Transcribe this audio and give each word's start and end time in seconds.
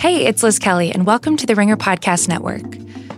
Hey, 0.00 0.24
it's 0.24 0.42
Liz 0.42 0.58
Kelly, 0.58 0.90
and 0.90 1.04
welcome 1.04 1.36
to 1.36 1.44
the 1.44 1.54
Ringer 1.54 1.76
Podcast 1.76 2.26
Network. 2.26 2.62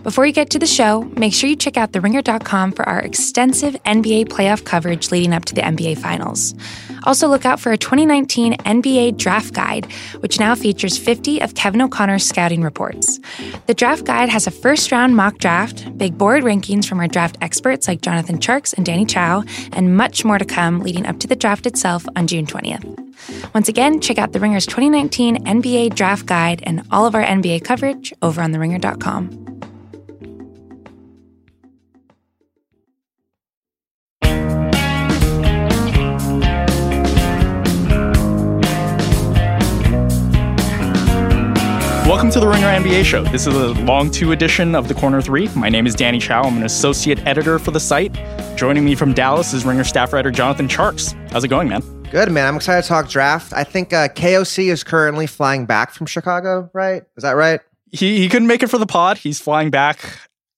Before 0.03 0.25
you 0.25 0.33
get 0.33 0.49
to 0.49 0.59
the 0.59 0.67
show, 0.67 1.03
make 1.15 1.33
sure 1.33 1.49
you 1.49 1.55
check 1.55 1.77
out 1.77 1.93
theringer.com 1.93 2.73
for 2.73 2.87
our 2.87 2.99
extensive 2.99 3.75
NBA 3.83 4.27
playoff 4.27 4.65
coverage 4.65 5.11
leading 5.11 5.31
up 5.31 5.45
to 5.45 5.55
the 5.55 5.61
NBA 5.61 5.97
Finals. 5.97 6.53
Also, 7.05 7.29
look 7.29 7.45
out 7.45 7.57
for 7.59 7.71
a 7.71 7.77
2019 7.77 8.55
NBA 8.57 9.15
Draft 9.15 9.53
Guide, 9.53 9.89
which 10.19 10.41
now 10.41 10.55
features 10.55 10.97
50 10.97 11.41
of 11.41 11.55
Kevin 11.55 11.81
O'Connor's 11.81 12.25
scouting 12.25 12.63
reports. 12.63 13.19
The 13.67 13.73
draft 13.73 14.03
guide 14.03 14.27
has 14.27 14.45
a 14.45 14.51
first 14.51 14.91
round 14.91 15.15
mock 15.15 15.37
draft, 15.37 15.97
big 15.97 16.17
board 16.17 16.43
rankings 16.43 16.85
from 16.85 16.99
our 16.99 17.07
draft 17.07 17.37
experts 17.39 17.87
like 17.87 18.01
Jonathan 18.01 18.39
Tjarks 18.39 18.73
and 18.73 18.85
Danny 18.85 19.05
Chau, 19.05 19.43
and 19.71 19.95
much 19.95 20.25
more 20.25 20.37
to 20.37 20.45
come 20.45 20.81
leading 20.81 21.05
up 21.05 21.19
to 21.19 21.27
the 21.27 21.35
draft 21.35 21.65
itself 21.65 22.05
on 22.17 22.27
June 22.27 22.45
20th. 22.45 23.53
Once 23.53 23.69
again, 23.69 24.01
check 24.01 24.17
out 24.17 24.33
The 24.33 24.39
Ringer's 24.41 24.65
2019 24.65 25.45
NBA 25.45 25.95
Draft 25.95 26.25
Guide 26.25 26.61
and 26.65 26.85
all 26.91 27.05
of 27.05 27.15
our 27.15 27.23
NBA 27.23 27.63
coverage 27.63 28.13
over 28.21 28.41
on 28.41 28.51
TheRinger.com. 28.51 29.52
Welcome 42.05 42.29
to 42.31 42.39
the 42.41 42.47
Ringer 42.49 42.67
NBA 42.67 43.05
show. 43.05 43.23
This 43.23 43.47
is 43.47 43.55
a 43.55 43.69
long 43.85 44.11
two 44.11 44.33
edition 44.33 44.75
of 44.75 44.89
the 44.89 44.93
Corner 44.93 45.21
Three. 45.21 45.47
My 45.55 45.69
name 45.69 45.87
is 45.87 45.95
Danny 45.95 46.19
Chau. 46.19 46.43
I'm 46.43 46.57
an 46.57 46.63
associate 46.63 47.25
editor 47.25 47.57
for 47.57 47.71
the 47.71 47.79
site. 47.79 48.13
Joining 48.57 48.83
me 48.83 48.93
from 48.93 49.13
Dallas 49.13 49.53
is 49.53 49.63
Ringer 49.63 49.85
staff 49.85 50.11
writer 50.11 50.29
Jonathan 50.29 50.67
Tjarks. 50.67 51.13
How's 51.31 51.45
it 51.45 51.47
going, 51.47 51.69
man? 51.69 51.81
Good, 52.11 52.29
man. 52.29 52.45
I'm 52.45 52.57
excited 52.57 52.81
to 52.81 52.87
talk 52.89 53.07
draft. 53.07 53.53
I 53.53 53.63
think 53.63 53.93
uh, 53.93 54.09
KOC 54.09 54.69
is 54.69 54.83
currently 54.83 55.27
flying 55.27 55.65
back 55.65 55.93
from 55.93 56.05
Chicago, 56.05 56.69
right? 56.73 57.03
Is 57.15 57.23
that 57.23 57.37
right? 57.37 57.61
He, 57.93 58.19
he 58.19 58.27
couldn't 58.27 58.49
make 58.49 58.63
it 58.63 58.67
for 58.67 58.77
the 58.77 58.85
pod. 58.85 59.17
He's 59.17 59.39
flying 59.39 59.71
back 59.71 60.01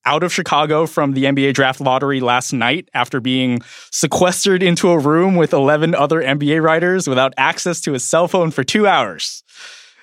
out 0.04 0.24
of 0.24 0.34
Chicago 0.34 0.88
from 0.88 1.12
the 1.14 1.26
NBA 1.26 1.54
draft 1.54 1.80
lottery 1.80 2.22
last 2.22 2.54
night 2.54 2.90
after 2.96 3.20
being 3.20 3.62
sequestered 3.92 4.64
into 4.64 4.90
a 4.90 4.98
room 4.98 5.36
with 5.36 5.54
11 5.54 5.94
other 5.94 6.24
NBA 6.24 6.64
writers 6.64 7.08
without 7.08 7.36
access 7.38 7.82
to 7.82 7.94
his 7.94 8.04
cell 8.04 8.28
phone 8.28 8.50
for 8.50 8.64
two 8.64 8.88
hours. 8.88 9.44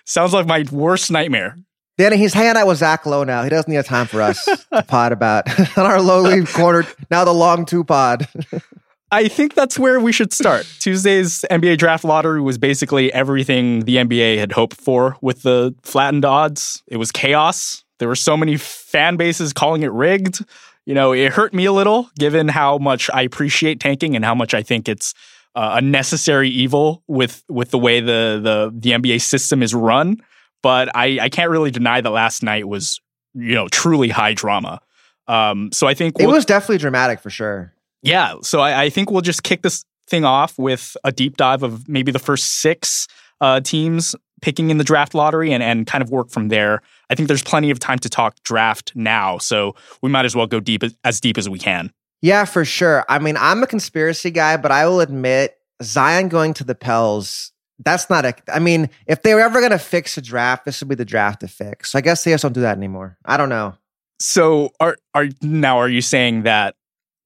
Sounds 0.05 0.33
like 0.33 0.47
my 0.47 0.65
worst 0.71 1.11
nightmare. 1.11 1.57
Danny, 1.99 2.17
he's 2.17 2.33
hanging 2.33 2.57
out 2.57 2.67
with 2.67 2.79
Zach 2.79 3.05
Lowe 3.05 3.25
now. 3.25 3.43
He 3.43 3.51
doesn't 3.51 3.71
need 3.71 3.77
a 3.77 3.83
time 3.83 4.07
for 4.07 4.23
us 4.23 4.45
to 4.45 4.83
pod 4.89 5.13
about 5.13 5.49
on 5.79 5.87
our 5.87 6.01
lowly 6.01 6.45
corner, 6.45 6.87
now 7.11 7.25
the 7.25 7.33
long 7.33 7.65
two 7.65 7.85
pod. 7.85 8.29
I 9.13 9.29
think 9.29 9.55
that's 9.55 9.79
where 9.79 10.01
we 10.01 10.11
should 10.11 10.33
start. 10.33 10.67
Tuesday's 10.79 11.45
NBA 11.51 11.77
draft 11.77 12.03
lottery 12.03 12.41
was 12.41 12.57
basically 12.57 13.13
everything 13.13 13.81
the 13.81 13.97
NBA 13.97 14.39
had 14.39 14.53
hoped 14.53 14.81
for 14.81 15.19
with 15.21 15.43
the 15.43 15.75
flattened 15.83 16.25
odds. 16.25 16.83
It 16.87 16.97
was 16.97 17.13
chaos. 17.13 17.85
There 17.99 18.09
were 18.09 18.17
so 18.17 18.39
many 18.39 18.57
fan 18.57 19.17
bases 19.17 19.53
calling 19.53 19.83
it 19.83 19.93
rigged. 19.93 20.43
You 20.87 20.95
know, 20.95 21.13
it 21.13 21.31
hurt 21.31 21.53
me 21.53 21.67
a 21.67 21.73
little 21.73 22.09
given 22.19 22.49
how 22.49 22.79
much 22.79 23.11
I 23.13 23.21
appreciate 23.21 23.81
tanking 23.81 24.17
and 24.17 24.25
how 24.25 24.35
much 24.35 24.55
I 24.55 24.63
think 24.63 24.89
it's 24.89 25.13
uh, 25.55 25.75
a 25.77 25.83
necessary 25.83 26.49
evil 26.49 27.03
with 27.07 27.45
with 27.49 27.71
the 27.71 27.79
way 27.79 28.01
the 28.01 28.41
the 28.43 28.73
the 28.75 28.91
NBA 28.91 29.21
system 29.21 29.63
is 29.63 29.75
run. 29.75 30.19
But 30.63 30.95
I, 30.95 31.19
I 31.21 31.29
can't 31.29 31.51
really 31.51 31.73
deny 31.73 32.01
that 32.01 32.11
last 32.11 32.43
night 32.43 32.69
was 32.69 33.01
you 33.35 33.55
know 33.55 33.69
truly 33.69 34.09
high 34.09 34.35
drama. 34.35 34.81
Um, 35.29 35.71
so 35.73 35.87
I 35.87 35.95
think 35.95 36.19
it 36.21 36.27
was 36.27 36.45
definitely 36.45 36.79
dramatic 36.79 37.21
for 37.21 37.31
sure. 37.31 37.73
Yeah, 38.03 38.35
so 38.43 38.61
I, 38.61 38.83
I, 38.83 38.91
think 38.91 39.13
we'll 39.13 39.21
just 39.21 39.45
kick 39.45 39.63
this 39.63 39.85
thing 40.09 40.25
off 40.25 40.59
with 40.59 40.97
a 41.05 41.13
deep 41.13 41.37
dive 41.37 41.63
of 41.63 41.89
maybe 41.89 42.11
the 42.11 42.19
first 42.19 42.61
six 42.61 43.07
uh, 43.41 43.61
teams 43.61 44.17
picking 44.41 44.71
in 44.71 44.79
the 44.79 44.85
draft 44.85 45.15
lottery 45.15 45.53
and, 45.53 45.63
and 45.63 45.87
kind 45.87 46.03
of 46.03 46.11
work 46.11 46.29
from 46.29 46.49
there. 46.49 46.83
I 47.09 47.15
think 47.15 47.29
there's 47.29 47.45
plenty 47.45 47.71
of 47.71 47.79
time 47.79 48.01
to 48.01 48.09
talk 48.09 48.35
draft 48.43 48.91
now, 48.97 49.39
so 49.39 49.77
we 50.03 50.11
might 50.11 50.25
as 50.25 50.35
well 50.35 50.49
go 50.49 50.59
deep 50.59 50.83
as 51.05 51.21
deep 51.21 51.39
as 51.39 51.49
we 51.49 51.61
can. 51.61 51.93
Yeah, 52.23 52.45
for 52.45 52.65
sure. 52.65 53.05
I 53.09 53.19
mean, 53.19 53.37
I'm 53.37 53.63
a 53.63 53.67
conspiracy 53.67 54.31
guy, 54.31 54.57
but 54.57 54.71
I 54.71 54.87
will 54.87 55.01
admit 55.01 55.59
Zion 55.83 56.29
going 56.29 56.55
to 56.55 56.65
the 56.65 56.75
Pels, 56.75 57.53
that's 57.85 58.09
not 58.09 58.25
a. 58.25 58.35
I 58.49 58.59
mean, 58.59 58.89
if 59.07 59.23
they 59.23 59.35
were 59.35 59.41
ever 59.41 59.61
going 59.61 59.73
to 59.73 59.79
fix 59.79 60.17
a 60.17 60.23
draft, 60.23 60.65
this 60.65 60.81
would 60.81 60.89
be 60.89 60.95
the 60.95 61.05
draft 61.05 61.41
to 61.41 61.49
fix. 61.49 61.91
So 61.91 61.99
I 61.99 62.03
guess 62.03 62.25
they 62.25 62.31
just 62.31 62.43
don't 62.43 62.53
do 62.53 62.61
that 62.61 62.77
anymore. 62.77 63.19
I 63.25 63.37
don't 63.37 63.49
know. 63.49 63.75
So 64.21 64.71
are 64.79 64.97
are 65.15 65.29
now 65.41 65.79
are 65.79 65.89
you 65.89 66.01
saying 66.01 66.45
that 66.45 66.77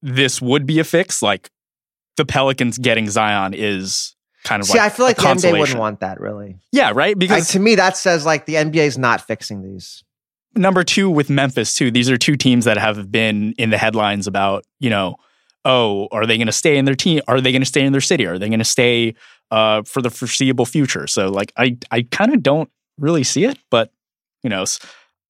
this 0.01 0.41
would 0.41 0.65
be 0.65 0.79
a 0.79 0.83
fix? 0.83 1.21
Like 1.21 1.51
the 2.15 2.25
Pelicans 2.25 2.77
getting 2.77 3.09
Zion 3.09 3.53
is 3.53 4.15
kind 4.43 4.61
of 4.61 4.67
See, 4.67 4.77
like 4.77 4.91
I 4.91 4.95
feel 4.95 5.05
like 5.05 5.17
the 5.17 5.23
NBA 5.23 5.59
wouldn't 5.59 5.79
want 5.79 5.99
that 5.99 6.19
really. 6.19 6.57
Yeah, 6.71 6.91
right. 6.95 7.17
Because 7.17 7.41
like, 7.41 7.47
to 7.49 7.59
me, 7.59 7.75
that 7.75 7.97
says 7.97 8.25
like 8.25 8.45
the 8.45 8.55
NBA 8.55 8.87
is 8.87 8.97
not 8.97 9.21
fixing 9.21 9.61
these 9.61 10.03
number 10.57 10.83
two 10.83 11.09
with 11.09 11.29
Memphis 11.29 11.75
too. 11.75 11.91
These 11.91 12.09
are 12.09 12.17
two 12.17 12.35
teams 12.35 12.65
that 12.65 12.77
have 12.77 13.11
been 13.11 13.53
in 13.57 13.69
the 13.69 13.77
headlines 13.77 14.27
about 14.27 14.65
you 14.79 14.89
know, 14.89 15.17
oh, 15.65 16.07
are 16.11 16.25
they 16.25 16.37
going 16.37 16.47
to 16.47 16.53
stay 16.53 16.77
in 16.77 16.85
their 16.85 16.95
team? 16.95 17.21
Are 17.27 17.41
they 17.41 17.51
going 17.51 17.61
to 17.61 17.67
stay 17.67 17.85
in 17.85 17.91
their 17.91 18.01
city? 18.01 18.25
Are 18.25 18.39
they 18.39 18.47
going 18.47 18.59
to 18.59 18.65
stay 18.65 19.15
uh, 19.51 19.83
for 19.83 20.01
the 20.01 20.09
foreseeable 20.09 20.65
future? 20.65 21.07
So 21.07 21.29
like, 21.29 21.51
I 21.57 21.77
I 21.91 22.03
kind 22.09 22.33
of 22.33 22.41
don't 22.41 22.69
really 22.97 23.23
see 23.23 23.43
it, 23.43 23.59
but 23.69 23.91
you 24.43 24.49
know, 24.49 24.65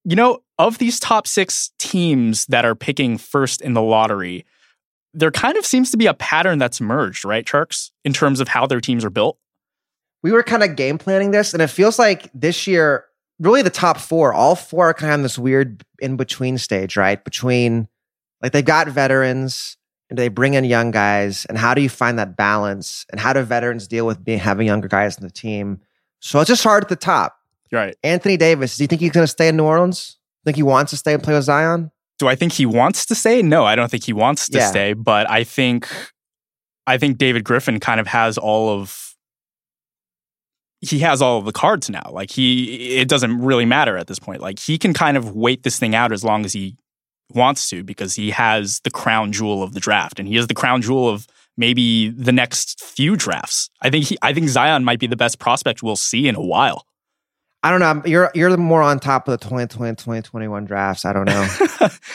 you 0.04 0.16
know, 0.16 0.42
of 0.58 0.78
these 0.78 0.98
top 0.98 1.26
six 1.26 1.72
teams 1.78 2.46
that 2.46 2.64
are 2.64 2.74
picking 2.74 3.18
first 3.18 3.60
in 3.60 3.74
the 3.74 3.82
lottery. 3.82 4.44
There 5.14 5.30
kind 5.30 5.56
of 5.56 5.64
seems 5.64 5.90
to 5.90 5.96
be 5.96 6.06
a 6.06 6.14
pattern 6.14 6.58
that's 6.58 6.80
emerged, 6.80 7.24
right, 7.24 7.44
Tjarks, 7.44 7.90
in 8.04 8.12
terms 8.12 8.40
of 8.40 8.48
how 8.48 8.66
their 8.66 8.80
teams 8.80 9.04
are 9.04 9.10
built. 9.10 9.38
We 10.22 10.32
were 10.32 10.42
kind 10.42 10.62
of 10.62 10.76
game 10.76 10.98
planning 10.98 11.30
this, 11.30 11.52
and 11.52 11.62
it 11.62 11.68
feels 11.68 11.98
like 11.98 12.30
this 12.34 12.66
year 12.66 13.07
really 13.38 13.62
the 13.62 13.70
top 13.70 13.98
four, 13.98 14.32
all 14.32 14.54
four 14.54 14.86
are 14.86 14.94
kind 14.94 15.14
of 15.14 15.22
this 15.22 15.38
weird 15.38 15.84
in 16.00 16.16
between 16.16 16.58
stage, 16.58 16.96
right? 16.96 17.22
Between 17.22 17.88
like 18.42 18.52
they've 18.52 18.64
got 18.64 18.88
veterans 18.88 19.76
and 20.10 20.18
they 20.18 20.28
bring 20.28 20.54
in 20.54 20.64
young 20.64 20.90
guys, 20.90 21.44
and 21.46 21.58
how 21.58 21.74
do 21.74 21.82
you 21.82 21.88
find 21.88 22.18
that 22.18 22.36
balance? 22.36 23.04
And 23.10 23.20
how 23.20 23.32
do 23.32 23.42
veterans 23.42 23.86
deal 23.86 24.06
with 24.06 24.24
being 24.24 24.38
having 24.38 24.66
younger 24.66 24.88
guys 24.88 25.18
in 25.18 25.24
the 25.24 25.30
team? 25.30 25.80
So 26.20 26.40
it's 26.40 26.48
just 26.48 26.64
hard 26.64 26.82
at 26.82 26.88
the 26.88 26.96
top. 26.96 27.36
Right. 27.70 27.94
Anthony 28.02 28.36
Davis, 28.38 28.76
do 28.76 28.84
you 28.84 28.88
think 28.88 29.02
he's 29.02 29.10
going 29.10 29.24
to 29.24 29.30
stay 29.30 29.48
in 29.48 29.56
New 29.56 29.64
Orleans? 29.64 30.16
Think 30.44 30.56
he 30.56 30.62
wants 30.62 30.90
to 30.90 30.96
stay 30.96 31.12
and 31.12 31.22
play 31.22 31.34
with 31.34 31.44
Zion? 31.44 31.90
Do 32.18 32.26
I 32.26 32.34
think 32.34 32.54
he 32.54 32.64
wants 32.64 33.04
to 33.06 33.14
stay? 33.14 33.42
No, 33.42 33.64
I 33.64 33.76
don't 33.76 33.90
think 33.90 34.04
he 34.04 34.14
wants 34.14 34.48
to 34.48 34.58
yeah. 34.58 34.70
stay, 34.70 34.92
but 34.94 35.30
I 35.30 35.44
think 35.44 35.86
I 36.86 36.96
think 36.96 37.18
David 37.18 37.44
Griffin 37.44 37.78
kind 37.80 38.00
of 38.00 38.06
has 38.06 38.38
all 38.38 38.70
of 38.70 39.07
he 40.80 41.00
has 41.00 41.20
all 41.20 41.38
of 41.38 41.44
the 41.44 41.52
cards 41.52 41.90
now. 41.90 42.10
Like 42.12 42.30
he, 42.30 42.96
it 42.98 43.08
doesn't 43.08 43.40
really 43.40 43.64
matter 43.64 43.96
at 43.96 44.06
this 44.06 44.18
point. 44.18 44.40
Like 44.40 44.58
he 44.58 44.78
can 44.78 44.94
kind 44.94 45.16
of 45.16 45.34
wait 45.34 45.62
this 45.62 45.78
thing 45.78 45.94
out 45.94 46.12
as 46.12 46.24
long 46.24 46.44
as 46.44 46.52
he 46.52 46.76
wants 47.34 47.68
to 47.70 47.82
because 47.82 48.14
he 48.14 48.30
has 48.30 48.80
the 48.84 48.90
crown 48.90 49.32
jewel 49.32 49.62
of 49.62 49.74
the 49.74 49.80
draft 49.80 50.18
and 50.18 50.28
he 50.28 50.36
has 50.36 50.46
the 50.46 50.54
crown 50.54 50.80
jewel 50.80 51.08
of 51.08 51.26
maybe 51.56 52.08
the 52.08 52.32
next 52.32 52.82
few 52.82 53.16
drafts. 53.16 53.68
I 53.82 53.90
think 53.90 54.06
he, 54.06 54.18
I 54.22 54.32
think 54.32 54.48
Zion 54.48 54.84
might 54.84 55.00
be 55.00 55.06
the 55.06 55.16
best 55.16 55.38
prospect 55.38 55.82
we'll 55.82 55.96
see 55.96 56.28
in 56.28 56.36
a 56.36 56.40
while. 56.40 56.86
I 57.62 57.70
don't 57.70 57.80
know. 57.80 58.02
You're 58.08 58.30
you're 58.34 58.56
more 58.56 58.82
on 58.82 59.00
top 59.00 59.26
of 59.26 59.32
the 59.32 59.44
2020 59.44 59.96
2021 59.96 60.64
drafts. 60.64 61.04
I 61.04 61.12
don't 61.12 61.24
know. 61.24 61.48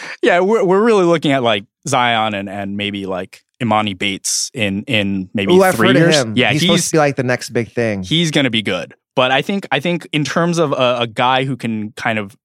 yeah, 0.23 0.39
we're 0.39 0.63
we're 0.63 0.81
really 0.81 1.05
looking 1.05 1.31
at 1.31 1.43
like 1.43 1.65
Zion 1.87 2.33
and 2.33 2.49
and 2.49 2.77
maybe 2.77 3.05
like 3.05 3.43
Emoni 3.61 3.97
Bates 3.97 4.49
in 4.53 4.83
in 4.83 5.29
maybe 5.33 5.53
Ooh, 5.53 5.71
three 5.71 5.91
years. 5.91 6.15
Yeah, 6.33 6.51
he's, 6.51 6.61
he's, 6.61 6.69
supposed 6.69 6.85
to 6.89 6.91
be 6.93 6.97
like 6.99 7.15
the 7.17 7.23
next 7.23 7.49
big 7.49 7.71
thing. 7.71 8.03
He's 8.03 8.31
going 8.31 8.45
to 8.45 8.49
be 8.49 8.61
good, 8.61 8.93
but 9.15 9.31
I 9.31 9.41
think 9.41 9.67
I 9.71 9.81
think 9.81 10.07
in 10.13 10.23
terms 10.23 10.59
of 10.59 10.71
a, 10.71 10.99
a, 11.01 11.07
guy 11.07 11.43
who 11.43 11.57
can 11.57 11.91
kind 11.93 12.19
of 12.19 12.37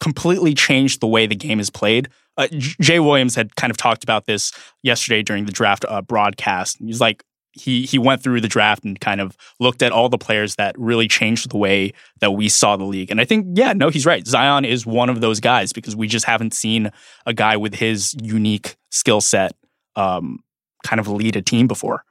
completely 0.00 0.54
change 0.54 0.98
the 1.00 1.06
way 1.06 1.26
the 1.26 1.36
game 1.36 1.60
is 1.60 1.68
played. 1.68 2.08
Uh, 2.36 2.48
Jay 2.50 3.00
Williams 3.00 3.34
had 3.34 3.54
kind 3.56 3.70
of 3.70 3.76
talked 3.76 4.02
about 4.02 4.24
this 4.24 4.52
yesterday 4.82 5.22
during 5.22 5.44
the 5.44 5.52
draft 5.52 5.84
uh, 5.86 6.00
broadcast. 6.00 6.78
He's 6.78 7.00
like, 7.00 7.22
he 7.52 7.84
he 7.84 7.98
went 7.98 8.22
through 8.22 8.40
the 8.40 8.48
draft 8.48 8.84
and 8.84 9.00
kind 9.00 9.20
of 9.20 9.36
looked 9.58 9.82
at 9.82 9.92
all 9.92 10.08
the 10.08 10.18
players 10.18 10.56
that 10.56 10.78
really 10.78 11.08
changed 11.08 11.50
the 11.50 11.56
way 11.56 11.92
that 12.20 12.32
we 12.32 12.48
saw 12.48 12.76
the 12.76 12.84
league. 12.84 13.10
And 13.10 13.20
I 13.20 13.24
think, 13.24 13.46
yeah, 13.54 13.72
no, 13.72 13.88
he's 13.88 14.06
right. 14.06 14.26
Zion 14.26 14.64
is 14.64 14.86
one 14.86 15.10
of 15.10 15.20
those 15.20 15.40
guys 15.40 15.72
because 15.72 15.96
we 15.96 16.06
just 16.06 16.26
haven't 16.26 16.54
seen 16.54 16.90
a 17.26 17.34
guy 17.34 17.56
with 17.56 17.74
his 17.74 18.14
unique 18.22 18.76
skill 18.90 19.20
set 19.20 19.52
um, 19.96 20.40
kind 20.84 21.00
of 21.00 21.08
lead 21.08 21.36
a 21.36 21.42
team 21.42 21.66
before. 21.66 22.04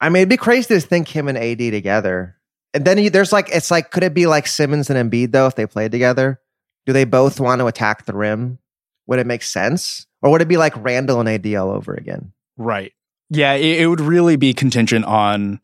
I 0.00 0.08
mean, 0.08 0.20
it'd 0.20 0.28
be 0.28 0.36
crazy 0.36 0.74
to 0.74 0.80
think 0.80 1.08
him 1.08 1.28
and 1.28 1.38
AD 1.38 1.58
together. 1.58 2.36
And 2.74 2.84
then 2.84 3.10
there's 3.12 3.32
like, 3.32 3.48
it's 3.50 3.70
like, 3.70 3.90
could 3.90 4.02
it 4.02 4.14
be 4.14 4.26
like 4.26 4.46
Simmons 4.46 4.90
and 4.90 5.10
Embiid 5.10 5.32
though 5.32 5.46
if 5.46 5.54
they 5.54 5.66
played 5.66 5.92
together? 5.92 6.40
Do 6.86 6.92
they 6.92 7.04
both 7.04 7.40
want 7.40 7.60
to 7.60 7.66
attack 7.66 8.04
the 8.04 8.14
rim? 8.14 8.58
Would 9.06 9.18
it 9.18 9.26
make 9.26 9.42
sense? 9.42 10.06
Or 10.22 10.30
would 10.30 10.42
it 10.42 10.48
be 10.48 10.56
like 10.56 10.74
Randle 10.76 11.20
and 11.20 11.28
AD 11.28 11.54
all 11.54 11.70
over 11.70 11.94
again? 11.94 12.32
Right. 12.56 12.92
Yeah, 13.34 13.54
it, 13.54 13.80
it 13.80 13.86
would 13.86 14.00
really 14.00 14.36
be 14.36 14.54
contingent 14.54 15.04
on, 15.04 15.60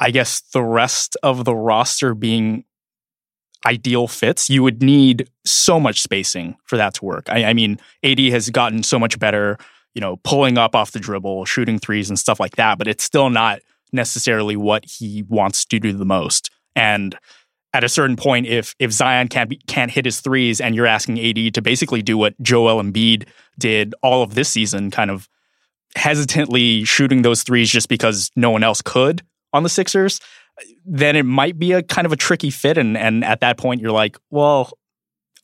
I 0.00 0.10
guess, 0.10 0.40
the 0.52 0.62
rest 0.62 1.16
of 1.22 1.44
the 1.44 1.54
roster 1.54 2.14
being 2.14 2.64
ideal 3.66 4.08
fits. 4.08 4.50
You 4.50 4.62
would 4.62 4.82
need 4.82 5.28
so 5.44 5.80
much 5.80 6.02
spacing 6.02 6.56
for 6.64 6.76
that 6.76 6.94
to 6.94 7.04
work. 7.04 7.24
I, 7.28 7.44
I 7.44 7.52
mean, 7.54 7.78
AD 8.02 8.18
has 8.18 8.50
gotten 8.50 8.82
so 8.82 8.98
much 8.98 9.18
better 9.18 9.58
you 9.94 10.00
know, 10.00 10.16
pulling 10.24 10.58
up 10.58 10.74
off 10.74 10.92
the 10.92 11.00
dribble, 11.00 11.44
shooting 11.44 11.78
threes 11.78 12.08
and 12.10 12.18
stuff 12.18 12.40
like 12.40 12.56
that, 12.56 12.78
but 12.78 12.88
it's 12.88 13.04
still 13.04 13.30
not 13.30 13.60
necessarily 13.92 14.56
what 14.56 14.84
he 14.84 15.22
wants 15.28 15.64
to 15.66 15.78
do 15.78 15.92
the 15.92 16.04
most. 16.04 16.50
And 16.74 17.16
at 17.72 17.84
a 17.84 17.88
certain 17.88 18.16
point, 18.16 18.46
if 18.46 18.74
if 18.78 18.92
Zion 18.92 19.28
can't 19.28 19.50
be, 19.50 19.56
can't 19.66 19.90
hit 19.90 20.04
his 20.04 20.20
threes, 20.20 20.60
and 20.60 20.74
you're 20.74 20.86
asking 20.86 21.20
AD 21.20 21.54
to 21.54 21.62
basically 21.62 22.02
do 22.02 22.18
what 22.18 22.40
Joel 22.42 22.82
Embiid 22.82 23.26
did 23.58 23.94
all 24.02 24.22
of 24.22 24.34
this 24.34 24.48
season, 24.48 24.90
kind 24.90 25.10
of 25.10 25.28
hesitantly 25.96 26.84
shooting 26.84 27.22
those 27.22 27.42
threes 27.42 27.70
just 27.70 27.88
because 27.88 28.30
no 28.36 28.50
one 28.50 28.62
else 28.62 28.82
could 28.82 29.22
on 29.52 29.62
the 29.62 29.68
Sixers, 29.68 30.20
then 30.84 31.16
it 31.16 31.24
might 31.24 31.58
be 31.58 31.72
a 31.72 31.82
kind 31.82 32.06
of 32.06 32.12
a 32.12 32.16
tricky 32.16 32.50
fit. 32.50 32.78
And 32.78 32.96
and 32.96 33.24
at 33.24 33.40
that 33.40 33.56
point, 33.56 33.80
you're 33.80 33.92
like, 33.92 34.18
well, 34.30 34.72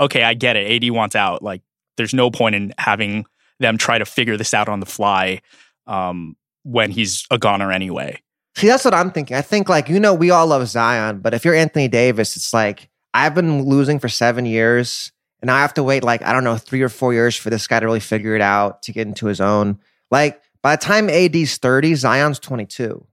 okay, 0.00 0.22
I 0.22 0.34
get 0.34 0.56
it. 0.56 0.82
AD 0.82 0.90
wants 0.90 1.14
out. 1.14 1.42
Like, 1.42 1.62
there's 1.96 2.14
no 2.14 2.30
point 2.30 2.54
in 2.54 2.74
having 2.78 3.26
them 3.58 3.78
try 3.78 3.98
to 3.98 4.04
figure 4.04 4.36
this 4.36 4.54
out 4.54 4.68
on 4.68 4.80
the 4.80 4.86
fly 4.86 5.42
um, 5.86 6.36
when 6.62 6.90
he's 6.90 7.26
a 7.30 7.38
goner 7.38 7.70
anyway. 7.70 8.20
See, 8.56 8.66
that's 8.66 8.84
what 8.84 8.94
I'm 8.94 9.10
thinking. 9.10 9.36
I 9.36 9.42
think 9.42 9.68
like 9.68 9.88
you 9.88 10.00
know 10.00 10.14
we 10.14 10.30
all 10.30 10.46
love 10.46 10.66
Zion, 10.66 11.20
but 11.20 11.34
if 11.34 11.44
you're 11.44 11.54
Anthony 11.54 11.88
Davis, 11.88 12.36
it's 12.36 12.52
like 12.52 12.88
I've 13.14 13.34
been 13.34 13.62
losing 13.64 13.98
for 13.98 14.08
seven 14.08 14.44
years, 14.44 15.12
and 15.40 15.50
I 15.50 15.60
have 15.60 15.74
to 15.74 15.82
wait 15.82 16.02
like 16.02 16.22
I 16.22 16.32
don't 16.32 16.44
know 16.44 16.56
three 16.56 16.82
or 16.82 16.88
four 16.88 17.12
years 17.14 17.36
for 17.36 17.50
this 17.50 17.66
guy 17.66 17.80
to 17.80 17.86
really 17.86 18.00
figure 18.00 18.34
it 18.34 18.42
out 18.42 18.82
to 18.82 18.92
get 18.92 19.06
into 19.06 19.26
his 19.26 19.40
own. 19.40 19.78
Like 20.10 20.42
by 20.62 20.76
the 20.76 20.82
time 20.82 21.08
AD's 21.08 21.58
30, 21.58 21.94
Zion's 21.94 22.38
22. 22.38 23.06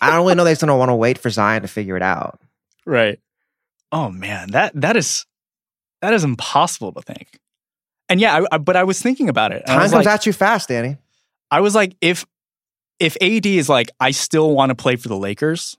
I 0.00 0.10
don't 0.10 0.20
really 0.20 0.34
know 0.34 0.44
they 0.44 0.54
don't 0.54 0.78
want 0.78 0.90
to 0.90 0.94
wait 0.94 1.18
for 1.18 1.30
Zion 1.30 1.62
to 1.62 1.68
figure 1.68 1.96
it 1.96 2.02
out. 2.02 2.40
Right. 2.84 3.18
Oh 3.90 4.10
man, 4.10 4.50
that 4.50 4.72
that 4.80 4.96
is 4.96 5.24
that 6.02 6.12
is 6.12 6.24
impossible 6.24 6.92
to 6.92 7.00
think. 7.00 7.38
And 8.08 8.20
yeah, 8.20 8.36
I, 8.36 8.56
I, 8.56 8.58
but 8.58 8.76
I 8.76 8.84
was 8.84 9.00
thinking 9.00 9.28
about 9.28 9.52
it. 9.52 9.64
Time 9.66 9.78
comes 9.78 9.92
like, 9.92 10.06
at 10.06 10.26
you 10.26 10.32
fast, 10.32 10.68
Danny. 10.68 10.98
I 11.50 11.60
was 11.60 11.74
like, 11.74 11.96
if 12.00 12.26
if 13.00 13.16
AD 13.22 13.46
is 13.46 13.68
like, 13.68 13.90
I 13.98 14.10
still 14.10 14.54
want 14.54 14.70
to 14.70 14.74
play 14.74 14.96
for 14.96 15.08
the 15.08 15.16
Lakers. 15.16 15.76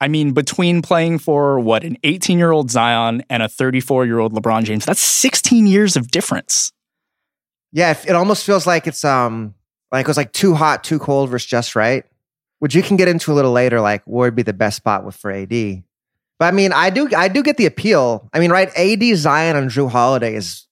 I 0.00 0.06
mean, 0.06 0.32
between 0.32 0.80
playing 0.80 1.18
for 1.18 1.58
what 1.58 1.82
an 1.82 1.96
18 2.04 2.38
year 2.38 2.52
old 2.52 2.70
Zion 2.70 3.24
and 3.28 3.42
a 3.42 3.48
34 3.48 4.06
year 4.06 4.20
old 4.20 4.32
LeBron 4.32 4.62
James, 4.64 4.84
that's 4.84 5.00
16 5.00 5.66
years 5.66 5.96
of 5.96 6.10
difference. 6.10 6.72
Yeah, 7.72 7.96
it 8.06 8.14
almost 8.14 8.44
feels 8.44 8.66
like 8.66 8.86
it's 8.86 9.04
um 9.04 9.54
like 9.92 10.04
it 10.04 10.08
was 10.08 10.16
like 10.16 10.32
too 10.32 10.54
hot, 10.54 10.84
too 10.84 10.98
cold 10.98 11.30
versus 11.30 11.48
just 11.48 11.76
right, 11.76 12.04
which 12.58 12.74
you 12.74 12.82
can 12.82 12.96
get 12.96 13.08
into 13.08 13.32
a 13.32 13.34
little 13.34 13.52
later. 13.52 13.80
Like, 13.80 14.02
what 14.06 14.24
would 14.24 14.34
be 14.34 14.42
the 14.42 14.52
best 14.52 14.76
spot 14.76 15.04
with 15.04 15.16
for 15.16 15.30
AD? 15.30 15.48
But 15.48 16.44
I 16.46 16.50
mean, 16.52 16.72
I 16.72 16.90
do, 16.90 17.08
I 17.16 17.28
do 17.28 17.42
get 17.42 17.56
the 17.56 17.66
appeal. 17.66 18.28
I 18.32 18.38
mean, 18.38 18.50
right? 18.50 18.68
AD, 18.76 19.02
Zion, 19.16 19.56
and 19.56 19.70
Jrue 19.70 19.90
Holiday 19.90 20.34
is. 20.34 20.66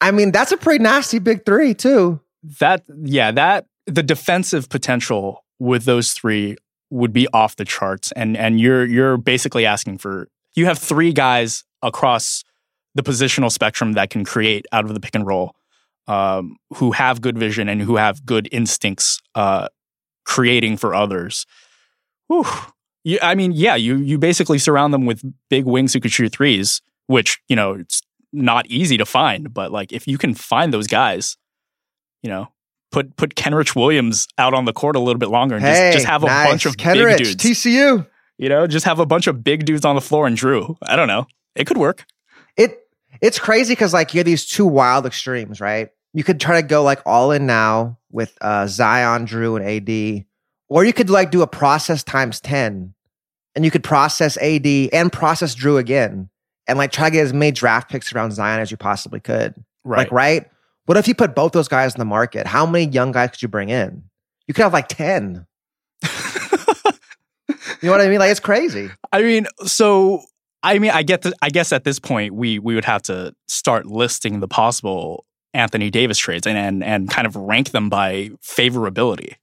I 0.00 0.10
mean, 0.12 0.30
that's 0.30 0.52
a 0.52 0.56
pretty 0.56 0.82
nasty 0.82 1.18
big 1.18 1.44
three 1.44 1.74
too. 1.74 2.20
That 2.60 2.84
yeah, 3.02 3.32
that 3.32 3.66
the 3.86 4.02
defensive 4.02 4.68
potential 4.68 5.44
with 5.58 5.84
those 5.84 6.12
three 6.12 6.56
would 6.90 7.12
be 7.12 7.26
off 7.32 7.56
the 7.56 7.64
charts, 7.64 8.12
and 8.12 8.36
and 8.36 8.60
you're 8.60 8.84
you're 8.84 9.16
basically 9.16 9.66
asking 9.66 9.98
for 9.98 10.28
you 10.54 10.66
have 10.66 10.78
three 10.78 11.12
guys 11.12 11.64
across 11.82 12.44
the 12.94 13.02
positional 13.02 13.50
spectrum 13.50 13.94
that 13.94 14.10
can 14.10 14.24
create 14.24 14.66
out 14.72 14.84
of 14.84 14.94
the 14.94 15.00
pick 15.00 15.14
and 15.14 15.26
roll 15.26 15.56
um, 16.08 16.56
who 16.74 16.92
have 16.92 17.20
good 17.20 17.38
vision 17.38 17.68
and 17.68 17.80
who 17.82 17.96
have 17.96 18.24
good 18.26 18.48
instincts 18.50 19.20
uh, 19.34 19.68
creating 20.24 20.78
for 20.78 20.94
others. 20.94 21.46
Whew. 22.26 22.46
You, 23.04 23.18
I 23.22 23.34
mean, 23.34 23.52
yeah, 23.52 23.76
you 23.76 23.96
you 23.96 24.18
basically 24.18 24.58
surround 24.58 24.92
them 24.92 25.06
with 25.06 25.22
big 25.48 25.64
wings 25.64 25.92
who 25.92 26.00
could 26.00 26.10
shoot 26.10 26.32
threes, 26.32 26.82
which 27.06 27.38
you 27.48 27.54
know 27.54 27.74
it's 27.74 28.02
not 28.32 28.66
easy 28.66 28.96
to 28.98 29.06
find. 29.06 29.54
But 29.54 29.70
like, 29.70 29.92
if 29.92 30.08
you 30.08 30.18
can 30.18 30.34
find 30.34 30.74
those 30.74 30.86
guys, 30.86 31.36
you 32.22 32.28
know, 32.28 32.48
put 32.90 33.16
put 33.16 33.34
Kenrich 33.34 33.76
Williams 33.76 34.26
out 34.36 34.52
on 34.52 34.64
the 34.64 34.72
court 34.72 34.96
a 34.96 34.98
little 34.98 35.18
bit 35.18 35.28
longer 35.28 35.54
and 35.54 35.64
hey, 35.64 35.92
just, 35.92 35.98
just 35.98 36.06
have 36.06 36.22
a 36.22 36.26
nice. 36.26 36.48
bunch 36.48 36.66
of 36.66 36.76
Kenrich, 36.76 37.18
big 37.18 37.36
dudes. 37.36 37.36
TCU. 37.36 38.06
You 38.36 38.48
know, 38.48 38.66
just 38.66 38.84
have 38.84 38.98
a 38.98 39.06
bunch 39.06 39.26
of 39.26 39.42
big 39.42 39.64
dudes 39.64 39.84
on 39.84 39.94
the 39.94 40.00
floor 40.00 40.26
and 40.26 40.36
Jrue. 40.36 40.76
I 40.82 40.94
don't 40.96 41.08
know. 41.08 41.26
It 41.54 41.66
could 41.66 41.76
work. 41.76 42.04
It 42.56 42.78
it's 43.20 43.38
crazy 43.38 43.72
because 43.72 43.92
like 43.92 44.14
you 44.14 44.18
have 44.18 44.26
these 44.26 44.44
two 44.44 44.66
wild 44.66 45.06
extremes, 45.06 45.60
right? 45.60 45.90
You 46.18 46.24
could 46.24 46.40
try 46.40 46.60
to 46.60 46.66
go 46.66 46.82
like 46.82 47.00
all 47.06 47.30
in 47.30 47.46
now 47.46 47.96
with 48.10 48.36
uh, 48.40 48.66
Zion, 48.66 49.28
Jrue, 49.28 49.54
and 49.54 49.64
AD, 49.64 50.26
or 50.68 50.84
you 50.84 50.92
could 50.92 51.10
like 51.10 51.30
do 51.30 51.42
a 51.42 51.46
process 51.46 52.02
times 52.02 52.40
10 52.40 52.92
and 53.54 53.64
you 53.64 53.70
could 53.70 53.84
process 53.84 54.36
AD 54.38 54.66
and 54.66 55.12
process 55.12 55.54
Jrue 55.54 55.78
again 55.78 56.28
and 56.66 56.76
like 56.76 56.90
try 56.90 57.08
to 57.08 57.12
get 57.12 57.22
as 57.22 57.32
many 57.32 57.52
draft 57.52 57.88
picks 57.88 58.12
around 58.12 58.32
Zion 58.32 58.60
as 58.60 58.68
you 58.68 58.76
possibly 58.76 59.20
could. 59.20 59.54
Right. 59.84 59.98
Like, 59.98 60.10
right? 60.10 60.50
What 60.86 60.98
if 60.98 61.06
you 61.06 61.14
put 61.14 61.36
both 61.36 61.52
those 61.52 61.68
guys 61.68 61.94
in 61.94 62.00
the 62.00 62.04
market? 62.04 62.48
How 62.48 62.66
many 62.66 62.90
young 62.90 63.12
guys 63.12 63.30
could 63.30 63.42
you 63.42 63.46
bring 63.46 63.68
in? 63.68 64.02
You 64.48 64.54
could 64.54 64.64
have 64.64 64.72
like 64.72 64.88
10. 64.88 65.46
you 66.02 66.10
know 67.80 67.92
what 67.92 68.00
I 68.00 68.08
mean? 68.08 68.18
Like 68.18 68.32
it's 68.32 68.40
crazy. 68.40 68.90
I 69.12 69.22
mean, 69.22 69.46
so 69.66 70.22
I 70.64 70.80
mean, 70.80 70.90
I 70.90 71.04
get 71.04 71.22
the, 71.22 71.32
I 71.40 71.50
guess 71.50 71.72
at 71.72 71.84
this 71.84 72.00
point 72.00 72.34
we 72.34 72.58
we 72.58 72.74
would 72.74 72.86
have 72.86 73.02
to 73.02 73.36
start 73.46 73.86
listing 73.86 74.40
the 74.40 74.48
possible 74.48 75.24
Anthony 75.54 75.90
Davis 75.90 76.18
trades 76.18 76.46
and 76.46 76.58
and, 76.58 76.84
and 76.84 77.10
kind 77.10 77.26
of 77.26 77.36
rank 77.36 77.70
them 77.70 77.88
by 77.88 78.30
favorability. 78.42 79.34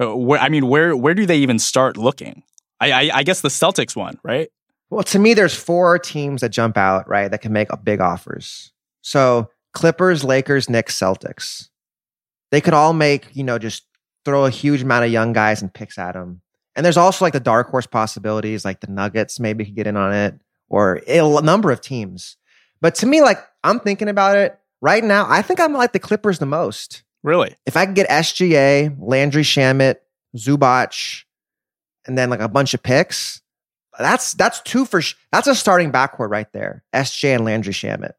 Uh, 0.00 0.32
I 0.32 0.48
mean, 0.48 0.68
where 0.68 0.96
where 0.96 1.14
do 1.14 1.26
they 1.26 1.38
even 1.38 1.58
start 1.58 1.96
looking? 1.96 2.42
I, 2.80 2.92
I, 2.92 3.10
I 3.14 3.22
guess 3.22 3.40
the 3.40 3.48
Celtics 3.48 3.94
one, 3.96 4.18
right? 4.22 4.50
Well, 4.90 5.04
to 5.04 5.18
me, 5.18 5.34
there's 5.34 5.54
four 5.54 5.98
teams 5.98 6.40
that 6.42 6.50
jump 6.50 6.76
out, 6.76 7.08
right, 7.08 7.30
that 7.30 7.40
can 7.40 7.52
make 7.52 7.68
big 7.82 8.00
offers. 8.00 8.72
So 9.02 9.50
Clippers, 9.72 10.24
Lakers, 10.24 10.68
Knicks, 10.68 10.98
Celtics. 10.98 11.68
They 12.50 12.60
could 12.60 12.74
all 12.74 12.92
make, 12.92 13.26
you 13.32 13.44
know, 13.44 13.58
just 13.58 13.84
throw 14.24 14.44
a 14.44 14.50
huge 14.50 14.82
amount 14.82 15.04
of 15.04 15.10
young 15.10 15.32
guys 15.32 15.62
and 15.62 15.72
picks 15.72 15.98
at 15.98 16.12
them. 16.12 16.42
And 16.76 16.84
there's 16.84 16.96
also 16.96 17.24
like 17.24 17.32
the 17.32 17.40
dark 17.40 17.70
horse 17.70 17.86
possibilities, 17.86 18.64
like 18.64 18.80
the 18.80 18.90
Nuggets 18.90 19.40
maybe 19.40 19.64
could 19.64 19.76
get 19.76 19.86
in 19.86 19.96
on 19.96 20.12
it, 20.12 20.34
or 20.68 21.00
a 21.06 21.40
number 21.40 21.70
of 21.70 21.80
teams. 21.80 22.36
But 22.80 22.94
to 22.96 23.06
me, 23.06 23.22
like 23.22 23.38
I'm 23.62 23.80
thinking 23.80 24.08
about 24.08 24.36
it, 24.36 24.58
right 24.80 25.02
now, 25.02 25.26
I 25.28 25.42
think 25.42 25.60
I'm 25.60 25.72
like 25.72 25.92
the 25.92 25.98
Clippers 25.98 26.38
the 26.38 26.46
most. 26.46 27.02
Really? 27.22 27.54
If 27.66 27.76
I 27.76 27.86
could 27.86 27.94
get 27.94 28.08
SGA, 28.08 28.96
Landry 28.98 29.42
Shamet, 29.42 29.96
Zubac, 30.36 31.24
and 32.06 32.18
then 32.18 32.30
like 32.30 32.40
a 32.40 32.48
bunch 32.48 32.74
of 32.74 32.82
picks, 32.82 33.40
that's 33.98 34.32
that's 34.32 34.60
two 34.60 34.84
for 34.84 35.00
sh- 35.00 35.14
that's 35.32 35.46
a 35.46 35.54
starting 35.54 35.92
backcourt 35.92 36.30
right 36.30 36.52
there. 36.52 36.84
SJ 36.92 37.36
and 37.36 37.44
Landry 37.44 37.72
Shamet. 37.72 38.12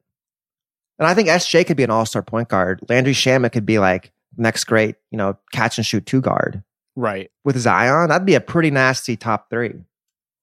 And 0.98 1.08
I 1.08 1.14
think 1.14 1.28
SJ 1.28 1.68
could 1.68 1.78
be 1.78 1.84
an 1.84 1.90
all-star 1.90 2.22
point 2.22 2.48
guard. 2.48 2.80
Landry 2.88 3.14
Shamet 3.14 3.52
could 3.52 3.66
be 3.66 3.80
like 3.80 4.14
next 4.38 4.64
great, 4.64 4.96
you 5.12 5.18
know, 5.18 5.38
catch 5.52 5.78
and 5.78 5.86
shoot 5.86 6.06
two 6.06 6.22
guard. 6.22 6.64
Right. 6.96 7.30
With 7.44 7.58
Zion, 7.58 8.10
that'd 8.10 8.26
be 8.26 8.36
a 8.36 8.42
pretty 8.42 8.72
nasty 8.72 9.18
top 9.18 9.50
3. 9.50 9.74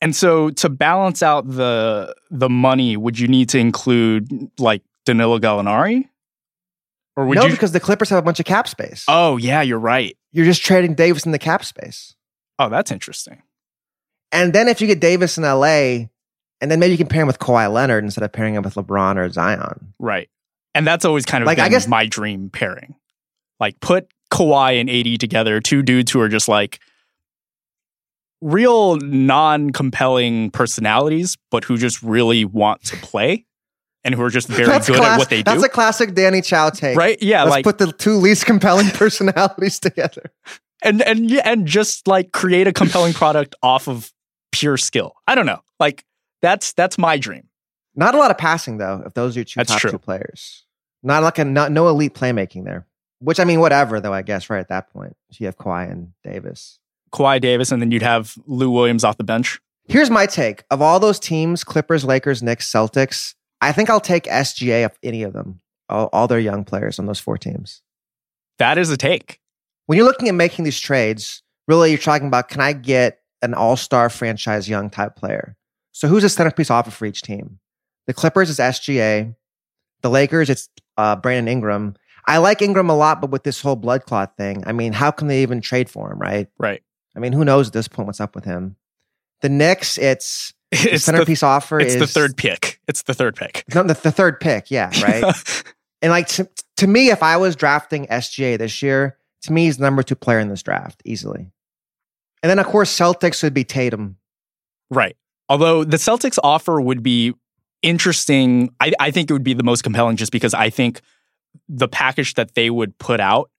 And 0.03 0.15
so 0.15 0.51
to 0.51 0.69
balance 0.69 1.23
out 1.23 1.49
the 1.49 2.15
the 2.31 2.49
money, 2.49 2.97
would 2.97 3.19
you 3.19 3.29
need 3.29 3.49
to 3.51 3.59
include 3.59 4.51
like 4.59 4.83
Danilo 5.05 5.39
Gallinari? 5.39 6.09
Or 7.17 7.27
would 7.27 7.37
no, 7.37 7.45
you... 7.45 7.51
because 7.51 7.73
the 7.73 7.81
Clippers 7.81 8.09
have 8.11 8.19
a 8.19 8.23
bunch 8.23 8.41
of 8.41 8.47
cap 8.47 8.69
space. 8.69 9.05
Oh 9.09 9.37
yeah, 9.37 9.63
you're 9.63 9.79
right. 9.79 10.17
You're 10.33 10.47
just 10.47 10.65
trading 10.65 10.95
Davis 10.95 11.27
in 11.27 11.33
the 11.33 11.39
cap 11.39 11.65
space. 11.65 12.15
Oh, 12.59 12.69
that's 12.69 12.91
interesting. 12.91 13.43
And 14.31 14.53
then 14.53 14.69
if 14.69 14.81
you 14.81 14.87
get 14.87 15.01
Davis 15.01 15.37
in 15.37 15.45
LA, 15.45 16.07
and 16.61 16.71
then 16.71 16.79
maybe 16.79 16.93
you 16.93 16.99
can 16.99 17.09
pair 17.09 17.23
him 17.23 17.27
with 17.27 17.39
Kawhi 17.39 17.71
Leonard 17.71 18.05
instead 18.05 18.25
of 18.25 18.33
pairing 18.33 18.55
him 18.55 18.63
with 18.63 18.75
LeBron 18.75 19.17
or 19.17 19.29
Zion. 19.29 19.93
Right. 19.99 20.29
And 20.75 20.87
that's 20.87 21.05
always 21.05 21.27
kind 21.27 21.43
of 21.43 21.47
like 21.47 21.59
I 21.59 21.69
guess 21.69 21.87
my 21.87 22.07
dream 22.07 22.49
pairing. 22.51 22.95
Like 23.61 23.79
put 23.81 24.09
Kawhi 24.33 24.81
and 24.81 24.89
AD 24.89 25.21
together, 25.21 25.61
two 25.61 25.83
dudes 25.83 26.11
who 26.11 26.21
are 26.21 26.29
just 26.29 26.49
like 26.49 26.81
real 28.41 28.97
non-compelling 28.97 30.51
personalities, 30.51 31.37
but 31.51 31.65
who 31.65 31.77
just 31.77 32.03
really 32.03 32.45
want 32.45 32.83
to 32.85 32.97
play 32.97 33.45
and 34.05 34.15
who 34.15 34.23
are 34.23 34.31
just 34.31 34.49
very 34.49 34.67
that's 34.67 34.89
good 34.89 34.97
class- 34.97 35.15
at 35.15 35.19
what 35.19 35.31
they 35.31 35.39
do. 35.39 35.43
That's 35.45 35.63
a 35.63 35.69
classic 35.69 36.15
Danny 36.15 36.43
Chau 36.43 36.71
take. 36.71 36.97
Right? 36.97 37.21
Yeah. 37.23 37.45
Let's 37.45 37.51
like, 37.51 37.65
put 37.65 37.79
the 37.79 37.93
two 37.93 38.15
least 38.15 38.47
compelling 38.47 38.89
personalities 38.95 39.79
together. 39.79 40.33
And 40.83 41.01
and 41.03 41.31
yeah, 41.31 41.43
and 41.45 41.67
just 41.67 42.09
like 42.09 42.33
create 42.33 42.67
a 42.67 42.73
compelling 42.73 43.13
product 43.13 43.55
off 43.63 43.89
of 43.89 44.13
pure 44.51 44.77
skill. 44.77 45.15
I 45.29 45.35
don't 45.35 45.47
know. 45.47 45.61
Like 45.79 46.05
that's 46.41 46.73
that's 46.73 46.99
my 46.99 47.19
dream. 47.19 47.49
Not 47.95 48.15
a 48.15 48.19
lot 48.19 48.31
of 48.31 48.39
passing 48.39 48.79
though, 48.79 49.03
if 49.07 49.15
those 49.15 49.37
are 49.37 49.41
your 49.41 49.45
two 49.45 49.59
that's 49.59 49.71
top 49.71 49.81
true. 49.81 49.91
two 49.93 49.99
players. 49.99 50.65
Not 51.03 51.23
like 51.23 51.39
a 51.39 51.45
not, 51.45 51.73
no 51.73 51.89
elite 51.89 52.15
playmaking 52.15 52.65
there. 52.65 52.87
Which 53.21 53.39
I 53.39 53.45
mean, 53.45 53.61
whatever 53.61 54.01
though, 54.01 54.13
I 54.13 54.23
guess, 54.23 54.51
right 54.51 54.59
at 54.59 54.69
that 54.69 54.93
point. 54.93 55.17
So 55.31 55.37
you 55.41 55.47
have 55.47 55.57
Kawhi 55.57 55.91
and 55.91 56.13
Davis. 56.25 56.81
Kawhi 57.13 57.41
Davis, 57.41 57.71
and 57.71 57.81
then 57.81 57.91
you'd 57.91 58.03
have 58.03 58.35
Lou 58.47 58.71
Williams 58.71 59.05
off 59.05 59.19
the 59.19 59.25
bench. 59.25 59.61
Here's 59.87 60.11
my 60.11 60.27
take. 60.27 60.65
Of 60.71 60.81
all 60.81 60.99
those 60.99 61.21
teams, 61.21 61.63
Clippers, 61.63 62.05
Lakers, 62.05 62.43
Knicks, 62.43 62.71
Celtics, 62.71 63.35
I 63.63 63.71
think 63.73 63.89
I'll 63.89 64.01
take 64.01 64.25
SGA 64.25 64.85
of 64.85 64.99
any 65.05 65.23
of 65.23 65.33
them, 65.33 65.61
all, 65.89 66.11
all 66.13 66.27
their 66.27 66.41
young 66.41 66.65
players 66.65 66.99
on 66.99 67.07
those 67.07 67.21
four 67.21 67.39
teams. 67.39 67.81
That 68.59 68.77
is 68.77 68.91
a 68.91 68.97
take. 68.97 69.41
When 69.87 69.97
you're 69.97 70.07
looking 70.07 70.29
at 70.29 70.35
making 70.35 70.65
these 70.65 70.81
trades, 70.81 71.43
really 71.69 71.91
you're 71.91 71.99
talking 71.99 72.27
about 72.27 72.49
can 72.49 72.61
I 72.61 72.73
get 72.73 73.21
an 73.41 73.55
all 73.55 73.77
star 73.77 74.11
franchise 74.11 74.69
young 74.69 74.91
type 74.91 75.15
player? 75.15 75.57
So 75.93 76.09
who's 76.09 76.25
a 76.25 76.29
centerpiece 76.29 76.71
offer 76.71 76.91
for 76.91 77.07
each 77.07 77.23
team? 77.23 77.61
The 78.07 78.15
Clippers 78.15 78.51
is 78.51 78.59
SGA. 78.59 79.35
The 80.03 80.11
Lakers, 80.11 80.51
it's 80.51 80.69
uh, 80.99 81.15
Brandon 81.15 81.47
Ingram. 81.47 81.95
I 82.27 82.39
like 82.39 82.63
Ingram 82.63 82.91
a 82.91 82.97
lot, 82.97 83.21
but 83.21 83.31
with 83.31 83.45
this 83.45 83.61
whole 83.61 83.77
blood 83.77 84.05
clot 84.07 84.37
thing, 84.37 84.65
I 84.67 84.73
mean, 84.73 84.93
how 84.93 85.13
can 85.13 85.29
they 85.29 85.43
even 85.43 85.61
trade 85.61 85.89
for 85.89 86.11
him, 86.11 86.19
right? 86.19 86.49
Right. 86.59 86.83
I 87.15 87.21
mean, 87.21 87.33
who 87.33 87.45
knows 87.45 87.69
at 87.69 87.73
this 87.73 87.89
point 87.89 88.07
what's 88.07 88.21
up 88.21 88.35
with 88.35 88.45
him? 88.45 88.77
The 89.41 89.49
Knicks, 89.49 89.99
it's 89.99 90.53
The 90.73 90.79
It's 90.79 90.91
the, 90.93 91.13
centerpiece 91.13 91.43
offer 91.43 91.79
it's 91.81 91.95
is 91.95 92.01
the 92.01 92.07
third 92.07 92.37
pick. 92.37 92.81
It's 92.89 93.03
the 93.03 93.13
third 93.15 93.37
pick. 93.37 93.63
No, 93.75 93.83
the, 93.83 93.95
the 93.95 94.11
third 94.11 94.41
pick. 94.41 94.71
Yeah, 94.71 94.91
right. 95.03 95.23
and 96.01 96.11
like 96.11 96.29
to, 96.29 96.49
to 96.79 96.87
me, 96.87 97.11
if 97.11 97.23
I 97.23 97.37
was 97.37 97.55
drafting 97.57 98.07
SGA 98.07 98.57
this 98.59 98.83
year, 98.83 99.19
to 99.43 99.53
me, 99.53 99.65
he's 99.65 99.77
the 99.77 99.85
number 99.85 100.03
two 100.03 100.17
player 100.17 100.39
in 100.39 100.49
this 100.49 100.63
draft 100.63 101.03
easily. 101.05 101.51
And 102.43 102.51
then 102.51 102.59
of 102.59 102.67
course, 102.67 102.97
Celtics 102.97 103.43
would 103.43 103.55
be 103.55 103.65
Tatum. 103.65 104.17
right. 104.91 105.17
Although 105.49 105.85
the 105.85 105.99
Celtics 105.99 106.39
offer 106.43 106.81
would 106.81 107.03
be 107.03 107.35
interesting. 107.83 108.75
I, 108.81 108.93
I 108.99 109.11
think 109.11 109.29
it 109.29 109.35
would 109.35 109.45
be 109.45 109.53
the 109.55 109.63
most 109.63 109.83
compelling 109.83 110.17
just 110.17 110.33
because 110.33 110.55
I 110.55 110.71
think 110.71 111.03
the 111.69 111.89
package 111.89 112.35
that 112.35 112.55
they 112.55 112.71
would 112.71 112.97
put 112.97 113.21
out 113.21 113.51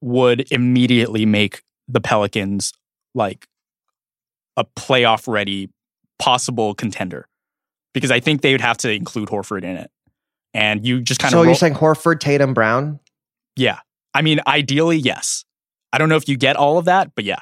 would 0.00 0.46
immediately 0.52 1.26
make 1.26 1.62
the 1.88 2.00
Pelicans 2.00 2.72
like 3.14 3.48
a 4.56 4.64
playoff 4.64 5.26
ready 5.26 5.70
possible 6.18 6.74
contender. 6.74 7.28
Because 7.92 8.10
I 8.10 8.20
think 8.20 8.42
they 8.42 8.52
would 8.52 8.60
have 8.60 8.76
to 8.78 8.90
include 8.90 9.28
Horford 9.28 9.62
in 9.62 9.76
it. 9.76 9.90
And 10.52 10.86
you 10.86 11.00
just 11.00 11.20
kind 11.20 11.32
so 11.32 11.38
of 11.38 11.44
So 11.44 11.48
you're 11.48 11.54
saying 11.54 11.74
Horford, 11.74 12.20
Tatum, 12.20 12.54
Brown? 12.54 13.00
Yeah. 13.56 13.78
I 14.14 14.22
mean, 14.22 14.40
ideally, 14.46 14.96
yes. 14.96 15.44
I 15.92 15.98
don't 15.98 16.08
know 16.08 16.16
if 16.16 16.28
you 16.28 16.36
get 16.36 16.56
all 16.56 16.78
of 16.78 16.86
that, 16.86 17.14
but 17.14 17.24
yeah. 17.24 17.40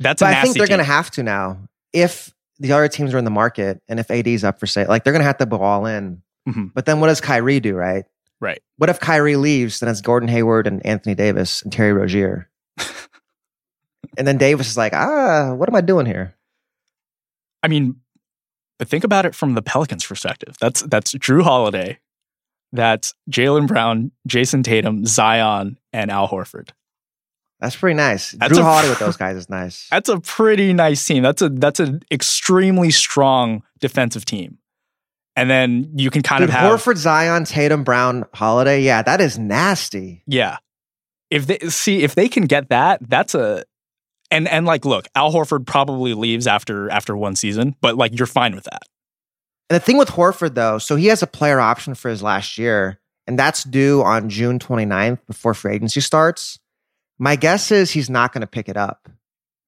That's 0.00 0.22
a 0.22 0.24
But 0.24 0.34
I 0.34 0.42
think 0.42 0.56
they're 0.56 0.66
going 0.66 0.78
to 0.78 0.84
have 0.84 1.10
to 1.12 1.22
now. 1.22 1.58
If 1.92 2.32
the 2.58 2.72
other 2.72 2.88
teams 2.88 3.14
are 3.14 3.18
in 3.18 3.24
the 3.24 3.30
market 3.30 3.80
and 3.88 4.00
if 4.00 4.10
AD's 4.10 4.44
up 4.44 4.58
for 4.58 4.66
sale, 4.66 4.88
like 4.88 5.04
they're 5.04 5.12
going 5.12 5.22
to 5.22 5.26
have 5.26 5.38
to 5.38 5.46
go 5.46 5.58
all 5.58 5.86
in. 5.86 6.22
Mhm. 6.48 6.72
But 6.74 6.86
then 6.86 7.00
what 7.00 7.08
does 7.08 7.20
Kyrie 7.20 7.60
do, 7.60 7.74
right? 7.74 8.04
Right. 8.40 8.60
What 8.76 8.90
if 8.90 9.00
Kyrie 9.00 9.36
leaves? 9.36 9.80
Then 9.80 9.88
it's 9.88 10.00
Gordon 10.00 10.28
Hayward 10.28 10.66
and 10.66 10.84
Anthony 10.84 11.14
Davis 11.14 11.62
and 11.62 11.72
Terry 11.72 11.92
Rozier. 11.92 12.50
and 14.18 14.26
then 14.26 14.36
Davis 14.36 14.68
is 14.68 14.76
like, 14.76 14.92
ah, 14.92 15.54
what 15.54 15.68
am 15.68 15.74
I 15.76 15.80
doing 15.80 16.06
here? 16.06 16.34
I 17.64 17.68
mean, 17.68 17.96
but 18.78 18.88
think 18.88 19.04
about 19.04 19.24
it 19.24 19.34
from 19.34 19.54
the 19.54 19.62
Pelicans' 19.62 20.04
perspective. 20.04 20.56
That's 20.60 20.82
that's 20.82 21.14
Jrue 21.14 21.42
Holiday, 21.42 21.98
that's 22.72 23.14
Jaylen 23.30 23.66
Brown, 23.66 24.12
Jayson 24.28 24.62
Tatum, 24.62 25.06
Zion, 25.06 25.78
and 25.92 26.10
Al 26.10 26.28
Horford. 26.28 26.70
That's 27.60 27.76
pretty 27.76 27.94
nice. 27.94 28.32
That's 28.32 28.52
Jrue 28.52 28.60
a- 28.60 28.64
Holiday 28.64 28.90
with 28.90 28.98
those 29.06 29.16
guys 29.16 29.36
is 29.36 29.48
nice. 29.48 29.88
That's 29.90 30.10
a 30.10 30.20
pretty 30.20 30.74
nice 30.74 31.04
team. 31.06 31.22
That's 31.22 31.40
a 31.40 31.48
that's 31.48 31.80
an 31.80 32.02
extremely 32.10 32.90
strong 32.90 33.62
defensive 33.80 34.24
team. 34.26 34.58
And 35.36 35.50
then 35.50 35.90
you 35.96 36.10
can 36.10 36.22
kind 36.22 36.42
Dude, 36.42 36.50
of 36.50 36.54
have 36.54 36.78
Horford, 36.80 36.96
Zion, 36.96 37.44
Tatum, 37.44 37.82
Brown, 37.82 38.24
Holiday. 38.34 38.82
Yeah, 38.82 39.02
that 39.02 39.20
is 39.20 39.38
nasty. 39.38 40.22
Yeah. 40.26 40.58
If 41.30 41.46
they 41.46 41.58
see 41.70 42.02
if 42.02 42.14
they 42.14 42.28
can 42.28 42.44
get 42.44 42.68
that, 42.68 43.00
that's 43.08 43.34
a 43.34 43.64
and 44.34 44.48
and 44.48 44.66
like 44.66 44.84
look, 44.84 45.06
Al 45.14 45.32
Horford 45.32 45.66
probably 45.66 46.14
leaves 46.14 46.46
after 46.46 46.90
after 46.90 47.16
one 47.16 47.36
season, 47.36 47.76
but 47.80 47.96
like 47.96 48.16
you're 48.18 48.26
fine 48.26 48.54
with 48.54 48.64
that. 48.64 48.82
And 49.70 49.76
the 49.76 49.80
thing 49.80 49.96
with 49.96 50.10
Horford, 50.10 50.54
though, 50.54 50.78
so 50.78 50.96
he 50.96 51.06
has 51.06 51.22
a 51.22 51.26
player 51.26 51.58
option 51.58 51.94
for 51.94 52.10
his 52.10 52.22
last 52.22 52.58
year, 52.58 53.00
and 53.26 53.38
that's 53.38 53.64
due 53.64 54.02
on 54.02 54.28
June 54.28 54.58
29th 54.58 55.20
before 55.26 55.54
free 55.54 55.74
agency 55.74 56.00
starts. 56.00 56.58
My 57.18 57.36
guess 57.36 57.70
is 57.70 57.90
he's 57.90 58.10
not 58.10 58.32
going 58.32 58.42
to 58.42 58.46
pick 58.46 58.68
it 58.68 58.76
up 58.76 59.08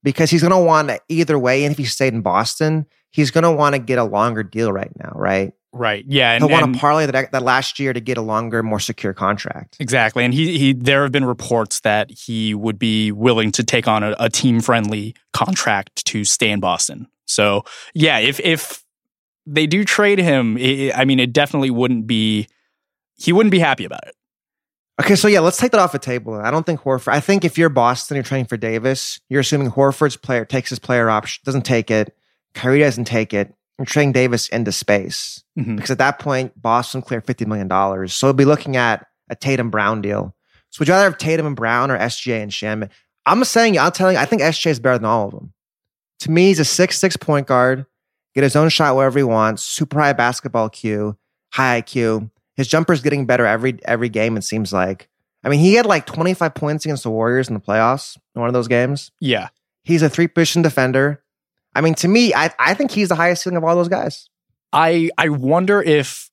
because 0.03 0.31
he's 0.31 0.43
going 0.43 0.53
to 0.53 0.59
want 0.59 0.89
to 0.89 1.01
either 1.09 1.39
way. 1.39 1.65
And 1.65 1.73
if 1.73 1.79
he 1.79 1.85
stayed 1.85 2.13
in 2.13 2.21
Boston, 2.21 2.87
he's 3.11 3.31
going 3.31 3.45
to 3.45 3.51
want 3.51 3.75
to 3.75 3.79
get 3.79 3.99
a 3.99 4.05
longer 4.05 4.43
deal 4.43 4.73
right 4.73 4.91
now, 4.99 5.13
right? 5.15 5.53
Right. 5.77 6.05
Yeah. 6.09 6.33
And, 6.33 6.43
He'll 6.43 6.51
want 6.51 6.73
to 6.73 6.81
parlay 6.81 7.07
that, 7.07 7.33
that 7.33 7.43
last 7.43 7.79
year 7.79 7.93
to 7.93 8.01
get 8.01 8.17
a 8.17 8.23
longer, 8.23 8.63
more 8.63 8.81
secure 8.81 9.13
contract. 9.13 9.77
exactly. 9.79 10.25
And 10.25 10.33
he 10.33 10.59
he 10.59 10.73
there 10.73 11.03
have 11.03 11.13
been 11.13 11.25
reports 11.25 11.81
that 11.81 12.11
he 12.11 12.55
would 12.55 12.79
be 12.79 13.13
willing 13.13 13.53
to 13.53 13.63
take 13.63 13.87
on 13.87 14.03
a, 14.03 14.17
a 14.19 14.31
team 14.31 14.61
friendly 14.61 15.15
contract 15.33 16.05
to 16.07 16.25
stay 16.25 16.51
in 16.51 16.61
Boston. 16.61 17.09
So 17.27 17.65
yeah, 17.95 18.19
if 18.19 18.41
if 18.41 18.83
they 19.47 19.67
do 19.67 19.85
trade 19.85 20.19
him, 20.19 20.57
i 20.59 20.93
I 20.95 21.05
mean, 21.05 21.21
it 21.21 21.33
definitely 21.33 21.71
wouldn't 21.71 22.07
be. 22.07 22.49
He 23.19 23.33
wouldn't 23.33 23.51
be 23.51 23.59
happy 23.59 23.85
about 23.85 24.07
it. 24.07 24.15
Okay, 25.01 25.15
so 25.15 25.29
yeah, 25.29 25.41
let's 25.41 25.59
take 25.59 25.73
that 25.73 25.81
off 25.81 25.93
the 25.93 25.99
table. 25.99 26.35
I 26.35 26.51
don't 26.51 26.65
think 26.65 26.81
Horford. 26.81 27.13
I 27.13 27.21
think 27.21 27.45
if 27.45 27.59
you're 27.59 27.69
Boston, 27.69 28.15
you're 28.15 28.25
training 28.25 28.47
for 28.47 28.57
Davis. 28.57 29.21
You're 29.29 29.41
assuming 29.41 29.71
Horford's 29.71 30.17
player 30.17 30.47
takes 30.47 30.71
his 30.71 30.79
player 30.79 31.11
option, 31.11 31.43
doesn't 31.45 31.67
take 31.67 31.91
it. 31.91 32.17
Kyrie 32.55 32.79
doesn't 32.79 33.05
take 33.05 33.35
it. 33.35 33.55
You're 33.79 33.87
trading 33.87 34.13
Davis 34.13 34.49
into 34.49 34.73
space 34.73 35.43
Mhm. 35.59 35.77
because 35.77 35.91
at 35.91 35.99
that 35.99 36.19
point, 36.19 36.61
Boston 36.61 37.03
cleared 37.03 37.27
fifty 37.27 37.45
million 37.45 37.69
dollars. 37.69 38.15
So 38.15 38.27
we'll 38.27 38.35
be 38.35 38.45
looking 38.45 38.77
at 38.77 39.07
a 39.29 39.35
Tatum 39.37 39.71
Brown 39.71 40.01
deal. 40.01 40.35
So 40.71 40.81
would 40.81 40.89
you 40.89 40.95
rather 40.95 41.05
have 41.11 41.19
Tatum 41.19 41.47
and 41.47 41.57
Brown 41.57 41.91
or 41.91 41.97
SGA 41.99 42.43
and 42.43 42.51
Shamet? 42.51 42.91
I'm 43.27 43.43
saying, 43.45 43.79
I'm 43.79 43.91
telling 43.93 44.17
you, 44.17 44.21
I 44.21 44.25
think 44.25 44.41
SGA 44.43 44.71
is 44.71 44.81
better 44.81 44.99
than 44.99 45.05
all 45.05 45.27
of 45.27 45.33
them. 45.33 45.53
To 46.21 46.31
me, 46.31 46.47
he's 46.49 46.61
a 46.61 46.65
six 46.65 46.99
six 46.99 47.17
point 47.17 47.47
guard, 47.47 47.85
get 48.35 48.45
his 48.45 48.57
own 48.57 48.69
shot 48.71 48.97
wherever 48.97 49.19
he 49.19 49.23
wants, 49.25 49.63
super 49.63 49.99
high 50.01 50.13
basketball 50.13 50.71
IQ, 50.71 51.17
high 51.53 51.83
IQ. 51.83 52.31
His 52.55 52.69
jumper's 52.69 53.03
getting 53.03 53.27
better 53.27 53.45
every 53.45 53.79
every 53.85 54.09
game. 54.09 54.37
It 54.37 54.45
seems 54.45 54.73
like. 54.73 55.09
I 55.45 55.49
mean, 55.49 55.61
he 55.61 55.75
had 55.75 55.87
like 55.87 56.07
25 56.07 56.55
points 56.55 56.85
against 56.87 57.03
the 57.05 57.11
Warriors 57.11 57.49
in 57.49 57.55
the 57.55 57.61
playoffs 57.61 58.17
in 58.35 58.41
one 58.41 58.49
of 58.49 58.55
those 58.55 58.69
games. 58.69 59.13
Yeah. 59.21 59.49
He's 59.85 60.03
a 60.03 60.09
three 60.09 60.27
position 60.27 60.63
defender. 60.63 61.23
I 61.77 61.83
mean, 61.83 61.95
to 61.97 62.09
me, 62.09 62.33
I, 62.33 62.51
I 62.59 62.73
think 62.73 62.91
he's 62.91 63.11
the 63.11 63.15
highest 63.15 63.43
ceiling 63.43 63.59
of 63.59 63.65
all 63.65 63.77
those 63.77 63.89
guys. 63.89 64.29
I 64.73 65.11
I 65.19 65.29
wonder 65.29 65.83
if 65.83 66.31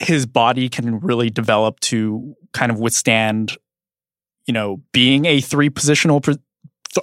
his 0.00 0.26
body 0.26 0.68
can 0.68 0.98
really 0.98 1.30
develop 1.30 1.78
to 1.80 2.34
kind 2.52 2.72
of 2.72 2.80
withstand, 2.80 3.56
you 4.46 4.52
know, 4.52 4.82
being 4.92 5.26
a 5.26 5.40
three 5.40 5.70
positional 5.70 6.38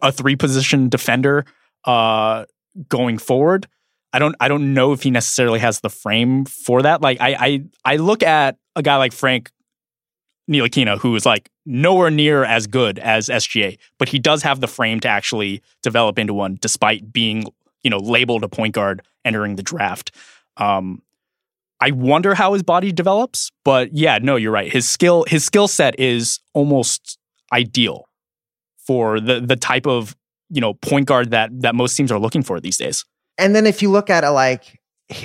a 0.01 0.12
three 0.12 0.36
position 0.36 0.89
defender 0.89 1.46
uh, 1.86 2.46
going 2.89 3.17
forward. 3.17 3.67
I 4.12 4.20
don't 4.20 4.36
I 4.39 4.50
don't 4.50 4.74
know 4.74 4.91
if 4.91 5.03
he 5.03 5.12
necessarily 5.12 5.60
has 5.60 5.79
the 5.79 5.89
frame 5.89 6.44
for 6.44 6.82
that. 6.82 7.01
Like 7.01 7.22
I 7.22 7.36
I 7.39 7.63
I 7.86 7.96
look 7.98 8.22
at 8.22 8.58
a 8.75 8.82
guy 8.82 8.98
like 8.98 9.13
Frank 9.13 9.50
Ntilikina, 10.50 10.98
who 11.00 11.15
is 11.15 11.25
like 11.25 11.50
nowhere 11.65 12.10
near 12.10 12.44
as 12.44 12.67
good 12.67 13.00
as 13.00 13.27
SGA, 13.29 13.77
but 14.00 14.10
he 14.10 14.20
does 14.20 14.44
have 14.44 14.62
the 14.62 14.67
frame 14.67 15.00
to 15.01 15.08
actually 15.08 15.62
develop 15.84 16.17
into 16.17 16.34
one, 16.34 16.58
despite 16.62 17.12
being 17.12 17.46
you 17.88 17.89
know 17.89 18.00
labeled 18.00 18.44
a 18.44 18.50
point 18.50 18.75
guard 18.75 19.01
entering 19.24 19.56
the 19.56 19.63
draft. 19.63 20.12
Um, 20.58 21.01
I 21.79 21.91
wonder 21.91 22.36
how 22.36 22.51
his 22.51 22.63
body 22.63 22.91
develops, 22.91 23.50
but 23.63 23.94
yeah, 23.94 24.20
no, 24.22 24.36
you're 24.36 24.51
right. 24.51 24.70
His 24.70 24.89
skill 24.89 25.24
his 25.25 25.46
skill 25.46 25.70
set 25.70 25.98
is 25.98 26.41
almost 26.53 27.17
ideal 27.53 28.10
for 28.86 29.22
the 29.22 29.39
the 29.39 29.56
type 29.56 29.88
of 29.88 30.17
you 30.50 30.60
know 30.60 30.74
point 30.74 31.06
guard 31.08 31.32
that 31.32 31.50
that 31.62 31.75
most 31.75 31.96
teams 31.96 32.12
are 32.12 32.20
looking 32.20 32.44
for 32.44 32.60
these 32.60 32.77
days. 32.77 33.06
And 33.38 33.56
then 33.56 33.65
if 33.65 33.82
you 33.82 33.89
look 33.89 34.10
at 34.10 34.25
it 34.25 34.32
like 34.32 34.82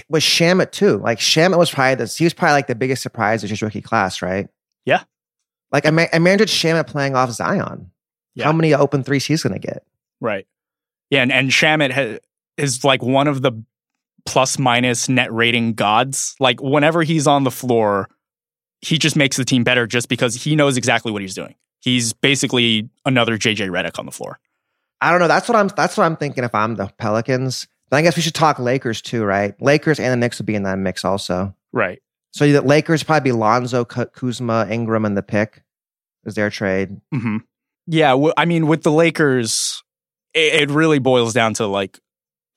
with 0.09 0.23
Shamet 0.23 0.71
too, 0.71 0.99
like 0.99 1.19
Shamet 1.19 1.59
was 1.59 1.73
probably 1.73 1.97
this, 1.97 2.16
he 2.16 2.23
was 2.23 2.35
probably 2.35 2.52
like 2.52 2.69
the 2.69 2.76
biggest 2.76 3.02
surprise 3.02 3.42
of 3.42 3.50
his 3.50 3.61
rookie 3.61 3.83
class, 3.83 4.23
right? 4.23 4.47
Yeah. 4.85 5.02
Like 5.73 5.85
I 5.85 5.90
ma- 5.90 6.07
imagined 6.12 6.49
Shamet 6.49 6.87
playing 6.87 7.16
off 7.16 7.33
Zion. 7.33 7.90
Yeah. 8.37 8.45
How 8.45 8.52
many 8.52 8.73
open 8.73 9.02
threes 9.02 9.25
he's 9.25 9.42
going 9.42 9.61
to 9.61 9.66
get? 9.66 9.83
Right. 10.21 10.47
Yeah, 11.12 11.21
and 11.21 11.31
and 11.31 11.50
Shamet 11.50 11.92
ha- 11.92 12.19
is 12.56 12.85
like 12.85 13.02
one 13.02 13.28
of 13.28 13.42
the 13.42 13.52
plus 14.26 14.59
minus 14.59 15.09
net 15.09 15.32
rating 15.32 15.75
gods. 15.75 16.35
Like 16.40 16.61
whenever 16.62 17.02
he's 17.02 17.26
on 17.26 17.44
the 17.44 17.50
floor, 17.50 18.09
he 18.80 18.99
just 18.99 19.16
makes 19.16 19.37
the 19.37 19.44
team 19.44 19.64
better 19.64 19.87
just 19.87 20.09
because 20.09 20.35
he 20.35 20.56
knows 20.56 20.76
exactly 20.76 21.12
what 21.12 21.23
he's 21.23 21.35
doing. 21.35 21.54
He's 21.80 22.12
basically 22.12 22.88
another 23.04 23.37
JJ 23.37 23.68
Redick 23.71 23.99
on 23.99 24.06
the 24.06 24.12
floor. 24.12 24.38
I 25.00 25.11
don't 25.11 25.18
know. 25.21 25.28
That's 25.28 25.49
what 25.49 25.56
I'm. 25.56 25.68
That's 25.68 25.97
what 25.97 26.04
I'm 26.04 26.16
thinking. 26.16 26.44
If 26.44 26.54
I'm 26.54 26.76
the 26.76 26.88
Pelicans, 26.99 27.66
then 27.90 27.99
I 27.99 28.02
guess 28.02 28.14
we 28.16 28.23
should 28.23 28.35
talk 28.35 28.61
Lakers 28.61 29.02
too, 29.02 29.25
right? 29.25 29.61
Lakers 29.61 29.99
and 29.99 30.12
the 30.12 30.16
Knicks 30.16 30.38
would 30.38 30.47
be 30.47 30.54
in 30.54 30.62
that 30.62 30.78
mix 30.78 31.04
also. 31.04 31.56
Right. 31.73 32.00
So 32.32 32.50
the 32.50 32.62
Lakers 32.62 33.02
probably 33.02 33.30
be 33.30 33.37
Lonzo, 33.37 33.85
Kuzma, 33.85 34.68
Ingram, 34.71 35.04
and 35.04 35.16
the 35.16 35.23
pick 35.23 35.62
is 36.25 36.35
their 36.37 36.50
trade. 36.50 37.00
hmm 37.12 37.38
Yeah, 37.88 38.11
w- 38.11 38.32
I 38.37 38.44
mean, 38.44 38.68
with 38.68 38.85
the 38.85 38.92
Lakers, 38.92 39.82
it, 40.35 40.62
it 40.62 40.71
really 40.71 40.99
boils 41.00 41.35
down 41.35 41.54
to 41.54 41.66
like, 41.66 41.99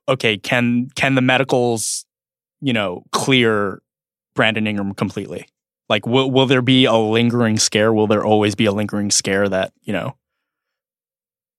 okay, 0.08 0.38
can 0.38 0.90
can 0.96 1.16
the 1.16 1.22
medicals, 1.22 2.06
you 2.62 2.74
know, 2.74 3.04
clear 3.12 3.82
Brandon 4.36 4.68
Ingram 4.68 4.94
completely? 4.94 5.48
Like, 5.90 6.06
will 6.06 6.32
will 6.32 6.46
there 6.46 6.62
be 6.62 6.86
a 6.86 6.96
lingering 6.96 7.58
scare? 7.58 7.94
Will 7.94 8.08
there 8.08 8.26
always 8.26 8.56
be 8.56 8.66
a 8.66 8.72
lingering 8.72 9.12
scare 9.12 9.48
that 9.50 9.74
you 9.84 9.94
know 9.94 10.16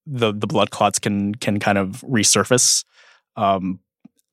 the 0.06 0.32
the 0.32 0.46
blood 0.46 0.70
clots 0.70 0.98
can 0.98 1.34
can 1.34 1.58
kind 1.60 1.78
of 1.78 2.02
resurface? 2.02 2.84
Um, 3.36 3.80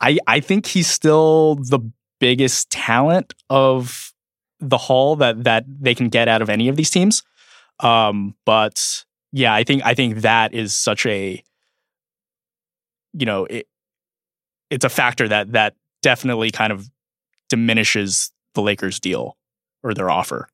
I 0.01 0.17
I 0.27 0.39
think 0.39 0.65
he's 0.65 0.87
still 0.87 1.55
the 1.55 1.79
biggest 2.19 2.69
talent 2.71 3.33
of 3.49 4.13
the 4.59 4.77
haul 4.77 5.15
that 5.17 5.43
that 5.43 5.65
they 5.67 5.93
can 5.93 6.09
get 6.09 6.27
out 6.27 6.41
of 6.41 6.49
any 6.49 6.69
of 6.69 6.75
these 6.75 6.89
teams. 6.89 7.23
Um, 7.79 8.35
but 8.45 9.05
yeah, 9.31 9.53
I 9.53 9.63
think 9.63 9.83
I 9.85 9.93
think 9.93 10.21
that 10.21 10.53
is 10.53 10.73
such 10.73 11.05
a 11.05 11.43
you 13.13 13.25
know 13.25 13.45
it, 13.45 13.67
it's 14.69 14.85
a 14.85 14.89
factor 14.89 15.27
that 15.27 15.51
that 15.53 15.75
definitely 16.01 16.51
kind 16.51 16.71
of 16.73 16.89
diminishes 17.49 18.31
the 18.55 18.61
Lakers 18.61 18.99
deal 18.99 19.37
or 19.83 19.93
their 19.93 20.09
offer. 20.09 20.47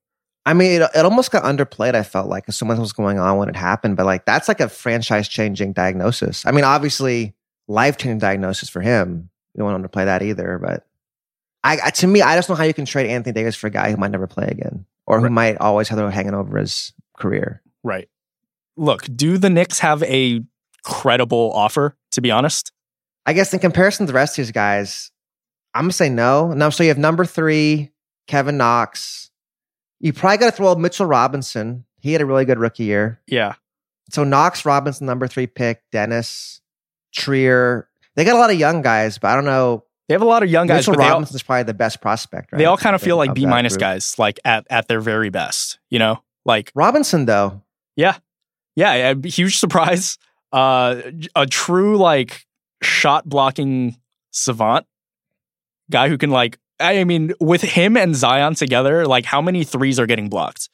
I 0.45 0.53
mean, 0.53 0.81
it, 0.81 0.89
it 0.95 1.05
almost 1.05 1.31
got 1.31 1.43
underplayed. 1.43 1.95
I 1.95 2.03
felt 2.03 2.27
like 2.27 2.51
so 2.51 2.65
much 2.65 2.79
was 2.79 2.93
going 2.93 3.19
on 3.19 3.37
when 3.37 3.49
it 3.49 3.55
happened, 3.55 3.97
but 3.97 4.05
like 4.05 4.25
that's 4.25 4.47
like 4.47 4.59
a 4.59 4.69
franchise 4.69 5.27
changing 5.27 5.73
diagnosis. 5.73 6.45
I 6.45 6.51
mean, 6.51 6.63
obviously, 6.63 7.33
life 7.67 7.97
changing 7.97 8.19
diagnosis 8.19 8.69
for 8.69 8.81
him. 8.81 9.29
We 9.53 9.59
don't 9.59 9.71
want 9.71 9.83
to 9.83 9.89
play 9.89 10.05
that 10.05 10.21
either. 10.23 10.57
But 10.59 10.85
I, 11.63 11.77
I, 11.85 11.89
to 11.91 12.07
me, 12.07 12.21
I 12.21 12.35
just 12.35 12.49
know 12.49 12.55
how 12.55 12.63
you 12.63 12.73
can 12.73 12.85
trade 12.85 13.09
Anthony 13.09 13.33
Davis 13.33 13.55
for 13.55 13.67
a 13.67 13.71
guy 13.71 13.91
who 13.91 13.97
might 13.97 14.11
never 14.11 14.27
play 14.27 14.47
again 14.47 14.85
or 15.05 15.17
who 15.19 15.25
Right. 15.25 15.31
might 15.31 15.57
always 15.57 15.89
have 15.89 15.99
it 15.99 16.11
hanging 16.11 16.33
over 16.33 16.57
his 16.57 16.93
career. 17.17 17.61
Right. 17.83 18.09
Look, 18.77 19.05
do 19.13 19.37
the 19.37 19.49
Knicks 19.49 19.79
have 19.79 20.01
a 20.03 20.41
credible 20.83 21.51
offer, 21.53 21.95
to 22.13 22.21
be 22.21 22.31
honest? 22.31 22.71
I 23.29 23.33
guess 23.33 23.53
in 23.53 23.59
comparison 23.59 24.07
to 24.07 24.11
the 24.11 24.15
rest 24.15 24.39
of 24.39 24.43
these 24.43 24.51
guys, 24.51 25.11
I'm 25.75 25.83
gonna 25.83 25.93
say 25.93 26.09
no. 26.09 26.51
No, 26.51 26.71
so 26.71 26.81
you 26.81 26.89
have 26.89 26.97
number 26.97 27.25
three, 27.25 27.91
Kevin 28.25 28.57
Knox. 28.57 29.29
You 29.99 30.13
probably 30.13 30.37
got 30.39 30.45
to 30.47 30.51
throw 30.51 30.73
Mitchell 30.73 31.05
Robinson. 31.05 31.85
He 31.99 32.11
had 32.11 32.21
a 32.21 32.25
really 32.25 32.45
good 32.45 32.57
rookie 32.57 32.85
year. 32.85 33.21
Yeah. 33.27 33.53
So 34.09 34.23
Knox, 34.23 34.65
Robinson, 34.65 35.05
number 35.05 35.27
three 35.27 35.45
pick, 35.45 35.83
Dennis, 35.91 36.61
Trier. 37.13 37.87
They 38.15 38.25
got 38.25 38.35
a 38.35 38.39
lot 38.39 38.49
of 38.49 38.57
young 38.57 38.81
guys, 38.81 39.19
but 39.19 39.27
I 39.27 39.35
don't 39.35 39.45
know. 39.45 39.83
They 40.07 40.15
have 40.15 40.23
a 40.23 40.25
lot 40.25 40.41
of 40.41 40.49
young 40.49 40.65
guys, 40.65 40.87
Mitchell 40.87 40.95
they 40.99 41.03
all, 41.03 41.11
Robinson's 41.11 41.43
probably 41.43 41.63
the 41.65 41.75
best 41.75 42.01
prospect. 42.01 42.51
Right? 42.51 42.57
they 42.57 42.65
all 42.65 42.77
kind 42.77 42.95
of 42.95 43.01
feel 43.03 43.17
like 43.17 43.35
B 43.35 43.45
minus 43.45 43.77
guys, 43.77 44.17
like 44.17 44.39
at, 44.43 44.65
at 44.71 44.87
their 44.87 45.01
very 45.01 45.29
best, 45.29 45.77
you 45.91 45.99
know? 45.99 46.23
Like, 46.45 46.71
Robinson, 46.73 47.25
though, 47.25 47.61
Yeah. 47.95 48.17
yeah, 48.75 49.13
a 49.13 49.27
huge 49.27 49.57
surprise. 49.59 50.17
Uh, 50.51 51.03
a 51.35 51.45
true, 51.45 51.95
like, 51.95 52.47
shot 52.81 53.27
blocking 53.27 53.97
savant 54.31 54.85
guy 55.91 56.07
who 56.09 56.17
can, 56.17 56.29
like, 56.29 56.57
I 56.79 57.03
mean, 57.03 57.33
with 57.39 57.61
him 57.61 57.97
and 57.97 58.15
Zion 58.15 58.55
together, 58.55 59.05
like, 59.05 59.25
how 59.25 59.41
many 59.41 59.63
threes 59.63 59.99
are 59.99 60.05
getting 60.05 60.29
blocked? 60.29 60.69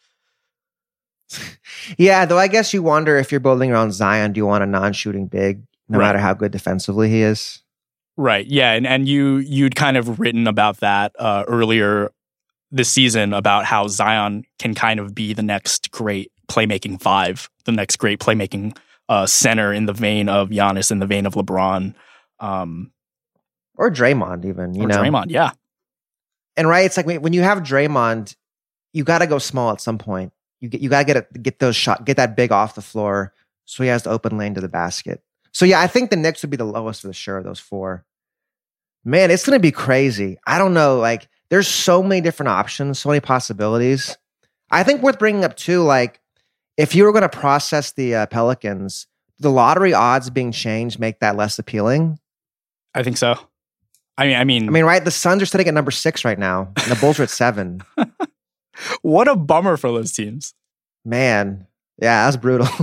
yeah. 1.98 2.26
Though 2.26 2.38
I 2.38 2.48
guess 2.48 2.74
you 2.74 2.84
wonder 2.84 3.18
if 3.18 3.32
you're 3.32 3.40
building 3.40 3.72
around 3.72 3.94
Zion, 3.94 4.34
do 4.34 4.38
you 4.40 4.46
want 4.46 4.64
a 4.64 4.68
non-shooting 4.68 5.28
big, 5.28 5.64
no 5.90 5.98
Right. 5.98 6.06
matter 6.08 6.20
how 6.20 6.34
good 6.34 6.52
defensively 6.52 7.10
he 7.10 7.22
is? 7.22 7.62
Right. 8.18 8.46
Yeah. 8.46 8.72
And 8.74 8.88
and 8.88 9.08
you 9.10 9.38
you'd 9.38 9.76
kind 9.76 9.98
of 9.98 10.20
written 10.20 10.48
about 10.48 10.78
that 10.78 11.12
uh, 11.20 11.44
earlier 11.48 12.12
this 12.72 12.90
season 12.90 13.34
about 13.34 13.66
how 13.66 13.88
Zion 13.88 14.44
can 14.60 14.74
kind 14.74 15.00
of 15.00 15.14
be 15.14 15.34
the 15.34 15.44
next 15.44 15.92
great 15.92 16.32
playmaking 16.48 17.02
five, 17.02 17.50
the 17.66 17.72
next 17.72 17.98
great 17.98 18.20
playmaking 18.20 18.78
uh, 19.10 19.26
center 19.26 19.72
in 19.74 19.86
the 19.86 19.94
vein 19.94 20.30
of 20.30 20.50
Giannis, 20.50 20.92
in 20.92 21.00
the 21.00 21.08
vein 21.08 21.26
of 21.26 21.34
LeBron, 21.36 21.94
um, 22.40 22.92
Or 23.76 23.92
Draymond, 23.92 24.46
even 24.46 24.74
you 24.74 24.84
or 24.84 24.88
know. 24.88 24.98
Draymond. 24.98 25.26
Yeah. 25.30 25.52
And 26.58 26.68
right, 26.68 26.86
it's 26.86 26.98
like 26.98 27.06
when 27.06 27.34
you 27.34 27.42
have 27.42 27.60
Draymond, 27.60 28.36
you 28.94 29.04
got 29.04 29.20
to 29.20 29.28
go 29.28 29.40
small 29.40 29.72
at 29.72 29.82
some 29.82 29.98
point. 29.98 30.32
You 30.62 30.70
get 30.70 30.82
you 30.82 30.90
got 30.90 31.00
to 31.00 31.06
get 31.06 31.18
a, 31.18 31.40
get 31.40 31.60
those 31.60 31.76
shot, 31.76 32.06
get 32.06 32.18
that 32.18 32.36
big 32.38 32.52
off 32.52 32.76
the 32.76 32.82
floor, 32.82 33.34
so 33.66 33.84
he 33.84 33.90
has 33.90 34.04
the 34.04 34.10
open 34.10 34.38
lane 34.38 34.54
to 34.54 34.62
the 34.62 34.70
basket. 34.70 35.22
So 35.52 35.66
yeah, 35.66 35.82
I 35.82 35.88
think 35.88 36.10
the 36.10 36.16
Knicks 36.16 36.42
would 36.42 36.50
be 36.50 36.58
the 36.58 36.64
lowest 36.64 37.02
for 37.02 37.08
the 37.08 37.14
sure 37.14 37.38
of 37.38 37.44
those 37.44 37.60
four. 37.60 38.06
Man, 39.04 39.32
it's 39.32 39.46
gonna 39.46 39.60
be 39.60 39.72
crazy. 39.72 40.38
I 40.48 40.58
don't 40.58 40.74
know. 40.74 40.98
Like, 40.98 41.28
there's 41.50 41.68
so 41.68 42.02
many 42.02 42.22
different 42.22 42.50
options, 42.50 43.00
so 43.00 43.10
many 43.10 43.20
possibilities. 43.20 44.18
I 44.72 44.84
think 44.84 45.02
worth 45.04 45.20
bringing 45.20 45.44
up 45.44 45.58
too. 45.58 45.84
Like, 45.84 46.22
if 46.78 46.96
you 46.96 47.04
were 47.04 47.12
going 47.12 47.22
to 47.22 47.30
process 47.30 47.92
the 47.92 48.16
uh, 48.16 48.26
Pelicans, 48.28 49.08
the 49.40 49.52
lottery 49.52 49.94
odds 49.94 50.30
being 50.30 50.52
changed 50.52 51.00
make 51.00 51.20
that 51.20 51.36
less 51.36 51.60
appealing. 51.60 52.20
I 52.94 53.04
think 53.04 53.18
so. 53.18 53.38
I 54.18 54.28
mean, 54.28 54.36
I 54.38 54.44
mean, 54.46 54.70
I 54.70 54.72
mean, 54.72 54.86
right? 54.86 55.04
The 55.04 55.12
Suns 55.12 55.42
are 55.42 55.46
sitting 55.46 55.68
at 55.68 55.74
number 55.74 55.92
six 55.92 56.24
right 56.24 56.40
now, 56.40 56.72
and 56.78 56.92
the 56.92 56.96
Bulls 56.96 57.20
are 57.20 57.24
at 57.24 57.30
seven. 57.30 57.82
what 59.02 59.28
a 59.28 59.36
bummer 59.36 59.76
for 59.76 59.92
those 59.92 60.14
teams. 60.14 60.54
Man, 61.04 61.68
yeah, 62.02 62.26
that's 62.26 62.38
brutal. 62.38 62.68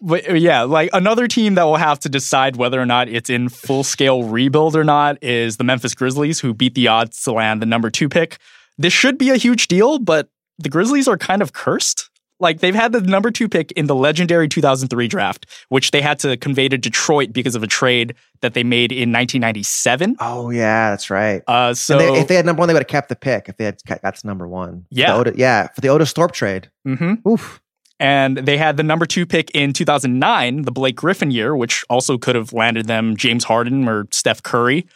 But 0.00 0.30
uh, 0.30 0.34
yeah, 0.34 0.62
like 0.62 0.90
another 0.92 1.26
team 1.26 1.54
that 1.54 1.64
will 1.64 1.76
have 1.76 1.98
to 2.00 2.08
decide 2.08 2.56
whether 2.56 2.80
or 2.80 2.86
not 2.86 3.08
it's 3.08 3.28
in 3.28 3.48
full 3.48 3.82
scale 3.82 4.22
rebuild 4.22 4.76
or 4.76 4.84
not 4.84 5.20
is 5.22 5.56
the 5.56 5.64
Memphis 5.64 5.94
Grizzlies, 5.94 6.38
who 6.38 6.54
beat 6.54 6.74
the 6.74 6.86
odds 6.86 7.22
to 7.22 7.32
land 7.32 7.60
the 7.60 7.66
number 7.66 7.90
two 7.90 8.08
pick. 8.08 8.38
This 8.78 8.92
should 8.92 9.18
be 9.18 9.30
a 9.30 9.36
huge 9.36 9.66
deal, 9.66 9.98
but 9.98 10.28
the 10.58 10.68
Grizzlies 10.68 11.08
are 11.08 11.16
kind 11.16 11.42
of 11.42 11.52
cursed. 11.52 12.08
Like 12.38 12.60
they've 12.60 12.74
had 12.74 12.92
the 12.92 13.00
number 13.00 13.30
two 13.30 13.48
pick 13.48 13.72
in 13.72 13.86
the 13.86 13.94
legendary 13.94 14.46
2003 14.48 15.08
draft, 15.08 15.46
which 15.70 15.90
they 15.90 16.02
had 16.02 16.18
to 16.20 16.36
convey 16.36 16.68
to 16.68 16.76
Detroit 16.76 17.32
because 17.32 17.54
of 17.54 17.62
a 17.62 17.66
trade 17.66 18.14
that 18.42 18.52
they 18.54 18.62
made 18.62 18.92
in 18.92 19.10
1997. 19.10 20.16
oh 20.20 20.50
yeah, 20.50 20.90
that's 20.90 21.08
right. 21.10 21.42
Uh, 21.46 21.72
so 21.74 21.98
they- 21.98 22.20
if 22.20 22.28
they 22.28 22.34
had 22.36 22.44
number 22.46 22.60
one, 22.60 22.68
they 22.68 22.74
would 22.74 22.82
have 22.82 22.88
kept 22.88 23.08
the 23.08 23.16
pick. 23.16 23.48
If 23.48 23.56
they 23.56 23.64
had 23.64 23.78
that's 24.02 24.24
number 24.24 24.46
one. 24.46 24.86
Yeah. 24.90 25.14
Otis, 25.16 25.36
yeah, 25.36 25.68
for 25.68 25.80
the 25.80 25.88
Otis 25.88 26.12
Thorpe 26.12 26.32
trade. 26.32 26.70
Mhm. 26.86 27.26
Oof. 27.26 27.60
And 27.98 28.36
they 28.36 28.58
had 28.58 28.76
the 28.76 28.82
number 28.82 29.06
two 29.06 29.24
pick 29.24 29.50
in 29.52 29.72
2009, 29.72 30.62
the 30.62 30.70
Blake 30.72 30.96
Griffin 30.96 31.30
year, 31.30 31.56
which 31.56 31.82
also 31.88 32.18
could 32.18 32.34
have 32.34 32.52
landed 32.52 32.86
them 32.86 33.16
James 33.16 33.44
Harden 33.44 33.88
or 33.88 34.06
Steph 34.10 34.42
Curry. 34.42 34.86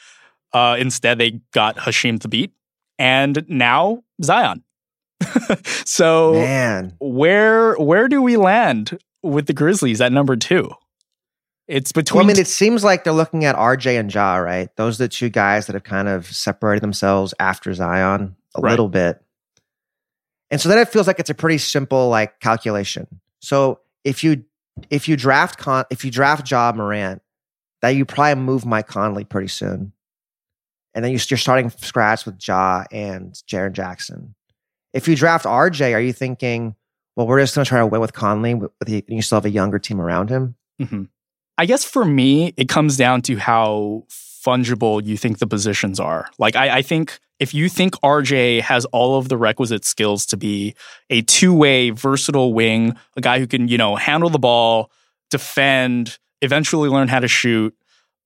Uh, 0.52 0.76
instead, 0.78 1.16
they 1.16 1.40
got 1.54 1.76
Hasheem 1.78 2.18
Thabeet 2.18 2.50
and 2.98 3.42
now 3.48 4.02
Zion. 4.22 4.62
so 5.84 6.32
Man, 6.32 6.94
where 7.00 7.74
where 7.74 8.08
do 8.08 8.22
we 8.22 8.36
land 8.36 8.98
with 9.22 9.46
the 9.46 9.52
Grizzlies 9.52 10.00
at 10.00 10.12
number 10.12 10.36
two? 10.36 10.70
It's 11.68 11.92
well, 11.94 12.02
between 12.02 12.24
I 12.24 12.26
mean, 12.26 12.38
it 12.38 12.48
seems 12.48 12.82
like 12.82 13.04
they're 13.04 13.12
looking 13.12 13.44
at 13.44 13.54
RJ 13.54 13.98
and 14.00 14.12
Ja, 14.12 14.36
right? 14.36 14.74
Those 14.76 15.00
are 15.00 15.04
the 15.04 15.08
two 15.08 15.28
guys 15.28 15.66
that 15.66 15.74
have 15.74 15.84
kind 15.84 16.08
of 16.08 16.26
separated 16.26 16.82
themselves 16.82 17.32
after 17.38 17.72
Zion 17.74 18.34
a 18.56 18.60
Right. 18.60 18.70
little 18.70 18.88
bit. 18.88 19.20
And 20.50 20.60
so 20.60 20.68
then 20.68 20.78
it 20.78 20.88
feels 20.88 21.06
like 21.06 21.20
it's 21.20 21.30
a 21.30 21.34
pretty 21.34 21.58
simple 21.58 22.08
like 22.08 22.40
calculation. 22.40 23.06
So 23.40 23.80
if 24.04 24.24
you 24.24 24.44
if 24.88 25.06
you 25.08 25.16
draft 25.16 25.58
Con 25.58 25.84
if 25.90 26.04
you 26.04 26.10
draft 26.10 26.50
Ja 26.50 26.72
Morant, 26.74 27.22
that 27.82 27.90
you 27.90 28.04
probably 28.04 28.42
move 28.42 28.66
Mike 28.66 28.88
Conley 28.88 29.24
pretty 29.24 29.48
soon. 29.48 29.92
And 30.92 31.04
then 31.04 31.12
you- 31.12 31.20
you're 31.28 31.38
starting 31.38 31.70
from 31.70 31.78
scratch 31.82 32.26
with 32.26 32.36
Ja 32.46 32.82
and 32.90 33.32
Jaren 33.48 33.72
Jackson. 33.72 34.34
If 34.92 35.08
you 35.08 35.16
draft 35.16 35.44
RJ, 35.44 35.94
are 35.94 36.00
you 36.00 36.12
thinking, 36.12 36.74
well, 37.16 37.26
we're 37.26 37.40
just 37.40 37.54
going 37.54 37.64
to 37.64 37.68
try 37.68 37.80
to 37.80 37.86
win 37.86 38.00
with 38.00 38.12
Conley, 38.12 38.54
with 38.54 38.70
the, 38.84 39.04
you 39.08 39.22
still 39.22 39.36
have 39.36 39.44
a 39.44 39.50
younger 39.50 39.78
team 39.78 40.00
around 40.00 40.30
him? 40.30 40.56
Mhm. 40.80 41.08
I 41.58 41.66
guess 41.66 41.84
for 41.84 42.04
me, 42.04 42.54
it 42.56 42.68
comes 42.68 42.96
down 42.96 43.22
to 43.22 43.36
how 43.36 44.04
fungible 44.08 45.04
you 45.04 45.16
think 45.16 45.38
the 45.38 45.46
positions 45.46 46.00
are. 46.00 46.28
Like, 46.38 46.56
I, 46.56 46.78
I 46.78 46.82
think 46.82 47.18
if 47.38 47.52
you 47.52 47.68
think 47.68 47.94
RJ 48.00 48.62
has 48.62 48.86
all 48.86 49.18
of 49.18 49.28
the 49.28 49.36
requisite 49.36 49.84
skills 49.84 50.24
to 50.26 50.36
be 50.36 50.74
a 51.10 51.20
two 51.22 51.54
way, 51.54 51.90
versatile 51.90 52.54
wing, 52.54 52.96
a 53.16 53.20
guy 53.20 53.38
who 53.38 53.46
can, 53.46 53.68
you 53.68 53.76
know, 53.76 53.96
handle 53.96 54.30
the 54.30 54.38
ball, 54.38 54.90
defend, 55.30 56.18
eventually 56.40 56.88
learn 56.88 57.08
how 57.08 57.20
to 57.20 57.28
shoot, 57.28 57.74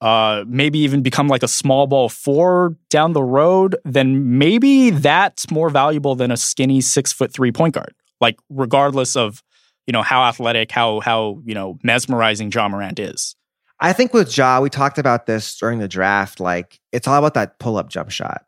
uh, 0.04 0.44
maybe 0.46 0.78
even 0.80 1.02
become 1.02 1.28
like 1.28 1.42
a 1.42 1.48
small 1.48 1.86
ball 1.86 2.10
four 2.10 2.76
down 2.90 3.14
the 3.14 3.22
road, 3.22 3.74
then 3.86 4.36
maybe 4.36 4.90
that's 4.90 5.50
more 5.50 5.70
valuable 5.70 6.14
than 6.14 6.30
a 6.30 6.36
skinny 6.36 6.82
six 6.82 7.10
foot 7.10 7.32
three 7.32 7.50
point 7.50 7.74
guard. 7.74 7.94
Like, 8.20 8.36
regardless 8.50 9.16
of 9.16 9.42
you 9.86 9.92
know 9.92 10.02
how 10.02 10.22
athletic, 10.24 10.70
how 10.70 11.00
how 11.00 11.40
you 11.46 11.54
know 11.54 11.78
mesmerizing 11.82 12.50
Ja 12.52 12.68
Morant 12.68 12.98
is. 12.98 13.34
I 13.80 13.94
think 13.94 14.12
with 14.12 14.36
Ja, 14.36 14.60
we 14.60 14.68
talked 14.68 14.98
about 14.98 15.24
this 15.26 15.56
during 15.58 15.78
the 15.78 15.88
draft. 15.88 16.38
Like, 16.38 16.80
it's 16.92 17.08
all 17.08 17.18
about 17.18 17.34
that 17.34 17.58
pull 17.58 17.76
up 17.78 17.88
jump 17.88 18.10
shot. 18.10 18.44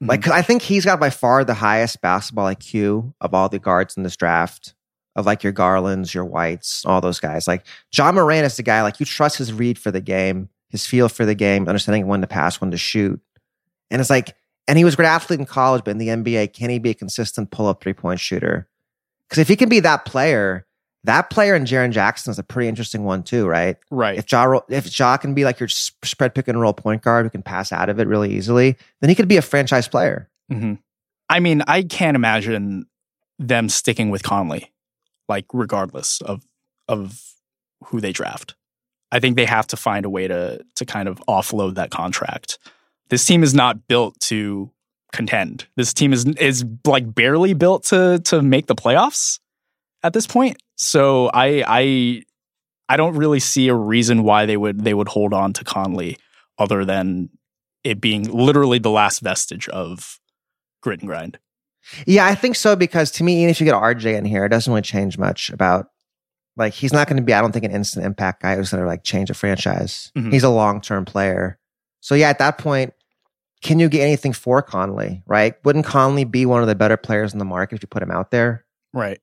Like, 0.00 0.22
'cause 0.22 0.32
I 0.32 0.42
think 0.42 0.60
he's 0.60 0.84
got 0.84 0.98
by 1.00 1.10
far 1.10 1.44
the 1.44 1.54
highest 1.54 2.00
basketball 2.02 2.46
IQ 2.46 3.14
of 3.20 3.32
all 3.32 3.48
the 3.48 3.58
guards 3.60 3.96
in 3.96 4.02
this 4.02 4.16
draft, 4.16 4.74
of 5.14 5.24
like 5.24 5.42
your 5.44 5.52
Garlands, 5.52 6.12
your 6.14 6.24
Whites, 6.26 6.82
all 6.84 7.00
those 7.00 7.20
guys. 7.20 7.46
Like, 7.48 7.64
Ja 7.96 8.10
Morant 8.12 8.44
is 8.44 8.56
the 8.56 8.62
guy, 8.62 8.82
like, 8.82 9.00
you 9.00 9.06
trust 9.06 9.38
his 9.38 9.52
read 9.52 9.78
for 9.78 9.90
the 9.90 10.02
game, 10.02 10.50
his 10.70 10.86
feel 10.86 11.08
for 11.08 11.24
the 11.24 11.34
game, 11.34 11.68
understanding 11.68 12.06
when 12.06 12.20
to 12.20 12.26
pass, 12.26 12.60
when 12.60 12.70
to 12.70 12.76
shoot. 12.76 13.20
And 13.90 14.00
it's 14.00 14.10
like, 14.10 14.34
and 14.68 14.76
he 14.76 14.84
was 14.84 14.94
a 14.94 14.96
great 14.96 15.06
athlete 15.06 15.38
in 15.38 15.46
college, 15.46 15.84
but 15.84 15.92
in 15.92 15.98
the 15.98 16.08
NBA, 16.08 16.52
can 16.52 16.70
he 16.70 16.78
be 16.78 16.90
a 16.90 16.94
consistent 16.94 17.50
pull 17.50 17.68
up 17.68 17.82
three 17.82 17.92
point 17.92 18.20
shooter? 18.20 18.68
Because 19.28 19.40
if 19.40 19.48
he 19.48 19.56
can 19.56 19.68
be 19.68 19.80
that 19.80 20.04
player, 20.04 20.66
that 21.04 21.30
player 21.30 21.54
in 21.54 21.64
Jaren 21.64 21.92
Jackson 21.92 22.30
is 22.30 22.38
a 22.38 22.42
pretty 22.42 22.68
interesting 22.68 23.04
one 23.04 23.22
too, 23.22 23.46
right? 23.46 23.76
right. 23.90 24.18
If 24.18 24.30
Ja, 24.30 24.60
if 24.68 24.98
Ja 24.98 25.16
can 25.16 25.34
be 25.34 25.44
like 25.44 25.60
your 25.60 25.68
spread 25.68 26.34
pick 26.34 26.48
and 26.48 26.60
roll 26.60 26.72
point 26.72 27.02
guard 27.02 27.26
who 27.26 27.30
can 27.30 27.42
pass 27.42 27.72
out 27.72 27.88
of 27.88 28.00
it 28.00 28.08
really 28.08 28.32
easily, 28.34 28.76
then 29.00 29.08
he 29.08 29.14
could 29.14 29.28
be 29.28 29.36
a 29.36 29.42
franchise 29.42 29.88
player. 29.88 30.28
hmm 30.50 30.74
I 31.28 31.40
mean, 31.40 31.62
I 31.66 31.82
can't 31.82 32.14
imagine 32.14 32.86
them 33.38 33.68
sticking 33.68 34.10
with 34.10 34.22
Conley, 34.22 34.72
like 35.28 35.46
regardless 35.52 36.20
of 36.20 36.44
of 36.88 37.20
who 37.84 38.00
they 38.00 38.12
draft. 38.12 38.54
I 39.12 39.20
think 39.20 39.36
they 39.36 39.44
have 39.44 39.66
to 39.68 39.76
find 39.76 40.04
a 40.04 40.10
way 40.10 40.28
to 40.28 40.64
to 40.76 40.84
kind 40.84 41.08
of 41.08 41.18
offload 41.28 41.74
that 41.76 41.90
contract. 41.90 42.58
This 43.08 43.24
team 43.24 43.42
is 43.42 43.54
not 43.54 43.86
built 43.86 44.18
to 44.20 44.70
contend. 45.12 45.66
This 45.76 45.94
team 45.94 46.12
is 46.12 46.24
is 46.24 46.64
like 46.84 47.14
barely 47.14 47.54
built 47.54 47.84
to 47.84 48.20
to 48.24 48.42
make 48.42 48.66
the 48.66 48.74
playoffs 48.74 49.38
at 50.02 50.12
this 50.12 50.26
point. 50.26 50.58
So 50.76 51.30
I 51.32 51.64
I 51.66 52.22
I 52.88 52.96
don't 52.96 53.16
really 53.16 53.40
see 53.40 53.68
a 53.68 53.74
reason 53.74 54.22
why 54.22 54.46
they 54.46 54.56
would 54.56 54.84
they 54.84 54.94
would 54.94 55.08
hold 55.08 55.32
on 55.32 55.52
to 55.54 55.64
Conley 55.64 56.18
other 56.58 56.84
than 56.84 57.30
it 57.84 58.00
being 58.00 58.24
literally 58.24 58.78
the 58.78 58.90
last 58.90 59.20
vestige 59.20 59.68
of 59.68 60.18
grit 60.82 61.00
and 61.00 61.08
grind. 61.08 61.38
Yeah, 62.04 62.26
I 62.26 62.34
think 62.34 62.56
so 62.56 62.74
because 62.74 63.10
to 63.12 63.24
me, 63.24 63.38
even 63.38 63.50
if 63.50 63.60
you 63.60 63.64
get 63.64 63.74
RJ 63.74 64.16
in 64.16 64.24
here, 64.24 64.44
it 64.44 64.48
doesn't 64.48 64.72
really 64.72 64.82
change 64.82 65.18
much 65.18 65.50
about 65.50 65.86
like 66.56 66.72
he's 66.72 66.92
not 66.92 67.06
going 67.08 67.16
to 67.18 67.22
be, 67.22 67.32
I 67.34 67.40
don't 67.40 67.52
think, 67.52 67.64
an 67.64 67.70
instant 67.72 68.04
impact 68.06 68.42
guy 68.42 68.56
who's 68.56 68.70
going 68.70 68.82
to 68.82 68.86
like 68.86 69.04
change 69.04 69.30
a 69.30 69.34
franchise. 69.34 70.10
Mhm. 70.16 70.32
He's 70.32 70.44
a 70.44 70.48
long 70.50 70.80
term 70.80 71.04
player. 71.04 71.58
So 72.00 72.14
yeah, 72.14 72.28
at 72.30 72.38
that 72.38 72.58
point, 72.58 72.94
can 73.62 73.78
you 73.78 73.88
get 73.88 74.02
anything 74.02 74.32
for 74.32 74.62
Conley, 74.62 75.22
right? 75.26 75.54
Wouldn't 75.64 75.86
Conley 75.86 76.24
be 76.24 76.46
one 76.46 76.60
of 76.62 76.68
the 76.68 76.74
better 76.74 76.96
players 76.96 77.32
in 77.32 77.38
the 77.38 77.44
market 77.44 77.76
if 77.76 77.82
you 77.82 77.88
put 77.88 78.02
him 78.02 78.10
out 78.10 78.30
there? 78.30 78.64
Right. 78.92 79.18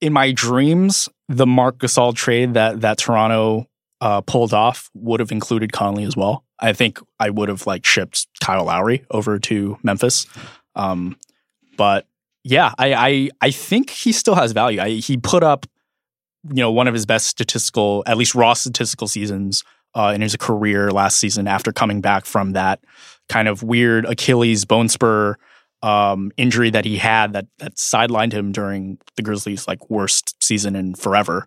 In 0.00 0.12
my 0.12 0.32
dreams, 0.32 1.08
the 1.28 1.46
Marc 1.46 1.78
Gasol 1.78 2.14
trade 2.14 2.54
that 2.54 2.80
that 2.82 2.98
Toronto 2.98 3.66
uh, 4.00 4.20
pulled 4.22 4.52
off 4.54 4.90
would 4.94 5.20
have 5.20 5.32
included 5.32 5.72
Conley 5.72 6.04
as 6.04 6.16
well. 6.16 6.44
I 6.58 6.72
think 6.72 6.98
I 7.18 7.30
would 7.30 7.48
have 7.48 7.66
like 7.66 7.84
shipped 7.84 8.26
Kyle 8.42 8.64
Lowry 8.64 9.04
over 9.10 9.38
to 9.38 9.78
Memphis. 9.82 10.26
Um, 10.74 11.16
but 11.76 12.06
yeah, 12.42 12.72
I, 12.78 12.94
I 12.94 13.30
I 13.40 13.50
think 13.50 13.90
he 13.90 14.12
still 14.12 14.34
has 14.34 14.52
value. 14.52 14.80
I, 14.80 14.90
he 14.90 15.16
put 15.16 15.42
up, 15.42 15.66
you 16.48 16.62
know, 16.62 16.70
one 16.70 16.88
of 16.88 16.94
his 16.94 17.06
best 17.06 17.26
statistical, 17.26 18.02
at 18.06 18.16
least 18.16 18.34
raw 18.34 18.54
statistical 18.54 19.08
seasons 19.08 19.64
uh, 19.94 20.12
in 20.14 20.20
his 20.20 20.36
career 20.36 20.90
last 20.90 21.18
season 21.18 21.46
after 21.46 21.72
coming 21.72 22.00
back 22.00 22.26
from 22.26 22.52
that 22.52 22.80
kind 23.28 23.48
of 23.48 23.62
weird 23.62 24.04
Achilles 24.04 24.64
bone 24.64 24.88
spur 24.88 25.36
um, 25.82 26.32
injury 26.36 26.70
that 26.70 26.84
he 26.84 26.96
had 26.96 27.34
that 27.34 27.46
that 27.58 27.76
sidelined 27.76 28.32
him 28.32 28.52
during 28.52 28.98
the 29.16 29.22
Grizzlies' 29.22 29.68
like 29.68 29.90
worst 29.90 30.42
season 30.42 30.74
in 30.76 30.94
forever. 30.94 31.46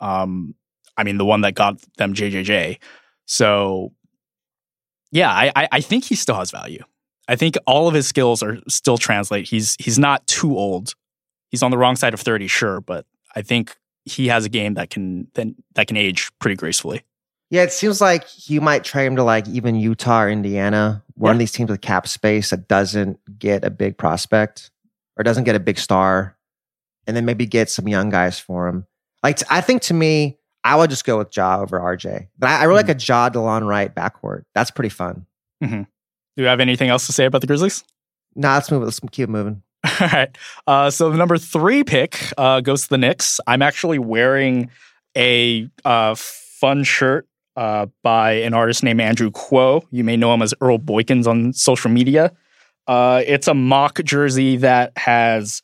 Um, 0.00 0.54
I 0.96 1.04
mean, 1.04 1.18
the 1.18 1.24
one 1.24 1.42
that 1.42 1.54
got 1.54 1.80
them 1.96 2.14
JJJ. 2.14 2.78
So, 3.26 3.92
yeah, 5.12 5.30
I, 5.30 5.68
I 5.70 5.80
think 5.80 6.04
he 6.04 6.14
still 6.14 6.36
has 6.36 6.50
value. 6.50 6.82
I 7.28 7.36
think 7.36 7.56
all 7.66 7.88
of 7.88 7.94
his 7.94 8.06
skills 8.06 8.42
are 8.42 8.58
still 8.68 8.98
translate. 8.98 9.48
He's 9.48 9.76
he's 9.78 9.98
not 9.98 10.26
too 10.26 10.56
old. 10.56 10.94
He's 11.50 11.62
on 11.62 11.70
the 11.70 11.78
wrong 11.78 11.96
side 11.96 12.14
of 12.14 12.20
thirty, 12.20 12.48
sure, 12.48 12.80
but 12.80 13.06
I 13.34 13.42
think 13.42 13.76
he 14.06 14.28
has 14.28 14.44
a 14.44 14.48
game 14.48 14.74
that 14.74 14.88
can 14.88 15.26
then 15.34 15.54
that 15.74 15.88
can 15.88 15.96
age 15.96 16.30
pretty 16.38 16.56
gracefully. 16.56 17.02
Yeah, 17.50 17.62
it 17.62 17.72
seems 17.72 18.00
like 18.00 18.48
you 18.48 18.60
might 18.60 18.82
trade 18.82 19.06
him 19.06 19.16
to 19.16 19.22
like 19.22 19.46
even 19.48 19.76
Utah 19.76 20.22
or 20.22 20.30
Indiana, 20.30 21.02
one 21.14 21.30
yeah. 21.30 21.32
of 21.34 21.38
these 21.38 21.52
teams 21.52 21.70
with 21.70 21.80
cap 21.80 22.08
space 22.08 22.50
that 22.50 22.66
doesn't 22.66 23.20
get 23.38 23.64
a 23.64 23.70
big 23.70 23.98
prospect 23.98 24.70
or 25.16 25.22
doesn't 25.22 25.44
get 25.44 25.54
a 25.54 25.60
big 25.60 25.78
star, 25.78 26.36
and 27.06 27.16
then 27.16 27.24
maybe 27.24 27.46
get 27.46 27.68
some 27.68 27.86
young 27.86 28.08
guys 28.08 28.38
for 28.38 28.66
him. 28.66 28.86
Like 29.22 29.40
I 29.50 29.60
think 29.60 29.82
to 29.82 29.94
me, 29.94 30.38
I 30.64 30.76
would 30.76 30.90
just 30.90 31.04
go 31.04 31.18
with 31.18 31.36
Ja 31.36 31.60
over 31.60 31.78
RJ. 31.78 32.28
But 32.38 32.48
I, 32.48 32.60
I 32.60 32.64
really 32.64 32.82
mm-hmm. 32.82 32.88
like 32.88 32.96
a 32.96 33.04
Ja 33.04 33.28
Delon 33.28 33.66
Wright 33.66 33.94
backcourt. 33.94 34.44
That's 34.54 34.70
pretty 34.70 34.88
fun. 34.88 35.26
Mm-hmm. 35.62 35.82
Do 35.82 36.42
you 36.42 36.46
have 36.46 36.60
anything 36.60 36.90
else 36.90 37.06
to 37.06 37.12
say 37.12 37.24
about 37.24 37.40
the 37.40 37.46
Grizzlies? 37.46 37.84
Nah, 38.34 38.54
let's 38.54 38.70
move. 38.70 38.82
Let's 38.82 39.00
keep 39.10 39.28
moving. 39.28 39.62
All 40.00 40.08
right. 40.08 40.36
Uh, 40.66 40.90
so 40.90 41.10
the 41.10 41.16
number 41.16 41.38
three 41.38 41.84
pick 41.84 42.18
uh, 42.36 42.60
goes 42.60 42.82
to 42.84 42.88
the 42.90 42.98
Knicks. 42.98 43.40
I'm 43.46 43.62
actually 43.62 43.98
wearing 43.98 44.70
a 45.16 45.68
uh, 45.84 46.14
fun 46.16 46.84
shirt 46.84 47.26
uh, 47.56 47.86
by 48.02 48.32
an 48.32 48.52
artist 48.52 48.82
named 48.82 49.00
Andrew 49.00 49.30
Kuo. 49.30 49.86
You 49.90 50.04
may 50.04 50.16
know 50.16 50.34
him 50.34 50.42
as 50.42 50.52
Earl 50.60 50.78
Boykins 50.78 51.26
on 51.26 51.52
social 51.52 51.90
media. 51.90 52.32
Uh, 52.86 53.22
it's 53.26 53.48
a 53.48 53.54
mock 53.54 54.00
jersey 54.04 54.58
that 54.58 54.92
has 54.96 55.62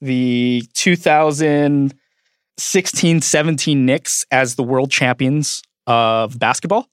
the 0.00 0.64
2016 0.74 3.20
17 3.20 3.86
Knicks 3.86 4.24
as 4.30 4.54
the 4.54 4.62
world 4.62 4.90
champions 4.90 5.62
of 5.86 6.38
basketball. 6.38 6.88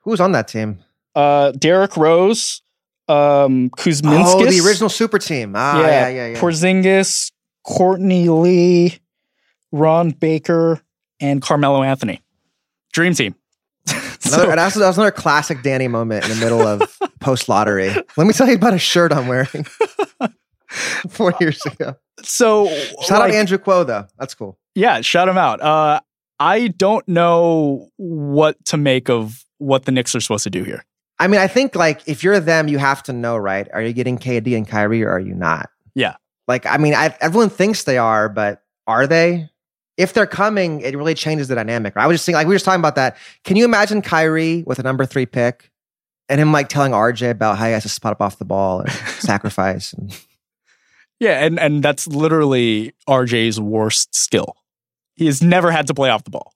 Who's 0.00 0.20
on 0.20 0.32
that 0.32 0.48
team? 0.48 0.80
Uh, 1.14 1.52
Derrick 1.52 1.96
Rose, 1.96 2.60
um, 3.08 3.70
Kuzminskas. 3.70 4.24
Oh, 4.26 4.44
the 4.44 4.60
original 4.66 4.88
super 4.88 5.18
team. 5.18 5.54
Ah, 5.56 5.80
yeah, 5.80 5.86
yeah, 5.86 6.08
yeah. 6.08 6.26
yeah. 6.28 6.40
Porzingis, 6.40 7.32
Courtney 7.64 8.28
Lee, 8.28 8.98
Ron 9.72 10.10
Baker, 10.10 10.80
and 11.20 11.42
Carmelo 11.42 11.82
Anthony. 11.82 12.22
Dream 12.92 13.14
team. 13.14 13.34
Another, 13.88 14.44
so, 14.44 14.46
that's, 14.46 14.74
that's 14.74 14.96
another 14.96 15.10
classic 15.10 15.62
Danny 15.62 15.88
moment 15.88 16.24
in 16.24 16.30
the 16.30 16.36
middle 16.36 16.66
of 16.66 16.98
post 17.20 17.48
lottery. 17.48 17.90
Let 18.16 18.26
me 18.26 18.32
tell 18.32 18.48
you 18.48 18.54
about 18.54 18.72
a 18.72 18.78
shirt 18.78 19.12
I'm 19.12 19.28
wearing 19.28 19.64
four 21.10 21.34
years 21.40 21.60
ago. 21.66 21.96
So 22.22 22.68
shout 23.02 23.20
like, 23.20 23.30
out 23.30 23.30
Andrew 23.32 23.58
Kuo 23.58 23.86
though. 23.86 24.06
That's 24.18 24.34
cool. 24.34 24.58
Yeah, 24.74 25.02
shout 25.02 25.28
him 25.28 25.36
out. 25.36 25.60
Uh, 25.60 26.00
I 26.40 26.68
don't 26.68 27.06
know 27.06 27.90
what 27.96 28.64
to 28.66 28.78
make 28.78 29.10
of 29.10 29.44
what 29.58 29.84
the 29.84 29.92
Knicks 29.92 30.14
are 30.14 30.20
supposed 30.20 30.44
to 30.44 30.50
do 30.50 30.64
here. 30.64 30.84
I 31.18 31.28
mean, 31.28 31.40
I 31.40 31.46
think 31.46 31.74
like 31.74 32.02
if 32.06 32.22
you're 32.22 32.40
them, 32.40 32.68
you 32.68 32.78
have 32.78 33.02
to 33.04 33.12
know, 33.12 33.36
right? 33.36 33.68
Are 33.72 33.82
you 33.82 33.92
getting 33.92 34.18
KD 34.18 34.56
and 34.56 34.66
Kyrie 34.66 35.04
or 35.04 35.10
are 35.10 35.20
you 35.20 35.34
not? 35.34 35.70
Yeah. 35.94 36.16
Like, 36.48 36.66
I 36.66 36.76
mean, 36.76 36.94
I, 36.94 37.16
everyone 37.20 37.50
thinks 37.50 37.84
they 37.84 37.98
are, 37.98 38.28
but 38.28 38.62
are 38.86 39.06
they? 39.06 39.48
if 39.96 40.12
they're 40.12 40.26
coming, 40.26 40.80
it 40.80 40.96
really 40.96 41.14
changes 41.14 41.48
the 41.48 41.54
dynamic. 41.54 41.94
Right? 41.94 42.04
I 42.04 42.06
was 42.06 42.16
just 42.16 42.24
saying, 42.24 42.34
like 42.34 42.46
we 42.46 42.54
were 42.54 42.56
just 42.56 42.64
talking 42.64 42.80
about 42.80 42.96
that. 42.96 43.16
Can 43.44 43.56
you 43.56 43.64
imagine 43.64 44.02
Kyrie 44.02 44.64
with 44.66 44.78
a 44.78 44.82
number 44.82 45.06
three 45.06 45.26
pick 45.26 45.70
and 46.28 46.40
him 46.40 46.52
like 46.52 46.68
telling 46.68 46.92
RJ 46.92 47.30
about 47.30 47.58
how 47.58 47.66
he 47.66 47.72
has 47.72 47.84
to 47.84 47.88
spot 47.88 48.12
up 48.12 48.20
off 48.20 48.38
the 48.38 48.44
ball 48.44 48.80
and 48.80 48.90
sacrifice? 49.18 49.92
And... 49.92 50.18
Yeah, 51.20 51.44
and 51.44 51.58
and 51.58 51.82
that's 51.82 52.06
literally 52.06 52.92
RJ's 53.08 53.60
worst 53.60 54.14
skill. 54.14 54.56
He 55.14 55.26
has 55.26 55.42
never 55.42 55.70
had 55.70 55.86
to 55.86 55.94
play 55.94 56.10
off 56.10 56.24
the 56.24 56.30
ball. 56.30 56.52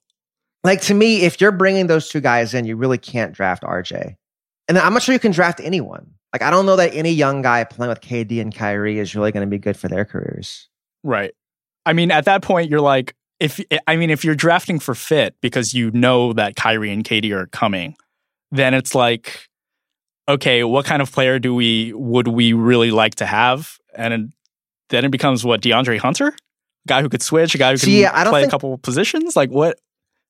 Like 0.63 0.81
to 0.81 0.93
me, 0.93 1.21
if 1.21 1.39
you're 1.39 1.53
bringing 1.53 1.87
those 1.87 2.09
two 2.09 2.19
guys 2.19 2.53
in, 2.53 2.65
you 2.65 2.75
really 2.75 2.97
can't 2.97 3.31
draft 3.31 3.63
RJ. 3.63 4.15
And 4.69 4.77
I'm 4.77 4.93
not 4.93 5.01
sure 5.01 5.11
you 5.11 5.19
can 5.19 5.31
draft 5.31 5.59
anyone. 5.61 6.13
Like 6.31 6.43
I 6.43 6.51
don't 6.51 6.65
know 6.65 6.75
that 6.75 6.93
any 6.93 7.11
young 7.11 7.41
guy 7.41 7.63
playing 7.63 7.89
with 7.89 8.01
KD 8.01 8.39
and 8.39 8.55
Kyrie 8.55 8.99
is 8.99 9.15
really 9.15 9.31
going 9.31 9.45
to 9.45 9.49
be 9.49 9.57
good 9.57 9.75
for 9.75 9.89
their 9.89 10.05
careers. 10.05 10.69
Right. 11.03 11.31
I 11.85 11.93
mean, 11.93 12.11
at 12.11 12.25
that 12.25 12.43
point, 12.43 12.69
you're 12.69 12.79
like, 12.79 13.15
if 13.39 13.59
I 13.87 13.95
mean, 13.95 14.09
if 14.09 14.23
you're 14.23 14.35
drafting 14.35 14.79
for 14.79 14.93
fit 14.93 15.35
because 15.41 15.73
you 15.73 15.91
know 15.91 16.33
that 16.33 16.55
Kyrie 16.55 16.91
and 16.91 17.03
KD 17.03 17.31
are 17.31 17.47
coming, 17.47 17.95
then 18.51 18.73
it's 18.73 18.93
like, 18.93 19.47
okay, 20.27 20.63
what 20.63 20.85
kind 20.85 21.01
of 21.01 21.11
player 21.11 21.39
do 21.39 21.55
we 21.55 21.91
would 21.93 22.27
we 22.27 22.53
really 22.53 22.91
like 22.91 23.15
to 23.15 23.25
have? 23.25 23.77
And 23.95 24.33
then 24.89 25.05
it 25.05 25.09
becomes 25.09 25.43
what 25.43 25.61
DeAndre 25.61 25.97
Hunter, 25.97 26.35
guy 26.87 27.01
who 27.01 27.09
could 27.09 27.23
switch, 27.23 27.55
a 27.55 27.57
guy 27.57 27.71
who 27.71 27.77
can 27.77 27.85
See, 27.85 28.05
play 28.05 28.41
think, 28.41 28.47
a 28.47 28.51
couple 28.51 28.77
positions. 28.77 29.35
Like 29.35 29.49
what? 29.49 29.79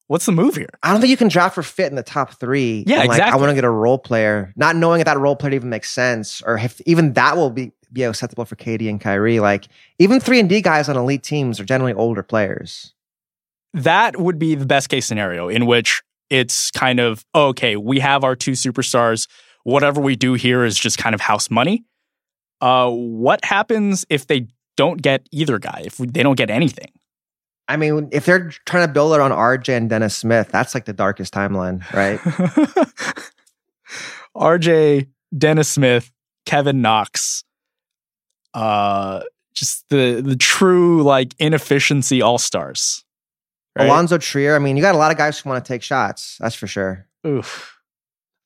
What's 0.10 0.26
the 0.26 0.32
move 0.32 0.56
here? 0.56 0.70
I 0.84 0.92
don't 0.92 1.02
think 1.02 1.12
you 1.12 1.18
can 1.18 1.30
draft 1.30 1.56
for 1.56 1.64
fit 1.64 1.88
in 1.88 1.96
the 1.96 2.04
top 2.04 2.34
three. 2.34 2.84
Yeah, 2.86 3.04
exactly. 3.04 3.20
Like, 3.26 3.34
I 3.34 3.38
want 3.38 3.50
to 3.52 3.56
get 3.56 3.64
a 3.64 3.70
role 3.70 3.98
player, 3.98 4.54
not 4.56 4.76
knowing 4.76 5.00
if 5.02 5.06
that 5.06 5.18
role 5.18 5.36
player 5.36 5.54
even 5.54 5.70
makes 5.70 5.92
sense, 5.92 6.42
or 6.42 6.58
if 6.58 6.82
even 6.86 7.14
that 7.14 7.38
will 7.38 7.50
be 7.50 7.72
be 7.92 8.04
acceptable 8.04 8.46
for 8.46 8.56
KD 8.56 8.90
and 8.90 9.02
Kyrie. 9.02 9.40
Like 9.40 9.68
even 9.98 10.20
three 10.20 10.40
and 10.40 10.50
D 10.50 10.62
guys 10.62 10.90
on 10.90 10.98
elite 10.98 11.24
teams 11.24 11.60
are 11.60 11.66
generally 11.66 11.94
older 11.94 12.22
players 12.22 12.94
that 13.74 14.20
would 14.20 14.40
be 14.40 14.56
the 14.56 14.66
best 14.66 14.90
case 14.90 15.06
scenario 15.06 15.48
in 15.48 15.66
which 15.66 16.02
it's 16.30 16.72
kind 16.72 17.00
of 17.00 17.26
okay, 17.34 17.76
we 17.76 18.00
have 18.00 18.24
our 18.24 18.36
two 18.36 18.52
superstars. 18.52 19.28
Whatever 19.64 20.02
we 20.02 20.16
do 20.16 20.34
here 20.34 20.64
is 20.64 20.78
just 20.78 20.98
kind 20.98 21.14
of 21.14 21.22
house 21.22 21.50
money. 21.50 21.84
Uh, 22.62 22.90
what 22.90 23.44
happens 23.44 24.06
if 24.10 24.28
they 24.28 24.48
don't 24.78 25.02
get 25.02 25.28
either 25.32 25.60
guy? 25.60 25.84
If 25.86 25.98
they 25.98 26.24
don't 26.24 26.36
get 26.36 26.50
anything? 26.50 26.92
I 27.70 27.78
mean, 27.78 28.10
if 28.12 28.26
they're 28.26 28.50
trying 28.66 28.88
to 28.88 28.92
build 28.92 29.14
it 29.14 29.22
on 29.22 29.30
RJ 29.30 29.78
and 29.78 29.88
Dennis 29.88 30.16
Smith, 30.16 30.50
that's 30.52 30.74
like 30.74 30.86
the 30.86 30.94
darkest 30.94 31.32
timeline, 31.32 31.88
right? 31.94 32.20
RJ, 34.36 35.08
Dennis 35.38 35.70
Smith, 35.70 36.12
Kevin 36.48 36.82
Knox, 36.82 37.44
uh, 38.56 39.22
just 39.54 39.88
the 39.90 40.22
the 40.26 40.36
true 40.36 41.04
like 41.04 41.36
inefficiency 41.38 42.24
all 42.24 42.40
stars. 42.40 43.06
Right? 43.78 43.88
Allonzo 43.88 44.20
Trier. 44.20 44.56
I 44.56 44.60
mean, 44.60 44.76
you 44.76 44.82
got 44.82 44.96
a 44.96 44.98
lot 44.98 45.12
of 45.12 45.18
guys 45.18 45.38
who 45.38 45.50
want 45.50 45.64
to 45.64 45.72
take 45.72 45.84
shots. 45.84 46.38
That's 46.40 46.56
for 46.56 46.66
sure. 46.66 47.06
Oof. 47.28 47.78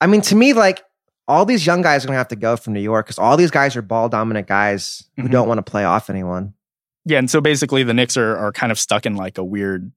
I 0.01 0.07
mean, 0.07 0.19
to 0.21 0.36
me, 0.36 0.51
like 0.51 0.83
all 1.29 1.45
these 1.45 1.65
young 1.65 1.81
guys 1.81 2.03
are 2.03 2.07
going 2.07 2.15
to 2.15 2.19
have 2.19 2.27
to 2.27 2.36
go 2.36 2.57
from 2.57 2.73
New 2.73 2.81
York 2.81 3.05
because 3.05 3.19
all 3.19 3.38
these 3.38 3.51
guys 3.51 3.77
are 3.77 3.81
ball 3.81 4.09
dominant 4.09 4.47
guys 4.47 5.05
who 5.15 5.23
mm-hmm. 5.23 5.31
don't 5.31 5.47
want 5.47 5.59
to 5.59 5.71
play 5.71 5.86
off 5.86 6.09
anyone. 6.09 6.53
Yeah, 7.05 7.19
and 7.19 7.29
so 7.29 7.41
basically, 7.41 7.83
the 7.83 7.93
Knicks 7.93 8.17
are 8.17 8.37
are 8.37 8.51
kind 8.51 8.71
of 8.71 8.79
stuck 8.79 9.05
in 9.05 9.15
like 9.15 9.37
a 9.37 9.43
weird. 9.43 9.91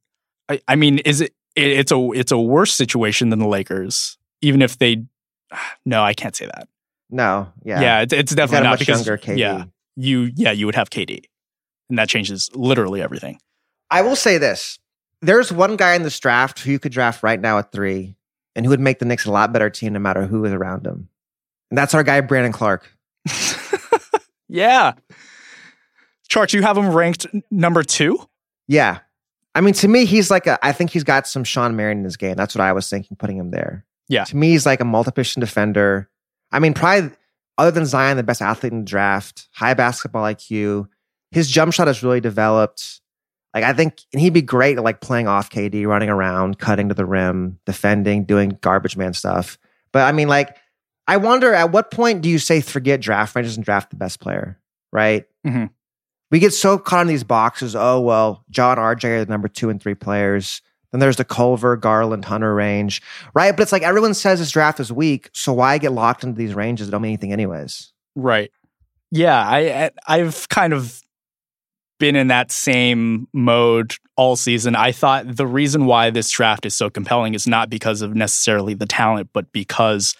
I, 0.48 0.60
I 0.66 0.76
mean, 0.76 0.98
is 0.98 1.20
it, 1.20 1.32
it? 1.54 1.68
It's 1.68 1.92
a 1.92 2.10
it's 2.12 2.32
a 2.32 2.38
worse 2.38 2.72
situation 2.72 3.30
than 3.30 3.38
the 3.38 3.48
Lakers, 3.48 4.18
even 4.42 4.62
if 4.62 4.78
they. 4.78 5.04
No, 5.84 6.02
I 6.02 6.14
can't 6.14 6.34
say 6.34 6.46
that. 6.46 6.68
No, 7.08 7.52
yeah, 7.64 7.80
yeah, 7.80 8.00
it's, 8.00 8.12
it's 8.12 8.34
definitely 8.34 8.64
not 8.64 8.80
much 8.80 8.88
younger 8.88 9.16
KD. 9.16 9.38
Yeah, 9.38 9.64
you 9.94 10.32
yeah 10.34 10.50
you 10.50 10.66
would 10.66 10.74
have 10.74 10.90
KD, 10.90 11.22
and 11.88 11.98
that 11.98 12.08
changes 12.08 12.50
literally 12.54 13.00
everything. 13.00 13.38
I 13.88 14.02
will 14.02 14.16
say 14.16 14.38
this: 14.38 14.80
there's 15.22 15.52
one 15.52 15.76
guy 15.76 15.94
in 15.94 16.02
this 16.02 16.18
draft 16.18 16.60
who 16.60 16.72
you 16.72 16.78
could 16.78 16.92
draft 16.92 17.22
right 17.22 17.40
now 17.40 17.58
at 17.58 17.72
three 17.72 18.16
and 18.54 18.64
who 18.64 18.70
would 18.70 18.80
make 18.80 18.98
the 18.98 19.04
Knicks 19.04 19.26
a 19.26 19.30
lot 19.30 19.52
better 19.52 19.70
team 19.70 19.92
no 19.92 19.98
matter 19.98 20.26
who 20.26 20.44
is 20.44 20.52
around 20.52 20.86
him. 20.86 21.08
And 21.70 21.78
that's 21.78 21.94
our 21.94 22.02
guy, 22.02 22.20
Brandon 22.20 22.52
Clarke. 22.52 22.90
yeah. 24.48 24.92
Chart, 26.36 26.52
you 26.52 26.60
have 26.60 26.76
him 26.76 26.90
ranked 26.90 27.26
number 27.50 27.82
two? 27.82 28.18
Yeah. 28.68 28.98
I 29.54 29.62
mean, 29.62 29.72
to 29.72 29.88
me, 29.88 30.04
he's 30.04 30.30
like 30.30 30.46
a, 30.46 30.58
I 30.62 30.72
think 30.72 30.90
he's 30.90 31.02
got 31.02 31.26
some 31.26 31.44
Shawn 31.44 31.76
Marion 31.76 31.96
in 31.96 32.04
his 32.04 32.18
game. 32.18 32.34
That's 32.36 32.54
what 32.54 32.60
I 32.60 32.74
was 32.74 32.90
thinking, 32.90 33.16
putting 33.16 33.38
him 33.38 33.52
there. 33.52 33.86
Yeah. 34.10 34.24
To 34.24 34.36
me, 34.36 34.50
he's 34.50 34.66
like 34.66 34.80
a 34.80 34.84
multi-position 34.84 35.40
defender. 35.40 36.10
I 36.52 36.58
mean, 36.58 36.74
probably 36.74 37.10
other 37.56 37.70
than 37.70 37.86
Zion, 37.86 38.18
the 38.18 38.22
best 38.22 38.42
athlete 38.42 38.70
in 38.70 38.80
the 38.80 38.84
draft, 38.84 39.48
high 39.54 39.72
basketball 39.72 40.24
IQ. 40.24 40.88
His 41.30 41.48
jump 41.48 41.72
shot 41.72 41.86
has 41.86 42.02
really 42.02 42.20
developed. 42.20 43.00
Like 43.54 43.64
I 43.64 43.72
think 43.72 44.02
he'd 44.10 44.34
be 44.34 44.42
great 44.42 44.76
at 44.76 44.84
like 44.84 45.00
playing 45.00 45.28
off 45.28 45.48
KD, 45.48 45.86
running 45.86 46.10
around, 46.10 46.58
cutting 46.58 46.90
to 46.90 46.94
the 46.94 47.06
rim, 47.06 47.60
defending, 47.64 48.24
doing 48.26 48.58
garbage 48.60 48.98
man 48.98 49.14
stuff. 49.14 49.56
But 49.90 50.02
I 50.02 50.12
mean, 50.12 50.28
like 50.28 50.54
I 51.08 51.16
wonder 51.16 51.54
at 51.54 51.72
what 51.72 51.90
point 51.90 52.20
do 52.20 52.28
you 52.28 52.38
say 52.38 52.60
forget 52.60 53.00
draft 53.00 53.34
ranges 53.34 53.56
and 53.56 53.64
draft 53.64 53.88
the 53.88 53.96
best 53.96 54.20
player, 54.20 54.60
right? 54.92 55.24
Mhm. 55.46 55.70
We 56.30 56.38
get 56.38 56.52
so 56.52 56.78
caught 56.78 57.02
in 57.02 57.06
these 57.06 57.24
boxes. 57.24 57.76
Oh, 57.76 58.00
well, 58.00 58.44
Ja 58.54 58.74
RJ 58.74 59.04
are 59.04 59.24
the 59.24 59.30
number 59.30 59.48
two 59.48 59.70
and 59.70 59.80
three 59.80 59.94
players. 59.94 60.60
Then 60.92 61.00
there's 61.00 61.16
the 61.16 61.24
Culver, 61.24 61.76
Garland, 61.76 62.24
Hunter 62.24 62.54
range, 62.54 63.02
right? 63.34 63.52
But 63.52 63.62
it's 63.64 63.72
like 63.72 63.82
everyone 63.82 64.14
says 64.14 64.38
this 64.38 64.50
draft 64.50 64.80
is 64.80 64.92
weak. 64.92 65.30
So 65.32 65.52
why 65.52 65.78
get 65.78 65.92
locked 65.92 66.24
into 66.24 66.38
these 66.38 66.54
ranges 66.54 66.86
that 66.86 66.92
don't 66.92 67.02
mean 67.02 67.10
anything, 67.10 67.32
anyways? 67.32 67.92
Right. 68.14 68.50
Yeah, 69.10 69.38
I 69.38 69.90
I've 70.06 70.48
kind 70.48 70.72
of 70.72 71.00
been 71.98 72.16
in 72.16 72.28
that 72.28 72.50
same 72.50 73.28
mode 73.32 73.94
all 74.16 74.36
season. 74.36 74.74
I 74.76 74.92
thought 74.92 75.36
the 75.36 75.46
reason 75.46 75.86
why 75.86 76.10
this 76.10 76.30
draft 76.30 76.66
is 76.66 76.74
so 76.74 76.90
compelling 76.90 77.34
is 77.34 77.46
not 77.46 77.70
because 77.70 78.02
of 78.02 78.14
necessarily 78.14 78.74
the 78.74 78.86
talent, 78.86 79.30
but 79.32 79.52
because 79.52 80.14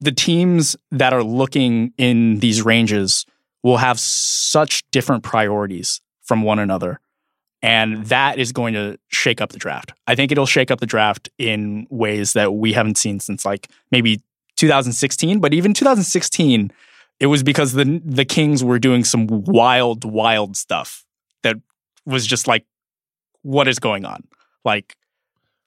the 0.00 0.12
teams 0.12 0.74
that 0.90 1.12
are 1.12 1.22
looking 1.22 1.92
in 1.96 2.38
these 2.40 2.62
ranges 2.62 3.24
will 3.62 3.76
have 3.76 3.98
such 3.98 4.82
different 4.90 5.22
priorities 5.22 6.00
from 6.22 6.42
one 6.42 6.58
another. 6.58 7.00
And 7.64 8.06
that 8.06 8.38
is 8.38 8.50
going 8.50 8.74
to 8.74 8.98
shake 9.08 9.40
up 9.40 9.50
the 9.50 9.58
draft. 9.58 9.92
I 10.08 10.16
think 10.16 10.32
it'll 10.32 10.46
shake 10.46 10.70
up 10.70 10.80
the 10.80 10.86
draft 10.86 11.28
in 11.38 11.86
ways 11.90 12.32
that 12.32 12.54
we 12.54 12.72
haven't 12.72 12.98
seen 12.98 13.20
since 13.20 13.44
like 13.44 13.68
maybe 13.92 14.20
2016, 14.56 15.38
but 15.38 15.54
even 15.54 15.72
2016 15.72 16.72
it 17.22 17.26
was 17.26 17.44
because 17.44 17.72
the 17.72 18.02
the 18.04 18.24
Kings 18.24 18.64
were 18.64 18.80
doing 18.80 19.04
some 19.04 19.28
wild, 19.28 20.04
wild 20.04 20.56
stuff 20.56 21.04
that 21.44 21.56
was 22.04 22.26
just 22.26 22.48
like, 22.48 22.66
what 23.42 23.68
is 23.68 23.78
going 23.78 24.04
on? 24.04 24.24
Like, 24.64 24.96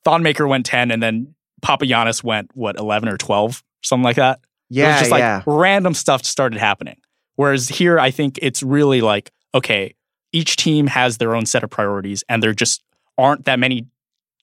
Thon 0.04 0.22
Maker 0.22 0.48
went 0.50 0.66
ten, 0.66 0.92
and 0.92 1.02
then 1.02 1.34
Papagiannis 1.62 2.26
went 2.26 2.52
what 2.56 2.78
eleven 2.78 3.08
or 3.08 3.18
twelve, 3.18 3.64
something 3.82 4.04
like 4.04 4.18
that. 4.18 4.40
it 4.70 4.76
Yeah, 4.76 4.92
was 4.92 5.00
just 5.00 5.12
like 5.12 5.20
yeah. 5.20 5.44
random 5.48 5.94
stuff 5.94 6.26
started 6.26 6.60
happening. 6.60 6.98
Whereas 7.36 7.70
here, 7.70 8.00
I 8.00 8.12
think 8.12 8.40
it's 8.42 8.64
really 8.64 9.02
like, 9.02 9.32
okay, 9.54 9.96
each 10.32 10.56
team 10.56 10.88
has 10.88 11.18
their 11.18 11.36
own 11.36 11.46
set 11.46 11.64
of 11.64 11.70
priorities, 11.70 12.24
and 12.30 12.42
there 12.42 12.54
just 12.54 12.84
aren't 13.18 13.46
that 13.46 13.60
many 13.60 13.88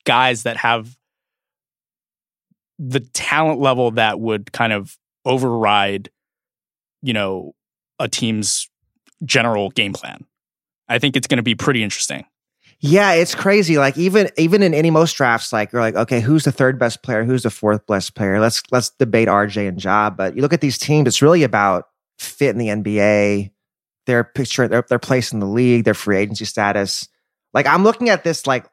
guys 0.05 0.43
that 0.45 0.57
have 0.57 0.97
the 2.79 3.01
talent 3.01 3.61
level 3.61 3.93
that 3.93 4.19
would 4.19 4.53
kind 4.53 4.73
of 4.73 4.97
override, 5.25 6.11
you 7.03 7.13
know, 7.13 7.55
a 7.99 8.09
team's 8.09 8.69
general 9.25 9.71
game 9.71 9.93
plan. 9.93 10.25
I 10.89 10.99
think 10.99 11.17
it's 11.17 11.27
going 11.27 11.37
to 11.37 11.43
be 11.43 11.55
pretty 11.55 11.83
interesting. 11.83 12.25
Yeah, 12.81 13.13
it's 13.13 13.35
crazy. 13.37 13.79
Like 13.79 13.97
even 13.97 14.29
even 14.37 14.61
in 14.63 14.75
any 14.75 14.91
most 14.91 15.13
drafts, 15.13 15.53
like 15.53 15.71
you're 15.73 15.81
like, 15.81 15.95
okay, 15.95 16.21
who's 16.21 16.43
the 16.43 16.51
third 16.51 16.81
best 16.81 17.05
player? 17.05 17.23
Who's 17.23 17.45
the 17.45 17.51
fourth 17.51 17.87
best 17.87 18.17
player? 18.17 18.41
Let's 18.41 18.61
let's 18.73 18.91
debate 18.91 19.29
RJ 19.29 19.69
and 19.69 19.79
Job. 19.79 20.17
But 20.17 20.35
you 20.35 20.43
look 20.43 20.53
at 20.53 20.61
these 20.61 20.79
teams, 20.79 21.07
it's 21.07 21.23
really 21.23 21.45
about 21.45 21.85
fit 22.19 22.51
in 22.51 22.59
the 22.59 22.69
NBA, 22.69 23.51
their 24.07 24.25
picture, 24.25 24.69
their 24.69 24.83
their 24.83 24.99
place 24.99 25.33
in 25.33 25.41
the 25.41 25.47
league, 25.47 25.85
their 25.85 25.95
free 25.95 26.19
agency 26.19 26.45
status. 26.45 27.09
Like 27.55 27.67
I'm 27.67 27.85
looking 27.85 28.09
at 28.09 28.25
this, 28.25 28.47
like 28.47 28.67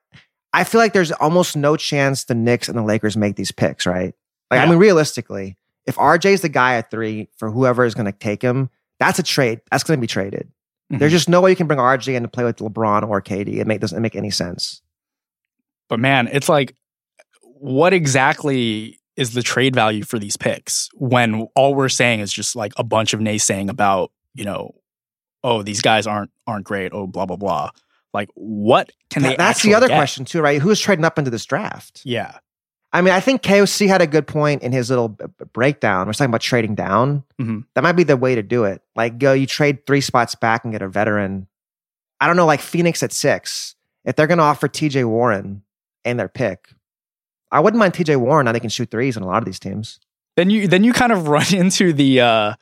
I 0.53 0.63
feel 0.63 0.79
like 0.79 0.93
there's 0.93 1.11
almost 1.11 1.55
no 1.55 1.77
chance 1.77 2.23
the 2.23 2.35
Knicks 2.35 2.69
and 2.69 2.77
the 2.77 2.83
Lakers 2.83 3.17
make 3.17 3.35
these 3.35 3.51
picks, 3.51 3.85
right? 3.85 4.13
Like 4.49 4.61
I 4.61 4.65
mean, 4.65 4.79
realistically, 4.79 5.57
if 5.85 5.95
RJ's 5.95 6.41
the 6.41 6.49
guy 6.49 6.75
at 6.75 6.89
three 6.89 7.29
for 7.37 7.51
whoever 7.51 7.85
is 7.85 7.93
going 7.93 8.05
to 8.05 8.11
take 8.11 8.41
him, 8.41 8.69
that's 8.99 9.19
a 9.19 9.23
trade. 9.23 9.61
That's 9.69 9.83
going 9.83 9.97
to 9.97 10.01
be 10.01 10.07
traded. 10.07 10.51
Mm-hmm. 10.91 10.99
There's 10.99 11.11
just 11.11 11.29
no 11.29 11.41
way 11.41 11.51
you 11.51 11.55
can 11.55 11.67
bring 11.67 11.79
RJ 11.79 12.15
in 12.15 12.23
to 12.23 12.29
play 12.29 12.43
with 12.43 12.57
LeBron 12.57 13.07
or 13.07 13.21
KD. 13.21 13.57
It 13.57 13.67
make, 13.67 13.79
doesn't 13.79 14.01
make 14.01 14.15
any 14.15 14.31
sense. 14.31 14.81
But 15.87 15.99
man, 15.99 16.29
it's 16.31 16.49
like, 16.49 16.75
what 17.41 17.93
exactly 17.93 18.98
is 19.19 19.33
the 19.33 19.43
trade 19.43 19.75
value 19.75 20.03
for 20.03 20.17
these 20.17 20.37
picks 20.37 20.89
when 20.93 21.47
all 21.55 21.75
we're 21.75 21.89
saying 21.89 22.21
is 22.21 22.31
just 22.31 22.55
like 22.55 22.71
a 22.77 22.83
bunch 22.83 23.13
of 23.13 23.19
naysaying 23.19 23.69
about, 23.69 24.11
you 24.33 24.45
know, 24.45 24.73
oh, 25.43 25.61
these 25.61 25.81
guys 25.81 26.07
aren't 26.07 26.31
aren't 26.47 26.65
great. 26.65 26.91
Oh, 26.93 27.05
blah 27.07 27.25
blah 27.25 27.35
blah. 27.35 27.71
Like, 28.13 28.29
what 28.33 28.91
can 29.09 29.21
they? 29.21 29.35
That's 29.35 29.61
the 29.61 29.75
other 29.75 29.87
get? 29.87 29.97
question 29.97 30.25
too, 30.25 30.41
right? 30.41 30.61
Who's 30.61 30.79
trading 30.79 31.05
up 31.05 31.19
into 31.19 31.29
this 31.29 31.45
draft? 31.45 32.01
Yeah, 32.05 32.39
I 32.91 33.01
mean, 33.01 33.13
I 33.13 33.19
think 33.19 33.43
KOC 33.43 33.87
had 33.87 34.01
a 34.01 34.07
good 34.07 34.25
point 34.25 34.63
in 34.63 34.71
his 34.71 34.89
little 34.89 35.15
breakdown. 35.53 36.07
We're 36.07 36.13
talking 36.13 36.31
about 36.31 36.41
trading 36.41 36.73
down. 36.73 37.23
Mhm. 37.39 37.65
That 37.75 37.83
might 37.83 37.91
be 37.93 38.03
the 38.03 38.17
way 38.17 38.33
to 38.35 38.41
do 38.41 38.63
it. 38.63 38.81
Like, 38.95 39.19
go, 39.19 39.33
you 39.33 39.45
trade 39.45 39.85
three 39.85 40.01
spots 40.01 40.33
back 40.33 40.63
and 40.63 40.73
get 40.73 40.81
a 40.81 40.87
veteran. 40.87 41.47
I 42.19 42.27
don't 42.27 42.35
know, 42.35 42.47
like 42.47 42.61
Phoenix 42.61 43.03
at 43.03 43.11
six. 43.11 43.75
If 44.05 44.15
they're 44.15 44.27
going 44.27 44.39
to 44.39 44.43
offer 44.43 44.67
TJ 44.67 45.05
Warren 45.05 45.61
and 46.03 46.19
their 46.19 46.29
pick, 46.29 46.69
I 47.51 47.59
wouldn't 47.59 47.79
mind 47.79 47.93
TJ 47.93 48.17
Warren. 48.17 48.45
Now 48.45 48.51
they 48.51 48.59
can 48.59 48.69
shoot 48.69 48.91
threes 48.91 49.17
on 49.17 49.23
a 49.23 49.27
lot 49.27 49.37
of 49.37 49.45
these 49.45 49.59
teams. 49.59 49.99
then 50.37 50.49
you 50.49 50.67
then 50.67 50.83
you 50.83 50.93
kind 50.93 51.11
of 51.11 51.27
run 51.35 51.53
into 51.53 51.93
the 51.93 52.21
uh 52.21 52.53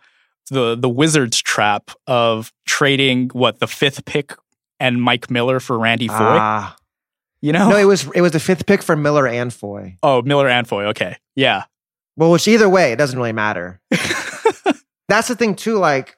the 0.50 0.76
the 0.76 0.90
Wizards 0.90 1.42
trap 1.42 1.92
of 2.08 2.54
trading 2.66 3.30
what 3.34 3.60
the 3.60 3.68
fifth 3.68 4.06
pick 4.06 4.34
and 4.80 5.02
Mike 5.02 5.30
Miller 5.30 5.60
for 5.60 5.78
Randy 5.78 6.08
Foye. 6.08 6.16
Ah, 6.20 6.76
you 7.42 7.52
know? 7.52 7.70
no, 7.70 7.78
it 7.78 7.86
was 7.86 8.08
it 8.16 8.22
was 8.22 8.32
the 8.32 8.40
fifth 8.40 8.66
pick 8.66 8.82
for 8.82 8.96
Miller 8.96 9.28
and 9.28 9.54
Foye. 9.54 9.98
oh, 10.04 10.22
Miller 10.22 10.48
and 10.48 10.68
Foye. 10.68 10.86
Okay, 10.88 11.18
yeah. 11.36 11.64
Well, 12.16 12.32
which 12.32 12.48
either 12.48 12.68
way, 12.68 12.92
it 12.92 12.96
doesn't 12.96 13.18
really 13.18 13.34
matter. 13.34 13.80
That's 15.10 15.28
the 15.28 15.36
thing 15.36 15.56
too. 15.56 15.78
Like 15.78 16.18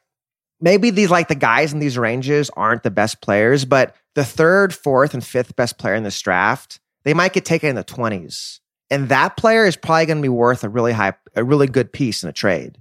maybe 0.62 0.90
these 0.92 1.10
like 1.10 1.28
the 1.28 1.36
guys 1.36 1.74
in 1.74 1.80
these 1.80 1.98
ranges 1.98 2.50
aren't 2.56 2.84
the 2.84 2.92
best 2.92 3.22
players, 3.22 3.66
but 3.66 3.96
the 4.16 4.24
third, 4.24 4.74
fourth, 4.74 5.14
and 5.14 5.24
fifth 5.24 5.56
best 5.56 5.78
player 5.78 5.96
in 5.96 6.04
this 6.04 6.20
draft, 6.22 6.80
they 7.04 7.14
might 7.14 7.34
get 7.34 7.46
taken 7.46 7.70
in 7.70 7.76
the 7.76 7.84
twenties, 7.84 8.60
and 8.90 9.10
that 9.10 9.38
player 9.38 9.66
is 9.66 9.76
probably 9.76 10.06
going 10.06 10.18
to 10.18 10.22
be 10.22 10.30
worth 10.30 10.64
a 10.64 10.70
really 10.70 10.92
high, 10.92 11.14
a 11.36 11.44
really 11.44 11.68
good 11.68 11.92
piece 11.94 12.24
in 12.24 12.30
a 12.30 12.34
trade. 12.34 12.78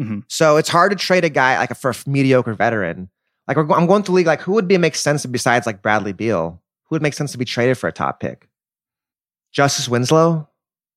Mhm. 0.00 0.24
So 0.28 0.56
it's 0.56 0.68
hard 0.68 0.90
to 0.92 0.96
trade 0.96 1.24
a 1.24 1.28
guy 1.28 1.58
like 1.58 1.70
a, 1.70 1.74
for 1.74 1.90
a 1.90 1.94
mediocre 2.06 2.54
veteran. 2.54 3.08
Like 3.48 3.56
go- 3.56 3.74
I'm 3.74 3.86
going 3.86 4.02
to 4.04 4.12
league. 4.12 4.26
Like 4.26 4.40
who 4.40 4.52
would 4.52 4.68
be 4.68 4.78
make 4.78 4.94
sense 4.94 5.24
besides 5.26 5.66
like 5.66 5.82
Bradley 5.82 6.12
Beal? 6.12 6.62
Who 6.88 6.94
would 6.94 7.02
make 7.02 7.14
sense 7.14 7.32
to 7.32 7.38
be 7.38 7.44
traded 7.44 7.76
for 7.78 7.88
a 7.88 7.92
top 7.92 8.20
pick? 8.20 8.48
Justice 9.52 9.88
Winslow. 9.88 10.48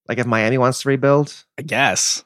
Like 0.08 0.18
if 0.20 0.26
Miami 0.26 0.58
wants 0.58 0.82
to 0.84 0.90
rebuild, 0.90 1.34
I 1.58 1.64
guess 1.64 2.24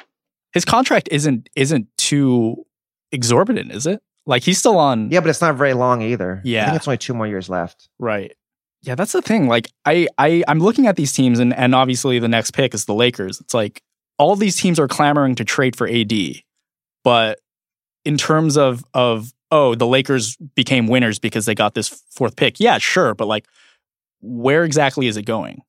his 0.54 0.66
contract 0.66 1.10
isn't 1.12 1.50
isn't 1.56 1.88
too 1.98 2.66
exorbitant, 3.12 3.72
is 3.72 3.88
it? 3.88 4.02
Like 4.26 4.44
he's 4.44 4.58
still 4.60 4.78
on. 4.78 5.10
Yeah, 5.12 5.22
but 5.22 5.30
it's 5.30 5.42
not 5.42 5.56
very 5.56 5.74
long 5.74 6.02
either. 6.02 6.42
Yeah, 6.44 6.64
I 6.64 6.66
think 6.66 6.76
it's 6.78 6.88
only 6.88 6.98
two 6.98 7.14
more 7.14 7.26
years 7.26 7.50
left. 7.50 7.88
Right. 7.98 8.34
Yeah, 8.82 8.96
that's 8.96 9.12
the 9.12 9.22
thing. 9.22 9.48
Like 9.48 9.70
I 9.86 10.08
I 10.18 10.44
I'm 10.48 10.60
looking 10.60 10.88
at 10.88 10.96
these 10.96 11.12
teams 11.14 11.40
and 11.40 11.54
and 11.54 11.76
obviously 11.76 12.20
the 12.20 12.28
next 12.28 12.52
pick 12.52 12.74
is 12.74 12.86
the 12.86 12.94
Lakers. 12.94 13.40
It's 13.40 13.54
like 13.54 13.82
all 14.18 14.36
these 14.36 14.56
teams 14.56 14.80
are 14.80 14.88
clamoring 14.88 15.36
to 15.36 15.46
trade 15.46 15.76
for 15.76 15.88
AD. 15.88 16.14
But 17.04 17.40
in 18.06 18.18
terms 18.18 18.58
of 18.58 18.84
of 18.94 19.34
oh, 19.52 19.76
the 19.76 19.88
Lakers 19.88 20.38
became 20.56 20.88
winners 20.88 21.20
because 21.20 21.46
they 21.46 21.56
got 21.56 21.74
this 21.74 21.90
fourth 22.12 22.36
pick. 22.36 22.60
Yeah, 22.60 22.78
sure, 22.78 23.14
but 23.16 23.28
like 23.28 23.46
where 24.22 24.64
exactly 24.64 25.08
is 25.08 25.18
it 25.18 25.24
going? 25.24 25.62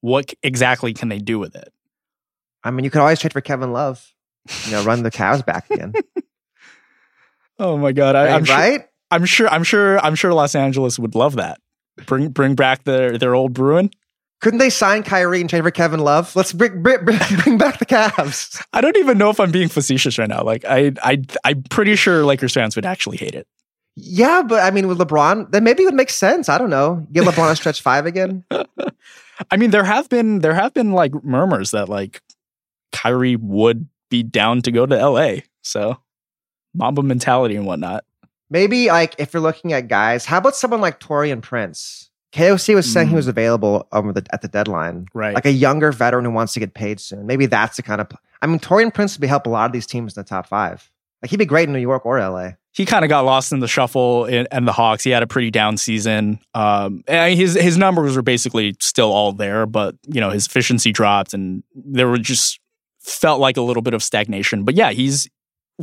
What 0.00 0.34
exactly 0.42 0.92
can 0.92 1.08
they 1.08 1.18
do 1.18 1.38
with 1.38 1.54
it? 1.54 1.72
I 2.64 2.70
mean, 2.70 2.84
you 2.84 2.90
could 2.90 3.00
always 3.00 3.20
trade 3.20 3.32
for 3.32 3.40
Kevin 3.40 3.72
Love. 3.72 4.12
You 4.66 4.72
know, 4.72 4.84
run 4.84 5.04
the 5.04 5.10
cows 5.10 5.42
back 5.42 5.70
again. 5.70 5.94
Oh 7.58 7.76
my 7.76 7.92
god, 7.92 8.16
I, 8.16 8.24
right? 8.24 8.32
I'm 8.32 8.44
sure, 8.44 8.56
right? 8.56 8.88
I'm 9.12 9.24
sure 9.24 9.48
I'm 9.48 9.62
sure 9.62 9.98
I'm 10.00 10.14
sure 10.16 10.32
Los 10.34 10.54
Angeles 10.56 10.98
would 10.98 11.14
love 11.14 11.36
that. 11.36 11.60
Bring 12.06 12.28
bring 12.28 12.54
back 12.54 12.84
their 12.84 13.18
their 13.18 13.34
old 13.34 13.52
Bruin. 13.52 13.90
Couldn't 14.40 14.58
they 14.58 14.70
sign 14.70 15.04
Kyrie 15.04 15.40
and 15.40 15.48
trade 15.48 15.62
for 15.62 15.70
Kevin 15.70 16.00
Love? 16.00 16.34
Let's 16.34 16.52
bring 16.52 16.82
bring, 16.82 16.98
bring, 17.44 17.58
back 17.58 17.78
the 17.78 17.86
Cavs. 17.86 18.60
I 18.72 18.80
don't 18.80 18.96
even 18.96 19.16
know 19.16 19.30
if 19.30 19.38
I'm 19.38 19.52
being 19.52 19.68
facetious 19.68 20.18
right 20.18 20.28
now. 20.28 20.42
Like 20.42 20.64
I 20.64 20.92
I 21.02 21.22
I'm 21.44 21.62
pretty 21.64 21.94
sure 21.96 22.24
Lakers 22.24 22.54
fans 22.54 22.74
would 22.74 22.86
actually 22.86 23.18
hate 23.18 23.34
it. 23.34 23.46
Yeah, 23.94 24.42
but 24.42 24.62
I 24.62 24.70
mean, 24.70 24.88
with 24.88 24.98
LeBron, 24.98 25.50
then 25.52 25.64
maybe 25.64 25.82
it 25.82 25.86
would 25.86 25.94
make 25.94 26.10
sense. 26.10 26.48
I 26.48 26.56
don't 26.58 26.70
know. 26.70 27.06
Get 27.12 27.24
LeBron 27.24 27.50
on 27.50 27.56
stretch 27.56 27.82
five 27.82 28.06
again. 28.06 28.44
I 29.50 29.56
mean, 29.56 29.70
there 29.70 29.84
have 29.84 30.08
been 30.08 30.40
there 30.40 30.54
have 30.54 30.72
been 30.72 30.92
like 30.92 31.12
murmurs 31.22 31.72
that 31.72 31.88
like 31.88 32.22
Kyrie 32.92 33.36
would 33.36 33.88
be 34.10 34.22
down 34.22 34.62
to 34.62 34.72
go 34.72 34.86
to 34.86 35.08
LA. 35.08 35.36
So 35.62 35.98
Mamba 36.74 37.02
mentality 37.02 37.56
and 37.56 37.66
whatnot. 37.66 38.04
Maybe 38.52 38.88
like 38.88 39.14
if 39.18 39.32
you're 39.32 39.40
looking 39.42 39.72
at 39.72 39.88
guys, 39.88 40.24
how 40.26 40.38
about 40.38 40.54
someone 40.54 40.80
like 40.80 41.00
Taurean 41.00 41.40
Prince? 41.42 42.10
KOC 42.32 42.74
was 42.74 42.90
saying 42.90 43.08
he 43.08 43.12
Mm. 43.12 43.16
was 43.16 43.28
available 43.28 43.86
over 43.92 44.12
the, 44.12 44.24
at 44.32 44.40
the 44.42 44.48
deadline. 44.48 45.06
Right. 45.12 45.34
Like 45.34 45.44
a 45.46 45.50
younger 45.52 45.90
veteran 45.92 46.24
who 46.24 46.30
wants 46.30 46.52
to 46.54 46.60
get 46.60 46.72
paid 46.74 47.00
soon. 47.00 47.26
Maybe 47.26 47.46
that's 47.46 47.76
the 47.76 47.82
kind 47.82 48.00
of. 48.00 48.08
I 48.40 48.46
mean, 48.46 48.58
Taurean 48.58 48.92
Prince 48.92 49.16
would 49.16 49.20
be 49.20 49.26
help 49.26 49.46
a 49.46 49.50
lot 49.50 49.66
of 49.66 49.72
these 49.72 49.86
teams 49.86 50.16
in 50.16 50.20
the 50.22 50.28
top 50.28 50.46
five. 50.46 50.90
Like 51.22 51.30
he'd 51.30 51.36
be 51.38 51.44
great 51.46 51.68
in 51.68 51.72
New 51.72 51.78
York 51.80 52.04
or 52.06 52.18
LA. 52.18 52.52
he 52.72 52.84
kind 52.86 53.04
of 53.04 53.08
got 53.10 53.24
lost 53.24 53.52
in 53.52 53.60
the 53.60 53.68
shuffle 53.68 54.24
in, 54.24 54.48
and 54.50 54.66
the 54.66 54.72
Hawks. 54.72 55.04
He 55.04 55.10
had 55.10 55.22
a 55.22 55.26
pretty 55.26 55.50
down 55.50 55.76
season. 55.76 56.38
Um, 56.54 57.04
his 57.06 57.54
his 57.54 57.76
numbers 57.78 58.16
were 58.16 58.22
basically 58.22 58.74
still 58.80 59.12
all 59.12 59.32
there, 59.32 59.66
but 59.66 59.94
you 60.06 60.20
know 60.20 60.30
his 60.30 60.46
efficiency 60.46 60.90
dropped, 60.92 61.32
and 61.34 61.62
there 61.74 62.08
were 62.08 62.18
just 62.18 62.58
felt 63.00 63.40
like 63.40 63.56
a 63.56 63.62
little 63.62 63.82
bit 63.82 63.94
of 63.94 64.02
stagnation. 64.02 64.64
But 64.64 64.74
yeah, 64.74 64.90
he's 64.92 65.28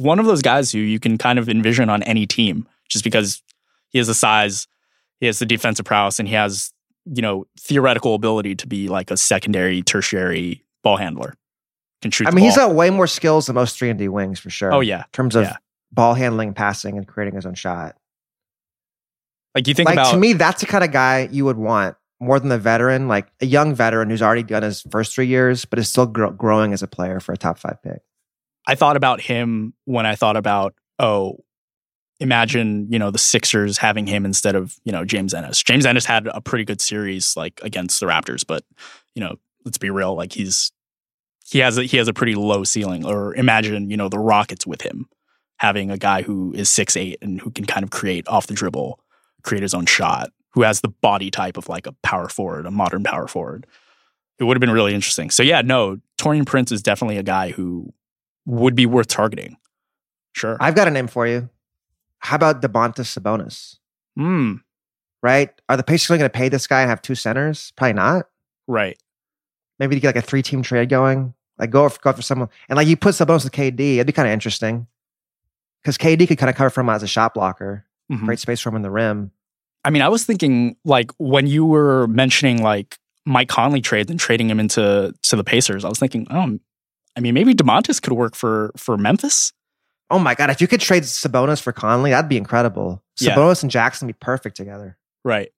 one 0.02 0.20
of 0.20 0.26
those 0.26 0.42
guys 0.42 0.72
who 0.72 0.80
you 0.80 1.00
can 1.00 1.18
kind 1.18 1.38
of 1.40 1.50
envision 1.50 1.90
on 1.90 2.04
any 2.04 2.26
team, 2.26 2.68
just 2.90 3.04
because 3.04 3.42
he 3.90 3.98
has 3.98 4.08
the 4.08 4.14
size, 4.14 4.68
he 5.20 5.26
has 5.26 5.40
the 5.40 5.46
defensive 5.46 5.86
prowess, 5.86 6.20
and 6.20 6.28
he 6.28 6.36
has 6.36 6.72
you 7.06 7.22
know 7.22 7.46
theoretical 7.60 8.14
ability 8.16 8.56
to 8.56 8.68
be 8.68 8.88
like 8.88 9.12
a 9.12 9.18
secondary, 9.18 9.82
tertiary 9.82 10.64
ball 10.84 10.98
handler. 10.98 11.34
can 12.02 12.12
shoot. 12.12 12.28
I 12.28 12.32
mean, 12.32 12.46
he's 12.46 12.56
got 12.56 12.74
way 12.76 12.90
more 12.90 13.08
skills 13.08 13.48
than 13.48 13.56
most 13.56 13.78
three 13.78 13.90
and 13.90 14.00
D 14.00 14.08
wings 14.08 14.40
for 14.40 14.50
sure. 14.50 14.74
Oh 14.74 14.80
yeah, 14.80 15.00
in 15.00 15.06
terms 15.12 15.36
of 15.36 15.44
Yeah. 15.44 15.58
ball 15.92 16.14
handling, 16.14 16.54
passing, 16.54 16.98
and 16.98 17.08
creating 17.08 17.36
his 17.36 17.46
own 17.46 17.56
shot. 17.56 17.96
like 19.56 19.68
you 19.68 19.74
think 19.74 19.88
like 19.88 19.96
about 19.96 20.12
to 20.12 20.18
me, 20.18 20.34
that's 20.34 20.62
the 20.62 20.68
kind 20.68 20.84
of 20.84 20.92
guy 20.92 21.28
you 21.32 21.44
would 21.46 21.58
want 21.58 21.96
more 22.22 22.40
than 22.40 22.50
the 22.50 22.58
veteran, 22.58 23.08
like 23.08 23.28
a 23.42 23.46
young 23.46 23.74
veteran 23.74 24.10
who's 24.10 24.22
already 24.22 24.44
done 24.44 24.64
his 24.64 24.84
first 24.92 25.14
three 25.16 25.28
years, 25.28 25.66
but 25.66 25.80
is 25.80 25.90
still 25.90 26.06
gro- 26.06 26.32
growing 26.32 26.74
as 26.74 26.84
a 26.84 26.88
player 26.88 27.20
for 27.20 27.34
a 27.34 27.38
top 27.38 27.58
five 27.58 27.82
pick. 27.82 28.02
I 28.70 28.76
thought 28.76 28.98
about 28.98 29.20
him 29.20 29.74
when 29.86 30.06
I 30.06 30.14
thought 30.14 30.38
about 30.38 30.76
oh, 31.00 31.38
imagine 32.20 32.88
you 32.92 33.00
know 33.00 33.10
the 33.10 33.18
Sixers 33.18 33.80
having 33.80 34.06
him 34.06 34.26
instead 34.26 34.56
of 34.56 34.78
you 34.84 34.92
know 34.92 35.04
James 35.04 35.34
Ennis. 35.34 35.64
James 35.64 35.88
Ennis 35.88 36.06
had 36.06 36.28
a 36.28 36.40
pretty 36.40 36.66
good 36.66 36.80
series 36.80 37.36
like 37.36 37.60
against 37.64 38.00
the 38.00 38.06
Raptors, 38.06 38.46
but 38.46 38.64
you 39.16 39.22
know 39.22 39.38
let's 39.66 39.80
be 39.80 39.90
real, 39.90 40.14
like 40.14 40.34
he's 40.34 40.72
he 41.44 41.58
has 41.60 41.80
a, 41.80 41.84
he 41.84 41.98
has 41.98 42.08
a 42.08 42.14
pretty 42.14 42.36
low 42.36 42.64
ceiling. 42.64 43.08
Or 43.08 43.34
imagine 43.34 43.90
you 43.90 43.98
know 43.98 44.08
the 44.08 44.20
Rockets 44.20 44.68
with 44.68 44.84
him 44.84 45.10
having 45.58 45.90
a 45.90 45.98
guy 45.98 46.22
who 46.22 46.54
is 46.54 46.70
six 46.70 46.96
eight 46.96 47.18
and 47.24 47.42
who 47.42 47.50
can 47.50 47.66
kind 47.66 47.84
of 47.84 47.90
create 47.90 48.28
off 48.28 48.46
the 48.46 48.54
dribble, 48.54 49.00
create 49.42 49.64
his 49.64 49.74
own 49.74 49.88
shot, 49.88 50.30
who 50.52 50.62
has 50.62 50.82
the 50.82 50.90
body 50.90 51.32
type 51.32 51.58
of 51.58 51.68
like 51.70 51.88
a 51.88 51.96
power 52.04 52.30
forward, 52.30 52.68
a 52.68 52.72
modern 52.72 53.04
power 53.04 53.28
forward. 53.28 53.66
It 54.38 54.44
would 54.44 54.56
have 54.56 54.62
been 54.62 54.70
really 54.70 54.94
interesting. 54.94 55.32
So 55.32 55.42
yeah, 55.42 55.64
no, 55.64 55.98
Taurean 56.20 56.46
Prince 56.46 56.72
is 56.72 56.84
definitely 56.84 57.18
a 57.18 57.24
guy 57.24 57.50
who 57.50 57.92
would 58.50 58.76
be 58.76 58.86
worth 58.86 59.08
targeting. 59.08 59.58
Sure. 60.34 60.58
I've 60.60 60.76
got 60.76 60.88
a 60.88 60.92
name 60.92 61.08
for 61.08 61.28
you. 61.28 61.50
How 62.20 62.36
about 62.36 62.62
Domantas 62.62 63.18
Sabonis? 63.18 63.78
Hmm. 64.18 64.56
Right? 65.22 65.50
Are 65.70 65.78
the 65.78 65.84
Pacers 65.84 66.10
really 66.10 66.20
going 66.20 66.30
to 66.32 66.38
pay 66.38 66.50
this 66.50 66.66
guy 66.68 66.82
and 66.82 66.90
have 66.90 67.02
two 67.02 67.16
centers? 67.16 67.72
Probably 67.76 67.94
not. 67.94 68.28
Right. 68.68 68.98
Maybe 69.80 69.96
to 69.96 70.02
get 70.02 70.16
like 70.16 70.24
a 70.24 70.28
three 70.28 70.42
team 70.42 70.62
trade 70.64 70.90
going. 70.90 71.34
Like 71.58 71.72
go 71.72 71.88
for, 71.90 72.00
go 72.00 72.14
for 72.14 72.22
someone 72.22 72.48
and 72.70 72.78
like 72.78 72.88
you 72.88 72.96
put 72.96 73.16
Sabonis 73.16 73.44
with 73.44 73.52
KD, 73.54 73.96
it'd 73.96 74.08
be 74.08 74.14
kind 74.14 74.28
of 74.28 74.32
interesting 74.34 74.88
because 75.82 75.98
KD 75.98 76.26
could 76.28 76.38
kind 76.38 76.50
of 76.50 76.56
cover 76.56 76.70
for 76.70 76.80
him 76.82 76.90
as 76.90 77.04
a 77.04 77.08
shot 77.08 77.34
blocker, 77.34 77.86
Mhm. 78.12 78.26
great 78.26 78.40
space 78.40 78.62
for 78.62 78.70
him 78.70 78.78
in 78.78 78.82
the 78.82 78.90
rim. 78.92 79.32
I 79.84 79.90
mean, 79.90 80.02
I 80.02 80.08
was 80.10 80.24
thinking 80.26 80.78
like 80.86 81.12
when 81.18 81.48
you 81.48 81.66
were 81.66 82.08
mentioning 82.08 82.62
like 82.64 82.98
Mike 83.26 83.50
Conley 83.50 83.82
trade 83.82 84.10
and 84.10 84.18
trading 84.20 84.50
him 84.50 84.60
into 84.60 85.14
to 85.24 85.36
the 85.36 85.44
Pacers, 85.44 85.84
I 85.84 85.90
was 85.90 86.00
thinking, 86.00 86.28
oh, 86.30 86.60
I 87.20 87.22
mean, 87.22 87.34
maybe 87.34 87.54
Domantas 87.54 88.02
could 88.02 88.14
work 88.14 88.34
for 88.34 88.72
for 88.78 88.98
Memphis. 88.98 89.52
Oh 90.10 90.20
my 90.20 90.36
god, 90.36 90.50
if 90.50 90.62
you 90.62 90.68
could 90.68 90.80
trade 90.80 91.04
Sabonis 91.04 91.62
for 91.62 91.74
Conley, 91.74 92.12
that'd 92.12 92.30
be 92.30 92.38
incredible. 92.38 93.04
Yeah. 93.20 93.36
Sabonis 93.36 93.62
and 93.62 93.70
Jackson 93.70 94.08
be 94.08 94.14
perfect 94.14 94.56
together. 94.56 94.98
Right. 95.26 95.52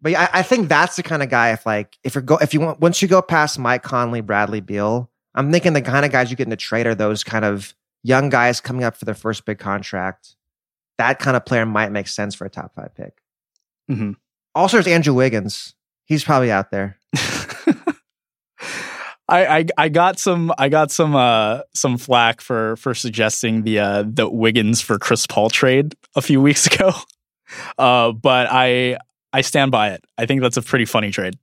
But 0.00 0.12
yeah, 0.12 0.28
I, 0.32 0.38
I 0.38 0.42
think 0.42 0.68
that's 0.68 0.94
the 0.94 1.02
kind 1.02 1.20
of 1.20 1.30
guy. 1.30 1.50
If 1.50 1.66
like 1.66 1.98
if 2.04 2.14
you're 2.14 2.22
go 2.22 2.36
if 2.36 2.54
you 2.54 2.60
want 2.60 2.78
once 2.78 3.02
you 3.02 3.08
go 3.08 3.20
past 3.20 3.58
Mike 3.58 3.82
Conley, 3.82 4.20
Bradley 4.20 4.60
Beal, 4.60 5.10
I'm 5.34 5.50
thinking 5.50 5.72
the 5.72 5.82
kind 5.82 6.06
of 6.06 6.12
guys 6.12 6.30
you 6.30 6.36
get 6.36 6.46
in 6.46 6.52
a 6.52 6.56
trade 6.56 6.86
are 6.86 6.94
those 6.94 7.24
kind 7.24 7.44
of 7.44 7.74
young 8.04 8.28
guys 8.28 8.60
coming 8.60 8.84
up 8.84 8.96
for 8.96 9.04
their 9.04 9.16
first 9.16 9.44
big 9.44 9.58
contract. 9.58 10.36
That 10.98 11.18
kind 11.18 11.36
of 11.36 11.44
player 11.44 11.66
might 11.66 11.90
make 11.90 12.06
sense 12.06 12.36
for 12.36 12.44
a 12.44 12.50
top 12.50 12.76
five 12.76 12.94
pick. 12.94 13.20
hmm 13.88 14.12
Also, 14.54 14.76
there's 14.76 14.86
Andrew 14.86 15.14
Wiggins. 15.14 15.74
He's 16.04 16.22
probably 16.22 16.52
out 16.52 16.70
there. 16.70 16.98
I, 19.28 19.58
I 19.58 19.64
I 19.76 19.88
got 19.90 20.18
some 20.18 20.52
I 20.58 20.68
got 20.68 20.90
some 20.90 21.14
uh 21.14 21.60
some 21.74 21.98
flack 21.98 22.40
for 22.40 22.76
for 22.76 22.94
suggesting 22.94 23.62
the 23.62 23.78
uh 23.78 24.04
the 24.06 24.28
Wiggins 24.28 24.80
for 24.80 24.98
Chris 24.98 25.26
Paul 25.26 25.50
trade 25.50 25.94
a 26.16 26.22
few 26.22 26.40
weeks 26.40 26.66
ago. 26.74 26.92
Uh 27.76 28.12
but 28.12 28.48
I 28.50 28.98
I 29.32 29.42
stand 29.42 29.70
by 29.70 29.90
it. 29.90 30.02
I 30.16 30.26
think 30.26 30.40
that's 30.40 30.56
a 30.56 30.62
pretty 30.62 30.84
funny 30.86 31.10
trade. 31.10 31.34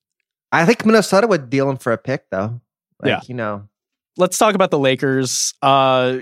I 0.52 0.66
think 0.66 0.86
Minnesota 0.86 1.28
would 1.28 1.50
deal 1.50 1.70
him 1.70 1.78
for 1.78 1.92
a 1.92 1.98
pick 1.98 2.30
though. 2.32 2.60
Like, 3.02 3.10
Yeah. 3.10 3.22
you 3.28 3.36
know, 3.36 3.68
let's 4.18 4.38
talk 4.38 4.56
about 4.56 4.72
the 4.72 4.80
Lakers. 4.80 5.54
Uh, 5.62 6.20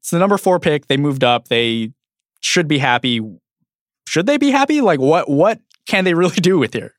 it's 0.00 0.10
the 0.10 0.18
number 0.18 0.38
four 0.38 0.58
pick. 0.58 0.86
They 0.86 0.96
moved 0.96 1.22
up. 1.22 1.48
They 1.48 1.92
should 2.40 2.66
be 2.66 2.78
happy. 2.78 3.20
Should 4.08 4.26
they 4.26 4.36
be 4.38 4.50
happy? 4.50 4.80
Like, 4.80 5.00
what 5.00 5.28
what 5.30 5.60
can 5.86 6.04
they 6.04 6.14
really 6.14 6.36
do 6.40 6.58
with 6.58 6.72
here? 6.74 6.94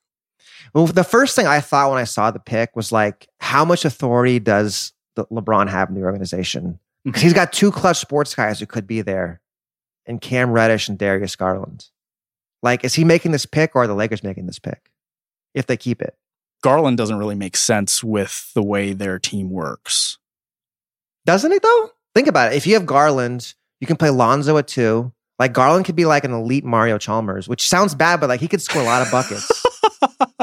Well, 0.75 0.87
the 0.87 1.05
first 1.05 1.37
thing 1.37 1.47
I 1.47 1.61
thought 1.61 1.89
when 1.89 1.99
I 1.99 2.03
saw 2.03 2.31
the 2.31 2.39
pick 2.39 2.75
was 2.75 2.91
like, 2.91 3.29
how 3.39 3.63
much 3.63 3.85
authority 3.85 4.39
does 4.39 4.91
the 5.15 5.25
LeBron 5.27 5.69
have 5.69 5.87
in 5.87 5.95
the 5.95 6.03
organization? 6.03 6.63
Mm-hmm. 6.63 7.09
Because 7.11 7.21
he's 7.21 7.33
got 7.33 7.53
two 7.53 7.71
Klutch 7.71 7.97
Sports 7.97 8.35
guys 8.35 8.59
who 8.59 8.65
could 8.65 8.85
be 8.85 9.01
there, 9.01 9.39
and 10.05 10.19
Cam 10.19 10.51
Reddish 10.51 10.89
and 10.89 10.97
Darius 10.97 11.37
Garland. 11.37 11.85
Like, 12.61 12.83
is 12.83 12.93
he 12.93 13.05
making 13.05 13.31
this 13.31 13.45
pick 13.45 13.73
or 13.73 13.83
are 13.83 13.87
the 13.87 13.95
Lakers 13.95 14.21
making 14.21 14.47
this 14.47 14.59
pick? 14.59 14.91
If 15.53 15.65
they 15.65 15.77
keep 15.77 16.01
it, 16.01 16.17
Garland 16.61 16.97
doesn't 16.97 17.17
really 17.17 17.35
make 17.35 17.55
sense 17.55 18.03
with 18.03 18.51
the 18.53 18.63
way 18.63 18.91
their 18.91 19.17
team 19.17 19.49
works. 19.49 20.17
doesn't 21.25 21.53
it 21.53 21.63
though? 21.63 21.91
Think 22.13 22.27
about 22.27 22.51
it. 22.51 22.57
If 22.57 22.67
you 22.67 22.73
have 22.73 22.85
Garland, 22.85 23.53
you 23.79 23.87
can 23.87 23.95
play 23.95 24.09
Lonzo 24.09 24.57
at 24.57 24.67
two. 24.67 25.13
Like 25.39 25.53
Garland 25.53 25.85
could 25.85 25.95
be 25.95 26.05
like 26.05 26.25
an 26.25 26.33
elite 26.33 26.65
Mario 26.65 26.97
Chalmers, 26.97 27.47
which 27.47 27.65
sounds 27.65 27.95
bad, 27.95 28.19
but 28.19 28.27
like 28.27 28.41
he 28.41 28.49
could 28.49 28.61
score 28.61 28.81
a 28.81 28.85
lot 28.85 29.01
of 29.01 29.09
buckets. 29.09 29.65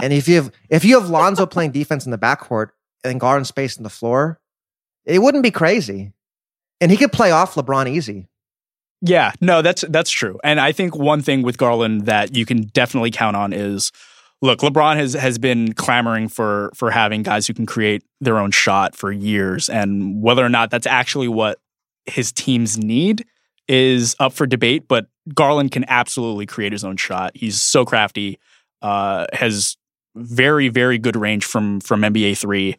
and 0.02 0.12
if 0.12 0.28
you 0.28 0.36
have 0.36 0.52
if 0.68 0.84
you 0.84 0.98
have 0.98 1.08
Lonzo 1.08 1.46
playing 1.46 1.72
defense 1.72 2.04
in 2.04 2.10
the 2.10 2.18
backcourt 2.18 2.68
and 3.04 3.20
Garland 3.20 3.46
space 3.46 3.76
in 3.76 3.82
the 3.82 3.90
floor, 3.90 4.40
it 5.04 5.20
wouldn't 5.20 5.42
be 5.42 5.50
crazy. 5.50 6.12
And 6.80 6.90
he 6.90 6.96
could 6.96 7.12
play 7.12 7.30
off 7.30 7.54
LeBron 7.54 7.88
easy. 7.88 8.28
Yeah, 9.00 9.32
no, 9.40 9.62
that's 9.62 9.84
that's 9.88 10.10
true. 10.10 10.38
And 10.44 10.60
I 10.60 10.72
think 10.72 10.96
one 10.96 11.22
thing 11.22 11.42
with 11.42 11.58
Garland 11.58 12.06
that 12.06 12.36
you 12.36 12.46
can 12.46 12.62
definitely 12.62 13.10
count 13.10 13.36
on 13.36 13.52
is 13.52 13.90
look, 14.40 14.60
LeBron 14.60 14.96
has 14.96 15.14
has 15.14 15.38
been 15.38 15.72
clamoring 15.72 16.28
for 16.28 16.70
for 16.74 16.90
having 16.90 17.22
guys 17.22 17.46
who 17.46 17.54
can 17.54 17.66
create 17.66 18.04
their 18.20 18.38
own 18.38 18.50
shot 18.50 18.94
for 18.94 19.10
years 19.10 19.68
and 19.68 20.22
whether 20.22 20.44
or 20.44 20.48
not 20.48 20.70
that's 20.70 20.86
actually 20.86 21.28
what 21.28 21.58
his 22.06 22.32
teams 22.32 22.78
need 22.78 23.24
is 23.68 24.14
up 24.18 24.32
for 24.32 24.46
debate, 24.46 24.86
but 24.88 25.06
Garland 25.34 25.70
can 25.70 25.84
absolutely 25.88 26.46
create 26.46 26.72
his 26.72 26.84
own 26.84 26.96
shot. 26.96 27.32
He's 27.34 27.60
so 27.60 27.84
crafty, 27.84 28.38
uh, 28.82 29.26
has 29.32 29.76
very 30.14 30.68
very 30.68 30.98
good 30.98 31.16
range 31.16 31.44
from 31.44 31.80
from 31.80 32.02
NBA 32.02 32.36
3 32.36 32.76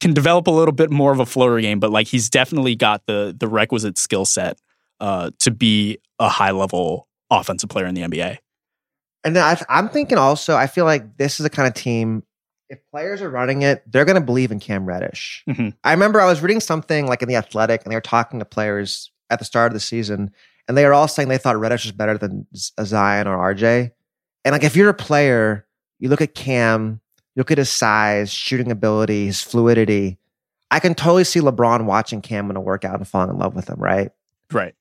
can 0.00 0.12
develop 0.12 0.46
a 0.46 0.50
little 0.50 0.72
bit 0.74 0.90
more 0.90 1.12
of 1.12 1.20
a 1.20 1.26
floater 1.26 1.60
game, 1.60 1.80
but 1.80 1.90
like 1.90 2.06
he's 2.06 2.28
definitely 2.28 2.74
got 2.76 3.06
the 3.06 3.34
the 3.38 3.48
requisite 3.48 3.98
skill 3.98 4.24
set 4.24 4.58
uh, 5.00 5.30
to 5.38 5.50
be 5.50 5.98
a 6.18 6.28
high 6.28 6.50
level 6.50 7.08
offensive 7.30 7.70
player 7.70 7.86
in 7.86 7.94
the 7.94 8.02
NBA. 8.02 8.38
And 9.24 9.34
then 9.34 9.42
I, 9.42 9.60
I'm 9.68 9.88
thinking 9.88 10.18
also, 10.18 10.54
I 10.54 10.66
feel 10.66 10.84
like 10.84 11.16
this 11.16 11.40
is 11.40 11.44
the 11.44 11.50
kind 11.50 11.66
of 11.66 11.74
team. 11.74 12.22
If 12.68 12.78
players 12.90 13.22
are 13.22 13.30
running 13.30 13.62
it, 13.62 13.82
they're 13.90 14.04
going 14.04 14.20
to 14.20 14.24
believe 14.24 14.50
in 14.50 14.58
Cam 14.60 14.86
Reddish. 14.86 15.44
Mhm. 15.48 15.74
I 15.84 15.92
remember 15.92 16.20
I 16.20 16.26
was 16.26 16.40
reading 16.42 16.60
something 16.60 17.06
like 17.06 17.22
in 17.22 17.28
the 17.28 17.36
Athletic, 17.36 17.82
and 17.84 17.90
they 17.90 17.96
were 17.96 18.00
talking 18.00 18.38
to 18.40 18.44
players 18.44 19.10
at 19.30 19.38
the 19.38 19.44
start 19.44 19.68
of 19.68 19.74
the 19.74 19.80
season, 19.80 20.30
and 20.68 20.76
they 20.76 20.84
were 20.84 20.92
all 20.92 21.08
saying 21.08 21.28
they 21.28 21.38
thought 21.38 21.58
Reddish 21.58 21.84
was 21.84 21.92
better 21.92 22.18
than 22.18 22.46
Zion 22.54 23.26
or 23.28 23.36
RJ. 23.54 23.92
And 24.46 24.52
like, 24.52 24.62
if 24.62 24.76
you're 24.76 24.88
a 24.88 24.94
player, 24.94 25.66
you 25.98 26.08
look 26.08 26.20
at 26.20 26.34
Cam, 26.36 27.00
you 27.34 27.40
look 27.40 27.50
at 27.50 27.58
his 27.58 27.68
size, 27.68 28.30
shooting 28.30 28.70
ability, 28.70 29.26
his 29.26 29.42
fluidity. 29.42 30.18
I 30.70 30.78
can 30.78 30.94
totally 30.94 31.24
see 31.24 31.40
LeBron 31.40 31.84
watching 31.84 32.22
Cam 32.22 32.48
in 32.48 32.56
a 32.56 32.60
workout 32.60 32.94
and 32.96 33.06
falling 33.08 33.30
in 33.30 33.38
love 33.38 33.56
with 33.56 33.68
him, 33.68 33.78
right? 33.80 34.12
Right. 34.52 34.74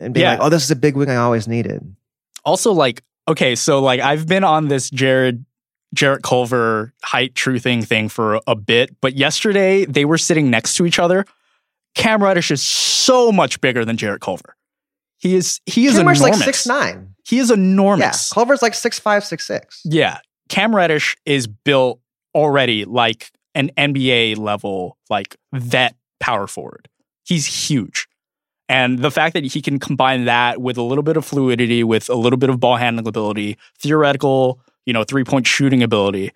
And 0.00 0.14
being 0.14 0.24
Yeah. 0.24 0.32
like, 0.32 0.40
"Oh, 0.40 0.48
this 0.48 0.62
is 0.64 0.70
a 0.70 0.76
big 0.76 0.96
wing 0.96 1.10
I 1.10 1.16
always 1.16 1.46
needed." 1.46 1.94
Also, 2.42 2.72
like, 2.72 3.02
okay, 3.28 3.54
so 3.54 3.80
like 3.80 4.00
I've 4.00 4.26
been 4.26 4.44
on 4.44 4.68
this 4.68 4.88
Jared 4.88 5.44
Jarrett 5.92 6.22
Culver 6.22 6.94
height 7.02 7.34
truthing 7.34 7.84
thing 7.86 8.08
for 8.08 8.40
a 8.46 8.54
bit, 8.54 8.96
but 9.02 9.14
yesterday 9.14 9.84
they 9.84 10.06
were 10.06 10.16
sitting 10.18 10.48
next 10.48 10.74
to 10.76 10.86
each 10.86 10.98
other. 10.98 11.26
Cam 11.94 12.22
Reddish 12.22 12.50
is 12.50 12.62
so 12.62 13.30
much 13.30 13.60
bigger 13.60 13.84
than 13.84 13.98
Jarrett 13.98 14.22
Culver. 14.22 14.56
He 15.18 15.34
is 15.34 15.60
he 15.66 15.84
is 15.86 15.92
Cam 15.92 16.00
enormous. 16.00 16.20
like 16.22 16.34
six 16.34 16.66
nine. 16.66 17.14
He 17.30 17.38
is 17.38 17.50
Yeah, 17.50 17.54
enormous. 17.54 18.32
Culver's 18.32 18.60
like 18.60 18.74
six 18.74 18.98
five, 18.98 19.24
six 19.24 19.46
six. 19.46 19.80
Yeah. 19.84 20.18
Cam 20.48 20.74
Reddish 20.74 21.16
is 21.24 21.46
built 21.46 22.00
already 22.34 22.84
like 22.84 23.30
an 23.54 23.70
NBA 23.78 24.36
level, 24.36 24.98
like 25.08 25.36
vet 25.52 25.94
power 26.18 26.48
forward. 26.48 26.88
He's 27.24 27.46
huge. 27.46 28.08
And 28.68 28.98
the 28.98 29.12
fact 29.12 29.34
that 29.34 29.44
he 29.44 29.62
can 29.62 29.78
combine 29.78 30.24
that 30.24 30.60
with 30.60 30.76
a 30.76 30.82
little 30.82 31.02
bit 31.02 31.16
of 31.16 31.24
fluidity, 31.24 31.84
with 31.84 32.08
a 32.08 32.14
little 32.14 32.36
bit 32.36 32.50
of 32.50 32.58
ball 32.58 32.76
handling 32.76 33.06
ability, 33.06 33.56
theoretical, 33.78 34.60
you 34.84 34.92
know, 34.92 35.04
three 35.04 35.24
point 35.24 35.46
shooting 35.46 35.84
ability. 35.84 36.32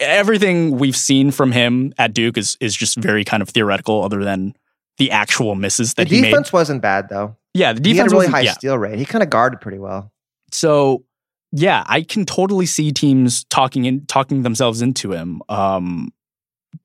Everything 0.00 0.76
we've 0.76 0.96
seen 0.96 1.30
from 1.30 1.52
him 1.52 1.94
at 1.96 2.12
Duke 2.12 2.36
is 2.36 2.58
is 2.60 2.76
just 2.76 2.98
very 2.98 3.24
kind 3.24 3.42
of 3.42 3.48
theoretical, 3.48 4.02
other 4.02 4.22
than 4.22 4.54
the 4.98 5.10
actual 5.10 5.54
misses 5.54 5.94
that 5.94 6.08
he 6.08 6.16
made. 6.16 6.24
The 6.24 6.30
defense 6.30 6.52
wasn't 6.52 6.82
bad 6.82 7.08
though. 7.08 7.36
Yeah, 7.54 7.72
the 7.72 7.88
he 7.88 7.96
had 7.96 8.08
defense 8.08 8.12
a 8.12 8.16
really 8.16 8.28
high 8.28 8.40
yeah. 8.40 8.52
steal 8.52 8.76
rate. 8.76 8.98
He 8.98 9.06
kind 9.06 9.22
of 9.22 9.30
guarded 9.30 9.60
pretty 9.60 9.78
well. 9.78 10.12
So 10.52 11.04
yeah, 11.52 11.84
I 11.86 12.02
can 12.02 12.26
totally 12.26 12.66
see 12.66 12.92
teams 12.92 13.44
talking 13.44 13.84
in 13.84 14.06
talking 14.06 14.42
themselves 14.42 14.82
into 14.82 15.12
him 15.12 15.42
um, 15.48 16.12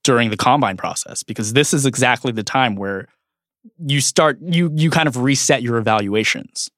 during 0.04 0.30
the 0.30 0.38
combine 0.38 0.78
process 0.78 1.24
because 1.24 1.54
this 1.54 1.74
is 1.74 1.86
exactly 1.86 2.32
the 2.32 2.44
time 2.44 2.76
where 2.76 3.08
you 3.86 4.02
start 4.02 4.40
you 4.42 4.72
you 4.76 4.90
kind 4.90 5.08
of 5.08 5.18
reset 5.18 5.62
your 5.62 5.78
evaluations. 5.78 6.70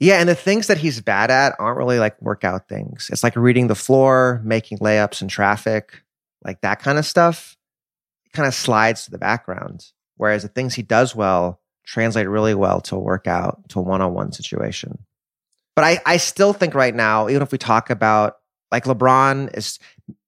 Yeah, 0.00 0.20
and 0.20 0.28
the 0.28 0.34
things 0.34 0.68
that 0.68 0.78
he's 0.78 1.00
bad 1.00 1.30
at 1.30 1.56
aren't 1.58 1.78
really 1.78 1.98
like 1.98 2.20
workout 2.22 2.68
things. 2.68 3.08
It's 3.12 3.24
like 3.24 3.34
reading 3.34 3.66
the 3.66 3.74
floor, 3.74 4.40
making 4.44 4.78
layups 4.78 5.22
in 5.22 5.28
traffic, 5.28 6.02
like 6.44 6.60
that 6.60 6.80
kind 6.80 6.98
of 6.98 7.06
stuff. 7.06 7.56
kind 8.32 8.46
of 8.46 8.54
slides 8.54 9.04
to 9.04 9.10
the 9.10 9.18
background. 9.18 9.86
Whereas 10.16 10.42
the 10.42 10.48
things 10.48 10.74
he 10.74 10.82
does 10.82 11.16
well 11.16 11.60
translate 11.88 12.28
really 12.28 12.54
well 12.54 12.82
to 12.82 12.96
a 12.96 13.00
workout, 13.00 13.66
to 13.70 13.78
a 13.78 13.82
one 13.82 14.02
on 14.02 14.12
one 14.12 14.30
situation. 14.30 14.98
But 15.74 15.84
I, 15.84 16.00
I 16.04 16.16
still 16.18 16.52
think 16.52 16.74
right 16.74 16.94
now, 16.94 17.28
even 17.28 17.40
if 17.40 17.50
we 17.50 17.56
talk 17.56 17.88
about 17.88 18.36
like 18.70 18.84
LeBron 18.84 19.56
is 19.56 19.78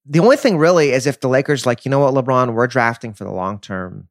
the 0.05 0.19
only 0.19 0.37
thing 0.37 0.57
really 0.57 0.91
is 0.91 1.05
if 1.05 1.19
the 1.19 1.29
Lakers 1.29 1.65
like, 1.67 1.85
you 1.85 1.91
know 1.91 1.99
what, 1.99 2.13
LeBron, 2.13 2.53
we're 2.53 2.65
drafting 2.65 3.13
for 3.13 3.25
the 3.25 3.31
long 3.31 3.59
term. 3.59 4.07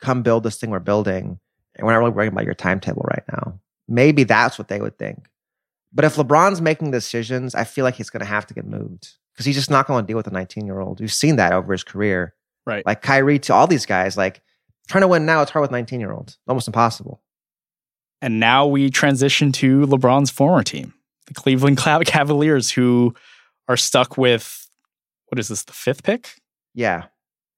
Come 0.00 0.22
build 0.22 0.42
this 0.42 0.56
thing 0.56 0.68
we're 0.68 0.80
building. 0.80 1.40
And 1.76 1.86
we're 1.86 1.92
not 1.92 2.00
really 2.00 2.10
worrying 2.10 2.32
about 2.32 2.44
your 2.44 2.54
timetable 2.54 3.06
right 3.10 3.24
now. 3.32 3.58
Maybe 3.88 4.24
that's 4.24 4.58
what 4.58 4.68
they 4.68 4.80
would 4.80 4.98
think. 4.98 5.28
But 5.92 6.04
if 6.04 6.16
LeBron's 6.16 6.60
making 6.60 6.90
decisions, 6.90 7.54
I 7.54 7.64
feel 7.64 7.84
like 7.84 7.94
he's 7.94 8.10
going 8.10 8.20
to 8.20 8.26
have 8.26 8.46
to 8.48 8.54
get 8.54 8.66
moved 8.66 9.14
because 9.32 9.46
he's 9.46 9.56
just 9.56 9.70
not 9.70 9.86
going 9.86 10.04
to 10.04 10.06
deal 10.06 10.16
with 10.16 10.26
a 10.26 10.30
19 10.30 10.66
year 10.66 10.80
old. 10.80 11.00
We've 11.00 11.12
seen 11.12 11.36
that 11.36 11.52
over 11.52 11.72
his 11.72 11.84
career. 11.84 12.34
Right. 12.66 12.84
Like 12.84 13.02
Kyrie 13.02 13.38
to 13.40 13.54
all 13.54 13.66
these 13.66 13.86
guys, 13.86 14.16
like 14.16 14.42
trying 14.88 15.02
to 15.02 15.08
win 15.08 15.26
now, 15.26 15.42
it's 15.42 15.50
hard 15.50 15.62
with 15.62 15.70
19 15.70 16.00
year 16.00 16.12
olds. 16.12 16.38
Almost 16.46 16.68
impossible. 16.68 17.22
And 18.22 18.40
now 18.40 18.66
we 18.66 18.90
transition 18.90 19.52
to 19.52 19.86
LeBron's 19.86 20.30
former 20.30 20.62
team, 20.62 20.94
the 21.26 21.34
Cleveland 21.34 21.76
Cavaliers, 21.78 22.70
who 22.70 23.14
are 23.68 23.76
stuck 23.76 24.16
with 24.16 24.64
what 25.28 25.38
is 25.38 25.48
this, 25.48 25.64
the 25.64 25.72
fifth 25.72 26.02
pick? 26.02 26.36
Yeah. 26.74 27.04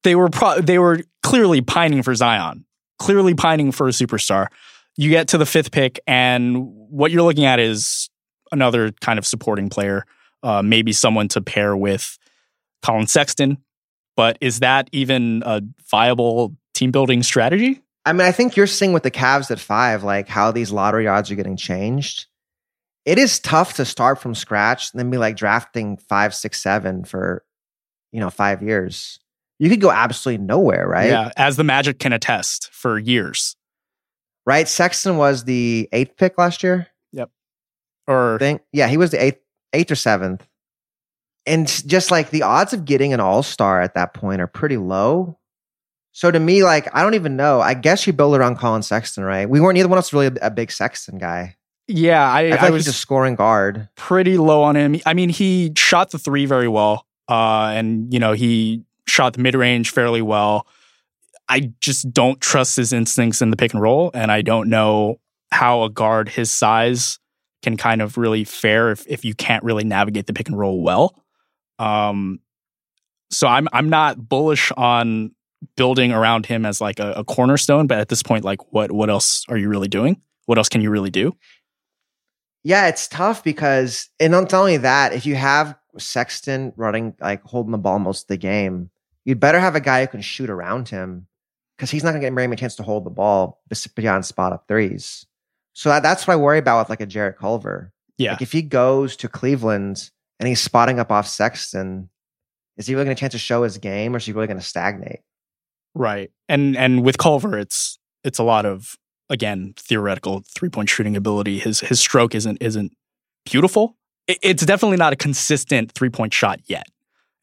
They 0.02 0.14
were 0.14 0.28
pro- 0.28 0.60
they 0.60 0.78
were 0.78 1.00
clearly 1.22 1.60
pining 1.60 2.02
for 2.02 2.14
Zion, 2.14 2.64
clearly 2.98 3.34
pining 3.34 3.72
for 3.72 3.88
a 3.88 3.90
superstar. 3.90 4.48
You 4.96 5.10
get 5.10 5.28
to 5.28 5.38
the 5.38 5.46
fifth 5.46 5.72
pick, 5.72 6.00
and 6.06 6.56
what 6.66 7.10
you're 7.10 7.22
looking 7.22 7.44
at 7.44 7.58
is 7.58 8.08
another 8.52 8.92
kind 8.92 9.18
of 9.18 9.26
supporting 9.26 9.68
player, 9.68 10.04
uh, 10.42 10.62
maybe 10.62 10.92
someone 10.92 11.28
to 11.28 11.40
pair 11.40 11.76
with 11.76 12.18
Collin 12.82 13.06
Sexton. 13.06 13.58
But 14.16 14.38
is 14.40 14.60
that 14.60 14.88
even 14.92 15.42
a 15.44 15.62
viable 15.90 16.56
team 16.76 16.90
building 16.90 17.22
strategy? 17.22 17.82
I 18.04 18.12
mean, 18.12 18.22
I 18.22 18.32
think 18.32 18.56
you're 18.56 18.68
seeing 18.68 18.92
with 18.92 19.02
the 19.02 19.10
Cavs 19.10 19.50
at 19.50 19.58
five, 19.58 20.04
like 20.04 20.28
how 20.28 20.52
these 20.52 20.70
lottery 20.70 21.08
odds 21.08 21.30
are 21.30 21.34
getting 21.34 21.56
changed. 21.56 22.26
It 23.04 23.18
is 23.18 23.40
tough 23.40 23.74
to 23.74 23.84
start 23.84 24.20
from 24.20 24.34
scratch 24.34 24.92
and 24.92 24.98
then 24.98 25.10
be 25.10 25.18
like 25.18 25.36
drafting 25.36 25.96
five, 25.96 26.34
six, 26.34 26.60
seven 26.60 27.04
for, 27.04 27.44
you 28.12 28.20
know, 28.20 28.30
five 28.30 28.62
years. 28.62 29.18
You 29.58 29.70
could 29.70 29.80
go 29.80 29.90
absolutely 29.90 30.44
nowhere, 30.44 30.86
right? 30.86 31.08
Yeah, 31.08 31.30
as 31.36 31.56
the 31.56 31.64
Magic 31.64 31.98
can 31.98 32.12
attest 32.12 32.70
for 32.72 32.98
years. 32.98 33.56
Right? 34.44 34.68
Sexton 34.68 35.16
was 35.16 35.44
the 35.44 35.88
eighth 35.92 36.16
pick 36.16 36.38
last 36.38 36.62
year. 36.62 36.86
Yep. 37.12 37.30
Or 38.06 38.36
I 38.36 38.38
think, 38.38 38.62
yeah, 38.72 38.86
he 38.86 38.96
was 38.96 39.10
the 39.10 39.22
eighth, 39.22 39.40
eighth 39.72 39.90
or 39.90 39.96
seventh. 39.96 40.46
And 41.46 41.66
just 41.66 42.10
like 42.10 42.30
the 42.30 42.42
odds 42.42 42.72
of 42.72 42.84
getting 42.84 43.12
an 43.12 43.20
all 43.20 43.42
star 43.42 43.80
at 43.80 43.94
that 43.94 44.14
point 44.14 44.40
are 44.40 44.46
pretty 44.46 44.76
low. 44.76 45.38
So 46.16 46.30
to 46.30 46.40
me, 46.40 46.64
like, 46.64 46.88
I 46.94 47.02
don't 47.02 47.12
even 47.12 47.36
know. 47.36 47.60
I 47.60 47.74
guess 47.74 48.06
you 48.06 48.14
build 48.14 48.34
around 48.34 48.56
Collin 48.56 48.80
Sexton, 48.80 49.22
right? 49.22 49.46
We 49.46 49.60
weren't 49.60 49.76
either 49.76 49.90
one 49.90 49.98
of 49.98 50.02
us 50.02 50.14
really 50.14 50.28
a, 50.28 50.46
a 50.46 50.50
big 50.50 50.72
Sexton 50.72 51.18
guy. 51.18 51.56
Yeah, 51.88 52.26
I, 52.26 52.52
I, 52.52 52.68
I 52.68 52.70
was 52.70 52.88
a 52.88 52.92
scoring 52.94 53.34
guard. 53.34 53.90
pretty 53.96 54.38
low 54.38 54.62
on 54.62 54.76
him. 54.76 54.98
I 55.04 55.12
mean, 55.12 55.28
he 55.28 55.74
shot 55.76 56.12
the 56.12 56.18
three 56.18 56.46
very 56.46 56.68
well, 56.68 57.04
uh, 57.28 57.74
and 57.74 58.14
you 58.14 58.18
know 58.18 58.32
he 58.32 58.82
shot 59.06 59.34
the 59.34 59.42
mid 59.42 59.54
range 59.54 59.90
fairly 59.90 60.22
well. 60.22 60.66
I 61.50 61.74
just 61.80 62.10
don't 62.14 62.40
trust 62.40 62.76
his 62.76 62.94
instincts 62.94 63.42
in 63.42 63.50
the 63.50 63.56
pick 63.58 63.74
and 63.74 63.82
roll, 63.82 64.10
and 64.14 64.32
I 64.32 64.40
don't 64.40 64.70
know 64.70 65.20
how 65.52 65.82
a 65.82 65.90
guard 65.90 66.30
his 66.30 66.50
size 66.50 67.18
can 67.62 67.76
kind 67.76 68.00
of 68.00 68.16
really 68.16 68.44
fare 68.44 68.90
if 68.90 69.06
if 69.06 69.26
you 69.26 69.34
can't 69.34 69.62
really 69.64 69.84
navigate 69.84 70.26
the 70.26 70.32
pick 70.32 70.48
and 70.48 70.58
roll 70.58 70.82
well. 70.82 71.14
Um, 71.78 72.40
so 73.30 73.46
I'm 73.46 73.68
I'm 73.70 73.90
not 73.90 74.30
bullish 74.30 74.72
on 74.72 75.35
building 75.76 76.12
around 76.12 76.46
him 76.46 76.64
as 76.64 76.80
like 76.80 76.98
a, 76.98 77.12
a 77.12 77.24
cornerstone, 77.24 77.86
but 77.86 77.98
at 77.98 78.08
this 78.08 78.22
point, 78.22 78.44
like 78.44 78.72
what 78.72 78.92
what 78.92 79.10
else 79.10 79.44
are 79.48 79.56
you 79.56 79.68
really 79.68 79.88
doing? 79.88 80.20
What 80.46 80.58
else 80.58 80.68
can 80.68 80.80
you 80.80 80.90
really 80.90 81.10
do? 81.10 81.36
Yeah, 82.62 82.88
it's 82.88 83.06
tough 83.06 83.44
because, 83.44 84.08
and 84.18 84.32
not 84.32 84.52
only 84.52 84.76
that, 84.78 85.12
if 85.12 85.24
you 85.24 85.36
have 85.36 85.76
Sexton 85.98 86.72
running, 86.76 87.14
like 87.20 87.42
holding 87.42 87.72
the 87.72 87.78
ball 87.78 87.98
most 87.98 88.24
of 88.24 88.28
the 88.28 88.36
game, 88.36 88.90
you'd 89.24 89.40
better 89.40 89.60
have 89.60 89.76
a 89.76 89.80
guy 89.80 90.00
who 90.00 90.08
can 90.08 90.20
shoot 90.20 90.50
around 90.50 90.88
him 90.88 91.26
because 91.76 91.90
he's 91.90 92.02
not 92.02 92.10
going 92.10 92.22
to 92.22 92.26
get 92.26 92.34
very 92.34 92.46
many 92.46 92.58
chance 92.58 92.76
to 92.76 92.82
hold 92.82 93.04
the 93.04 93.10
ball 93.10 93.60
beyond 93.94 94.24
spot 94.24 94.52
up 94.52 94.66
threes. 94.66 95.26
So 95.74 95.90
that, 95.90 96.02
that's 96.02 96.26
what 96.26 96.34
I 96.34 96.36
worry 96.38 96.58
about 96.58 96.80
with 96.80 96.90
like 96.90 97.00
a 97.00 97.06
Jarrett 97.06 97.38
Culver. 97.38 97.92
Yeah. 98.18 98.32
Like 98.32 98.42
if 98.42 98.52
he 98.52 98.62
goes 98.62 99.16
to 99.18 99.28
Cleveland 99.28 100.10
and 100.40 100.48
he's 100.48 100.60
spotting 100.60 100.98
up 100.98 101.12
off 101.12 101.28
Sexton, 101.28 102.08
is 102.76 102.86
he 102.86 102.94
really 102.94 103.04
going 103.04 103.16
to 103.16 103.20
chance 103.20 103.32
to 103.32 103.38
show 103.38 103.62
his 103.62 103.78
game 103.78 104.14
or 104.14 104.18
is 104.18 104.26
he 104.26 104.32
really 104.32 104.46
going 104.46 104.58
to 104.58 104.64
stagnate? 104.64 105.20
Right. 105.96 106.30
And 106.48 106.76
and 106.76 107.02
with 107.02 107.16
Culver, 107.16 107.58
it's 107.58 107.98
it's 108.22 108.38
a 108.38 108.42
lot 108.42 108.66
of 108.66 108.96
again 109.30 109.72
theoretical 109.78 110.42
three 110.54 110.68
point 110.68 110.90
shooting 110.90 111.16
ability. 111.16 111.58
His 111.58 111.80
his 111.80 111.98
stroke 111.98 112.34
isn't 112.34 112.58
isn't 112.60 112.92
beautiful. 113.46 113.96
It's 114.28 114.66
definitely 114.66 114.98
not 114.98 115.12
a 115.12 115.16
consistent 115.16 115.92
three 115.92 116.10
point 116.10 116.34
shot 116.34 116.60
yet. 116.66 116.86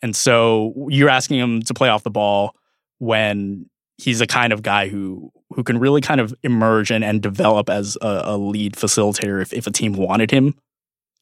And 0.01 0.15
so 0.15 0.87
you're 0.89 1.09
asking 1.09 1.39
him 1.39 1.61
to 1.63 1.73
play 1.73 1.89
off 1.89 2.03
the 2.03 2.11
ball 2.11 2.55
when 2.99 3.69
he's 3.97 4.21
a 4.21 4.27
kind 4.27 4.53
of 4.53 4.61
guy 4.61 4.87
who 4.87 5.31
who 5.55 5.63
can 5.63 5.79
really 5.79 6.01
kind 6.01 6.21
of 6.21 6.33
emerge 6.43 6.91
and, 6.91 7.03
and 7.03 7.21
develop 7.21 7.69
as 7.69 7.97
a, 8.01 8.21
a 8.25 8.37
lead 8.37 8.73
facilitator 8.73 9.41
if, 9.41 9.51
if 9.53 9.65
a 9.65 9.71
team 9.71 9.93
wanted 9.93 10.29
him 10.29 10.53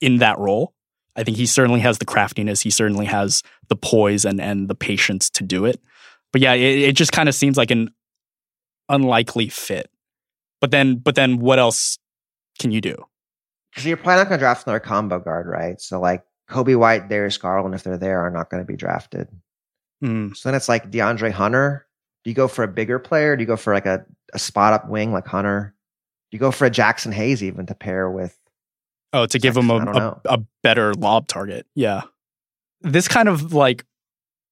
in 0.01 0.17
that 0.17 0.37
role. 0.37 0.73
I 1.15 1.23
think 1.23 1.37
he 1.37 1.45
certainly 1.45 1.81
has 1.81 1.97
the 1.97 2.05
craftiness. 2.05 2.61
He 2.61 2.69
certainly 2.69 3.05
has 3.05 3.43
the 3.67 3.75
poise 3.75 4.25
and, 4.25 4.41
and 4.41 4.67
the 4.69 4.75
patience 4.75 5.29
to 5.31 5.43
do 5.43 5.65
it. 5.65 5.81
But 6.31 6.41
yeah, 6.41 6.53
it, 6.53 6.79
it 6.79 6.95
just 6.95 7.11
kind 7.11 7.27
of 7.29 7.35
seems 7.35 7.57
like 7.57 7.71
an 7.71 7.93
unlikely 8.89 9.49
fit. 9.49 9.89
But 10.59 10.71
then, 10.71 10.95
but 10.95 11.15
then, 11.15 11.39
what 11.39 11.59
else 11.59 11.97
can 12.59 12.71
you 12.71 12.81
do? 12.81 12.95
Because 13.71 13.85
you're 13.85 13.97
probably 13.97 14.15
not 14.15 14.29
going 14.29 14.39
to 14.39 14.43
draft 14.43 14.67
another 14.67 14.79
combo 14.79 15.19
guard, 15.19 15.47
right? 15.47 15.79
So 15.81 15.99
like 15.99 16.23
Coby 16.49 16.77
White, 16.77 17.09
Darius 17.09 17.37
Garland, 17.37 17.73
if 17.73 17.83
they're 17.83 17.97
there, 17.97 18.19
are 18.19 18.29
not 18.29 18.49
going 18.49 18.61
to 18.61 18.67
be 18.67 18.75
drafted. 18.75 19.27
Mm. 20.03 20.35
So 20.35 20.49
then 20.49 20.55
it's 20.55 20.69
like 20.69 20.91
DeAndre 20.91 21.31
Hunter. 21.31 21.87
Do 22.23 22.29
you 22.29 22.35
go 22.35 22.47
for 22.47 22.63
a 22.63 22.67
bigger 22.67 22.99
player? 22.99 23.35
Do 23.35 23.41
you 23.41 23.47
go 23.47 23.55
for 23.55 23.73
like 23.73 23.85
a, 23.85 24.05
a 24.33 24.39
spot 24.39 24.73
up 24.73 24.89
wing 24.89 25.11
like 25.13 25.25
Hunter? 25.25 25.73
Do 26.29 26.35
you 26.35 26.39
go 26.39 26.51
for 26.51 26.65
a 26.65 26.71
Jaxson 26.71 27.13
Hayes 27.13 27.43
even 27.43 27.65
to 27.65 27.75
pair 27.75 28.09
with? 28.09 28.37
Oh, 29.13 29.25
to 29.25 29.39
give 29.39 29.57
him 29.57 29.69
a, 29.69 29.77
a, 29.77 30.21
a 30.25 30.43
better 30.63 30.93
lob 30.93 31.27
target. 31.27 31.65
Yeah. 31.75 32.03
This 32.81 33.07
kind 33.07 33.27
of 33.27 33.53
like 33.53 33.85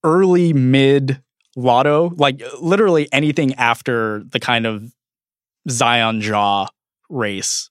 early 0.04 0.54
mid 0.54 1.22
lotto, 1.60 2.12
like 2.16 2.41
literally 2.60 3.07
anything 3.12 3.53
after 3.55 4.24
the 4.30 4.39
kind 4.39 4.66
of 4.66 4.93
Zion 5.70 6.22
Ja 6.22 6.68
race 7.10 7.70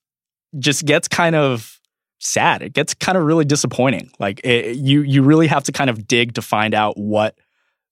just 0.57 0.85
gets 0.85 1.07
kind 1.07 1.35
of 1.35 1.79
sad. 2.19 2.61
It 2.61 2.73
gets 2.73 2.93
kind 2.93 3.17
of 3.17 3.23
really 3.23 3.45
disappointing. 3.45 4.11
Like 4.19 4.41
it, 4.43 4.77
you 4.77 5.01
you 5.01 5.23
really 5.23 5.47
have 5.47 5.63
to 5.65 5.71
kind 5.71 5.89
of 5.89 6.07
dig 6.07 6.35
to 6.35 6.41
find 6.41 6.73
out 6.73 6.97
what 6.97 7.37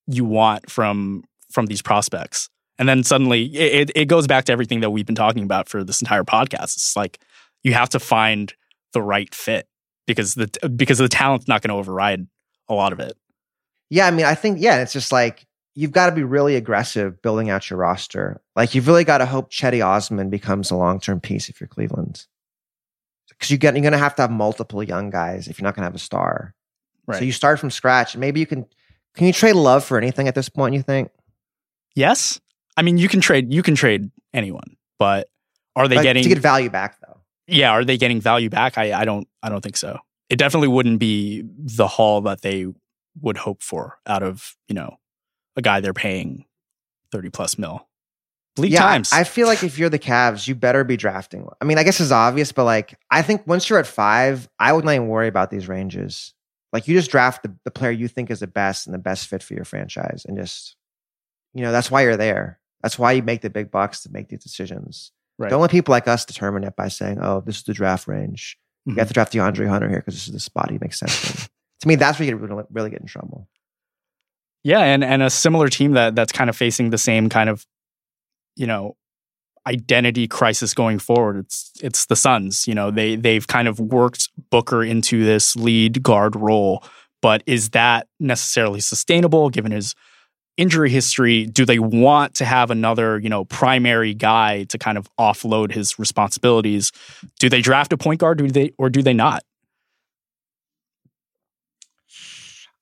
you 0.07 0.25
want 0.25 0.69
from 0.69 1.23
from 1.51 1.65
these 1.65 1.81
prospects. 1.81 2.49
And 2.79 2.87
then 2.87 3.03
suddenly 3.03 3.45
it, 3.55 3.91
it 3.95 4.05
goes 4.05 4.27
back 4.27 4.45
to 4.45 4.51
everything 4.51 4.81
that 4.81 4.91
we've 4.91 5.05
been 5.05 5.15
talking 5.15 5.43
about 5.43 5.67
for 5.67 5.83
this 5.83 6.01
entire 6.01 6.23
podcast. 6.23 6.75
It's 6.75 6.95
like 6.95 7.19
you 7.63 7.73
have 7.73 7.89
to 7.89 7.99
find 7.99 8.53
the 8.93 9.01
right 9.01 9.33
fit 9.33 9.67
because 10.05 10.35
the 10.35 10.47
because 10.75 10.99
the 10.99 11.09
talent's 11.09 11.47
not 11.47 11.61
going 11.61 11.69
to 11.69 11.75
override 11.75 12.27
a 12.69 12.73
lot 12.73 12.93
of 12.93 12.99
it. 12.99 13.17
Yeah, 13.89 14.05
I 14.05 14.11
mean, 14.11 14.25
I 14.25 14.35
think 14.35 14.59
yeah, 14.59 14.81
it's 14.81 14.93
just 14.93 15.11
like 15.11 15.46
you've 15.77 15.91
got 15.91 16.07
to 16.07 16.11
be 16.11 16.23
really 16.23 16.55
aggressive 16.55 17.21
building 17.21 17.51
out 17.51 17.69
your 17.69 17.77
roster. 17.77 18.41
Like 18.55 18.73
you've 18.73 18.87
really 18.87 19.03
got 19.03 19.19
to 19.19 19.27
hope 19.27 19.51
Cedi 19.51 19.85
Osman 19.85 20.31
becomes 20.31 20.71
a 20.71 20.75
long 20.75 20.99
term 20.99 21.19
piece 21.19 21.49
if 21.49 21.61
you're 21.61 21.67
Cleveland, 21.67 22.25
because 23.29 23.51
you 23.51 23.57
get 23.59 23.75
you're 23.75 23.83
going 23.83 23.91
to 23.91 23.99
have 23.99 24.15
to 24.15 24.23
have 24.23 24.31
multiple 24.31 24.81
young 24.81 25.11
guys 25.11 25.47
if 25.47 25.59
you're 25.59 25.65
not 25.65 25.75
going 25.75 25.83
to 25.83 25.87
have 25.87 25.95
a 25.95 25.99
star. 25.99 26.55
Right. 27.05 27.19
So 27.19 27.25
you 27.25 27.31
start 27.31 27.59
from 27.59 27.69
scratch. 27.69 28.17
Maybe 28.17 28.39
you 28.39 28.47
can 28.47 28.65
can 29.13 29.27
you 29.27 29.33
trade 29.33 29.53
Love 29.53 29.83
for 29.83 29.99
anything 29.99 30.27
at 30.27 30.33
this 30.33 30.49
point? 30.49 30.73
You 30.73 30.81
think? 30.81 31.11
Yes, 31.95 32.41
I 32.75 32.81
mean 32.81 32.97
you 32.97 33.07
can 33.07 33.21
trade 33.21 33.53
you 33.53 33.61
can 33.61 33.75
trade 33.75 34.09
anyone, 34.33 34.77
but 34.97 35.29
are 35.75 35.87
they 35.87 36.01
getting 36.01 36.23
to 36.23 36.29
get 36.29 36.39
value 36.39 36.71
back 36.71 36.99
though? 37.01 37.21
yeah 37.49 37.69
are 37.69 37.85
they 37.85 37.97
getting 37.97 38.19
value 38.19 38.49
back? 38.49 38.79
I 38.79 38.99
I 38.99 39.05
don't 39.05 39.27
I 39.43 39.49
don't 39.49 39.61
think 39.61 39.77
so. 39.77 39.99
It 40.27 40.37
definitely 40.37 40.69
wouldn't 40.69 40.99
be 40.99 41.43
the 41.45 41.87
haul 41.87 42.21
that 42.21 42.41
they 42.41 42.65
would 43.21 43.37
hope 43.37 43.61
for 43.61 43.99
out 44.07 44.23
of 44.23 44.55
you 44.67 44.73
know 44.73 44.97
a 45.57 45.61
guy 45.61 45.81
they're 45.81 45.93
paying 45.93 46.45
thirty 47.11 47.29
plus 47.29 47.57
mil. 47.57 47.87
Bleak 48.55 48.71
yeah, 48.71 48.85
I- 48.85 48.93
times. 48.93 49.09
I 49.13 49.23
feel 49.23 49.45
like 49.47 49.63
if 49.63 49.77
you're 49.77 49.89
the 49.89 49.99
Cavs, 49.99 50.47
you 50.47 50.55
better 50.55 50.83
be 50.83 50.97
drafting. 50.97 51.47
I 51.61 51.65
mean, 51.65 51.77
I 51.77 51.83
guess 51.83 51.99
it's 51.99 52.11
obvious, 52.11 52.51
but 52.51 52.63
like 52.63 52.97
I 53.11 53.21
think 53.21 53.45
once 53.45 53.69
you're 53.69 53.79
at 53.79 53.87
five, 53.87 54.47
I 54.59 54.73
would 54.73 54.85
not 54.85 54.93
even 54.95 55.07
worry 55.07 55.27
about 55.27 55.51
these 55.51 55.67
ranges. 55.67 56.33
Like 56.73 56.87
you 56.87 56.95
just 56.95 57.11
draft 57.11 57.43
the, 57.43 57.55
the 57.65 57.71
player 57.71 57.91
you 57.91 58.07
think 58.07 58.31
is 58.31 58.39
the 58.39 58.47
best 58.47 58.87
and 58.87 58.93
the 58.93 58.99
best 58.99 59.27
fit 59.27 59.43
for 59.43 59.53
your 59.53 59.65
franchise, 59.65 60.25
and 60.27 60.37
just 60.37 60.75
you 61.53 61.61
know 61.61 61.71
that's 61.71 61.91
why 61.91 62.01
you're 62.03 62.17
there. 62.17 62.59
That's 62.81 62.97
why 62.99 63.13
you 63.13 63.23
make 63.23 63.41
the 63.41 63.49
big 63.49 63.71
bucks 63.71 64.03
to 64.03 64.11
make 64.11 64.29
these 64.29 64.43
decisions. 64.43 65.11
Right. 65.39 65.49
Don't 65.49 65.61
let 65.61 65.71
people 65.71 65.91
like 65.91 66.07
us 66.07 66.25
determine 66.25 66.63
it 66.63 66.75
by 66.75 66.87
saying, 66.87 67.19
"Oh, 67.21 67.41
this 67.41 67.57
is 67.57 67.63
the 67.63 67.73
draft 67.73 68.07
range. 68.07 68.57
Mhm. 68.87 68.93
You 68.93 68.99
have 68.99 69.07
to 69.07 69.13
draft 69.13 69.33
DeAndre 69.33 69.67
Hunter 69.67 69.87
here 69.89 69.99
because 69.99 70.15
this 70.15 70.27
is 70.27 70.33
the 70.33 70.39
spot 70.39 70.71
he 70.71 70.79
makes 70.79 70.99
sense." 70.99 71.29
in. 71.29 71.47
to 71.81 71.87
me, 71.87 71.95
that's 71.95 72.17
where 72.19 72.27
you 72.27 72.35
really, 72.35 72.63
really 72.71 72.89
get 72.89 73.01
in 73.01 73.07
trouble. 73.07 73.47
Yeah, 74.67 74.81
and 74.81 75.01
and 75.01 75.23
a 75.23 75.29
similar 75.29 75.69
team 75.69 75.93
that 75.93 76.13
that's 76.13 76.33
kind 76.33 76.49
of 76.49 76.55
facing 76.57 76.89
the 76.89 76.97
same 76.97 77.29
kind 77.29 77.49
of, 77.49 77.65
you 78.57 78.67
know, 78.67 78.97
identity 79.65 80.27
crisis 80.27 80.73
going 80.73 80.99
forward. 80.99 81.37
It's 81.37 81.71
it's 81.81 82.05
the 82.07 82.17
Suns. 82.17 82.67
You 82.67 82.75
know, 82.75 82.91
they 82.91 83.15
they've 83.15 83.47
kind 83.47 83.69
of 83.69 83.79
worked 83.79 84.27
Booker 84.51 84.83
into 84.83 85.23
this 85.23 85.55
lead 85.55 86.03
guard 86.03 86.35
role, 86.35 86.83
but 87.21 87.43
is 87.45 87.69
that 87.69 88.09
necessarily 88.19 88.81
sustainable 88.81 89.49
given 89.49 89.71
his 89.71 89.95
injury 90.57 90.89
history? 90.89 91.45
Do 91.45 91.63
they 91.63 91.79
want 91.79 92.33
to 92.35 92.43
have 92.43 92.69
another, 92.69 93.19
you 93.19 93.29
know, 93.29 93.45
primary 93.45 94.13
guy 94.13 94.65
to 94.65 94.77
kind 94.77 94.97
of 94.97 95.07
offload 95.17 95.71
his 95.71 95.97
responsibilities? 95.97 96.91
Do 97.39 97.47
they 97.47 97.61
draft 97.61 97.93
a 97.93 97.97
point 97.97 98.19
guard? 98.19 98.39
Do 98.39 98.49
they 98.49 98.73
or 98.77 98.89
do 98.89 99.01
they 99.01 99.13
not? 99.13 99.45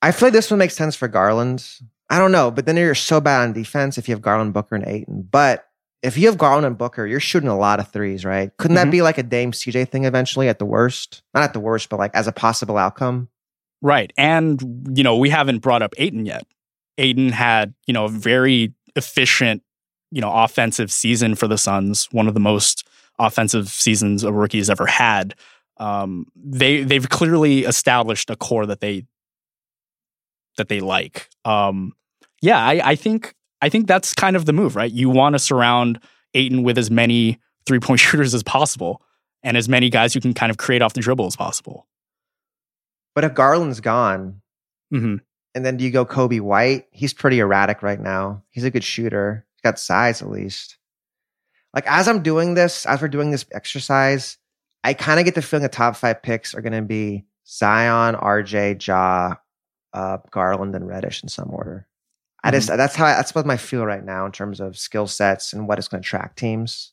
I 0.02 0.12
feel 0.12 0.28
like 0.28 0.34
this 0.34 0.52
one 0.52 0.60
makes 0.60 0.76
sense 0.76 0.96
for 0.96 1.08
Garland. 1.08 1.68
I 2.10 2.20
don't 2.20 2.32
know, 2.32 2.52
but 2.52 2.66
then 2.66 2.78
you're 2.78 2.94
so 2.96 3.20
bad 3.20 3.42
on 3.42 3.54
defense 3.54 3.98
if 3.98 4.08
you 4.08 4.14
have 4.14 4.22
Garland, 4.22 4.54
Booker, 4.54 4.76
and 4.76 4.86
Ayton. 4.88 5.28
But 5.30 5.68
if 6.04 6.18
you 6.18 6.28
have 6.28 6.38
Garland 6.38 6.66
and 6.68 6.78
Booker, 6.78 7.08
you're 7.08 7.20
shooting 7.20 7.50
a 7.50 7.58
lot 7.58 7.80
of 7.80 7.92
threes, 7.92 8.24
right? 8.24 8.56
Couldn't 8.58 8.78
Mhm. 8.78 8.84
that 8.84 8.92
be 8.92 9.02
like 9.02 9.18
a 9.18 9.24
Dame 9.24 9.52
CJ 9.54 9.86
thing 9.86 10.06
eventually 10.06 10.48
at 10.48 10.60
the 10.60 10.66
worst? 10.66 11.24
Not 11.34 11.44
at 11.44 11.54
the 11.54 11.60
worst, 11.60 11.90
but 11.90 11.98
like 11.98 12.12
as 12.14 12.28
a 12.28 12.32
possible 12.32 12.78
outcome. 12.78 13.30
Right. 13.82 14.14
And, 14.18 14.88
you 14.96 15.04
know, 15.04 15.18
we 15.18 15.30
haven't 15.32 15.60
brought 15.60 15.82
up 15.82 15.94
Ayton 15.98 16.26
yet. 16.26 16.46
Ayton 17.00 17.30
had, 17.30 17.74
you 17.88 17.94
know, 17.94 18.06
a 18.06 18.10
very 18.10 18.74
efficient, 18.96 19.64
you 20.12 20.22
know, 20.22 20.32
offensive 20.32 20.92
season 20.92 21.34
for 21.36 21.48
the 21.48 21.58
Suns, 21.58 22.08
one 22.12 22.28
of 22.28 22.34
the 22.36 22.40
most 22.40 22.88
offensive 23.18 23.68
seasons 23.70 24.24
a 24.24 24.32
rookie 24.32 24.60
has 24.60 24.70
ever 24.70 24.86
had. 24.86 25.34
Um, 25.78 26.28
they 26.36 26.84
they've 26.84 27.10
clearly 27.10 27.66
established 27.66 28.30
a 28.30 28.36
core 28.36 28.66
that 28.68 28.80
they 28.80 29.06
that 30.58 30.70
they 30.70 30.80
like. 30.80 31.30
Um, 31.44 31.94
yeah, 32.42 32.60
I, 32.64 32.92
I 32.92 32.96
think 32.96 33.34
I 33.62 33.70
think 33.70 33.88
that's 33.88 34.14
kind 34.14 34.36
of 34.36 34.46
the 34.46 34.54
move, 34.54 34.76
right? 34.76 34.92
You 34.92 35.10
want 35.10 35.34
to 35.34 35.40
surround 35.40 36.00
Ayton 36.34 36.64
with 36.64 36.78
as 36.78 36.92
many 36.92 37.40
three 37.66 37.80
point 37.80 38.00
shooters 38.02 38.34
as 38.34 38.44
possible 38.44 39.02
and 39.44 39.58
as 39.58 39.70
many 39.70 39.90
guys 39.90 40.14
who 40.14 40.20
can 40.20 40.34
kind 40.34 40.50
of 40.50 40.58
create 40.58 40.82
off 40.82 40.94
the 40.94 41.02
dribble 41.02 41.26
as 41.26 41.36
possible. 41.36 41.88
But 43.14 43.24
if 43.24 43.34
Garland's 43.34 43.80
gone, 43.80 44.42
hmm 44.92 45.18
and 45.56 45.66
then 45.66 45.78
do 45.78 45.86
you 45.86 45.92
go 45.92 46.06
Coby 46.06 46.42
White? 46.42 46.86
He's 46.92 47.14
pretty 47.14 47.40
erratic 47.40 47.82
right 47.82 48.00
now. 48.00 48.44
He's 48.50 48.66
a 48.66 48.70
good 48.70 48.84
shooter. 48.84 49.46
He's 49.54 49.62
got 49.62 49.80
size 49.80 50.22
at 50.22 50.30
least. 50.30 50.78
Like 51.74 51.86
as 51.88 52.10
I'm 52.10 52.22
doing 52.22 52.56
this, 52.56 52.86
as 52.86 53.02
we're 53.02 53.08
doing 53.08 53.32
this 53.32 53.46
exercise, 53.54 54.38
I 54.84 54.94
kind 54.94 55.18
of 55.18 55.26
get 55.26 55.34
the 55.34 55.42
feeling 55.42 55.64
the 55.64 55.70
top 55.70 55.96
five 55.96 56.22
picks 56.22 56.54
are 56.54 56.62
going 56.62 56.74
to 56.74 56.82
be 56.82 57.24
Zion, 57.48 58.16
RJ, 58.16 58.86
Ja, 58.86 59.36
uh, 59.96 60.18
Garland, 60.30 60.76
and 60.76 60.88
Reddish 60.88 61.24
in 61.24 61.30
some 61.30 61.50
order. 61.52 61.88
I 62.44 62.52
just 62.52 62.68
that's 62.68 62.96
how 62.96 63.06
I, 63.06 63.14
that's 63.14 63.34
what 63.34 63.48
my 63.48 63.58
feel 63.58 63.86
right 63.86 64.04
now 64.04 64.26
in 64.28 64.32
terms 64.32 64.60
of 64.60 64.78
skill 64.78 65.08
sets 65.08 65.52
and 65.52 65.68
what 65.68 65.80
is 65.80 65.88
going 65.88 66.04
to 66.04 66.08
track 66.08 66.36
teams. 66.36 66.92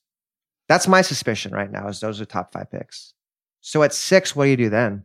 That's 0.69 0.89
my 0.89 1.03
suspicion 1.03 1.53
right 1.53 1.71
now. 1.71 1.89
Is 1.89 2.01
those 2.01 2.21
are 2.21 2.25
top 2.25 2.53
five 2.53 2.71
picks. 2.71 3.13
So 3.61 3.83
at 3.83 3.93
six, 3.93 4.35
what 4.35 4.45
do 4.45 4.51
you 4.51 4.57
do 4.57 4.71
then? 4.71 5.05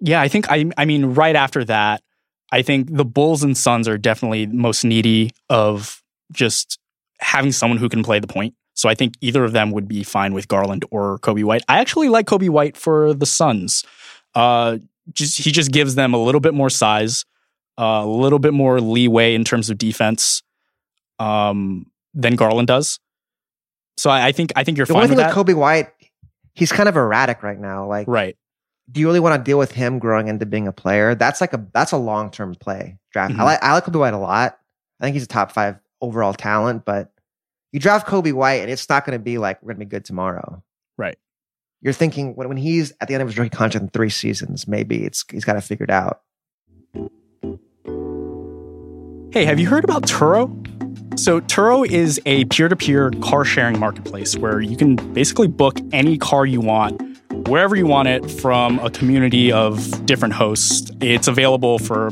Yeah, 0.00 0.20
I 0.20 0.26
think 0.26 0.50
I 0.50 0.70
I 0.76 0.84
mean 0.84 1.14
right 1.14 1.36
after 1.36 1.64
that, 1.66 2.02
I 2.50 2.62
think 2.62 2.92
the 2.92 3.04
Bulls 3.04 3.44
and 3.44 3.56
Suns 3.56 3.86
are 3.86 3.98
definitely 3.98 4.46
most 4.46 4.84
needy 4.84 5.30
of 5.48 6.02
just 6.32 6.80
having 7.20 7.52
someone 7.52 7.78
who 7.78 7.88
can 7.88 8.02
play 8.02 8.18
the 8.18 8.26
point. 8.26 8.54
So 8.74 8.88
I 8.88 8.96
think 8.96 9.14
either 9.20 9.44
of 9.44 9.52
them 9.52 9.70
would 9.70 9.86
be 9.86 10.02
fine 10.02 10.34
with 10.34 10.48
Garland 10.48 10.84
or 10.90 11.18
Coby 11.20 11.44
White. 11.44 11.62
I 11.68 11.78
actually 11.78 12.08
like 12.08 12.26
Coby 12.26 12.48
White 12.48 12.76
for 12.76 13.14
the 13.14 13.26
Suns. 13.26 13.84
Uh, 14.34 14.78
just 15.12 15.38
he 15.38 15.50
just 15.50 15.72
gives 15.72 15.94
them 15.94 16.14
a 16.14 16.22
little 16.22 16.40
bit 16.40 16.54
more 16.54 16.70
size, 16.70 17.24
uh, 17.78 18.02
a 18.04 18.06
little 18.06 18.38
bit 18.38 18.52
more 18.52 18.80
leeway 18.80 19.34
in 19.34 19.44
terms 19.44 19.70
of 19.70 19.78
defense 19.78 20.42
um, 21.18 21.86
than 22.14 22.36
Garland 22.36 22.68
does. 22.68 22.98
So 23.96 24.10
I, 24.10 24.26
I 24.28 24.32
think 24.32 24.52
I 24.56 24.64
think 24.64 24.76
you're 24.78 24.86
The 24.86 24.94
fine 24.94 25.02
only 25.04 25.16
with 25.16 25.18
thing 25.18 25.28
that. 25.34 25.36
with 25.36 25.46
Coby 25.46 25.54
White, 25.58 25.88
he's 26.54 26.72
kind 26.72 26.88
of 26.88 26.96
erratic 26.96 27.42
right 27.42 27.58
now. 27.58 27.86
Like, 27.86 28.06
right. 28.08 28.36
do 28.90 29.00
you 29.00 29.06
really 29.06 29.20
want 29.20 29.38
to 29.38 29.42
deal 29.48 29.58
with 29.58 29.72
him 29.72 29.98
growing 29.98 30.28
into 30.28 30.46
being 30.46 30.66
a 30.66 30.72
player? 30.72 31.14
That's 31.14 31.40
like 31.40 31.52
a 31.52 31.66
that's 31.72 31.92
a 31.92 31.96
long 31.98 32.30
term 32.30 32.54
play 32.54 32.98
draft. 33.12 33.34
I 33.34 33.36
Mhm. 33.36 33.44
like 33.44 33.62
I 33.62 33.72
like 33.74 33.84
Coby 33.84 33.98
White 34.00 34.14
a 34.14 34.18
lot. 34.18 34.58
I 35.00 35.04
think 35.04 35.14
he's 35.14 35.24
a 35.24 35.28
top 35.28 35.52
five 35.52 35.76
overall 36.00 36.32
talent, 36.32 36.84
but 36.84 37.12
you 37.72 37.80
draft 37.80 38.06
Coby 38.06 38.32
White 38.32 38.60
and 38.62 38.70
it's 38.70 38.88
not 38.88 39.04
going 39.04 39.18
to 39.18 39.22
be 39.22 39.38
like 39.38 39.62
we're 39.62 39.72
going 39.74 39.80
to 39.80 39.86
be 39.86 39.90
good 39.90 40.04
tomorrow. 40.04 40.62
Right. 40.96 41.18
You're 41.82 41.92
thinking 41.92 42.36
when 42.36 42.48
when 42.48 42.56
he's 42.56 42.92
at 43.00 43.08
the 43.08 43.14
end 43.14 43.22
of 43.22 43.28
his 43.28 43.36
rookie 43.36 43.50
contract 43.50 43.82
in 43.82 43.90
three 43.90 44.08
seasons, 44.08 44.68
maybe 44.68 45.04
it's 45.04 45.24
he's 45.28 45.44
got 45.44 45.56
it 45.56 45.62
figured 45.62 45.90
out. 45.90 46.20
Hey, 49.32 49.44
have 49.44 49.58
you 49.58 49.66
heard 49.66 49.82
about 49.82 50.04
Turo? 50.04 50.48
So, 51.18 51.40
Turo 51.40 51.86
is 51.86 52.20
a 52.24 52.44
peer 52.46 52.68
to 52.68 52.76
peer 52.76 53.10
car 53.22 53.44
sharing 53.44 53.78
marketplace 53.78 54.38
where 54.38 54.60
you 54.60 54.76
can 54.76 54.96
basically 55.12 55.48
book 55.48 55.78
any 55.92 56.16
car 56.16 56.46
you 56.46 56.60
want, 56.60 57.00
wherever 57.46 57.76
you 57.76 57.86
want 57.86 58.08
it, 58.08 58.30
from 58.30 58.78
a 58.80 58.90
community 58.90 59.52
of 59.52 60.06
different 60.06 60.34
hosts. 60.34 60.90
It's 61.00 61.28
available 61.28 61.78
for 61.78 62.10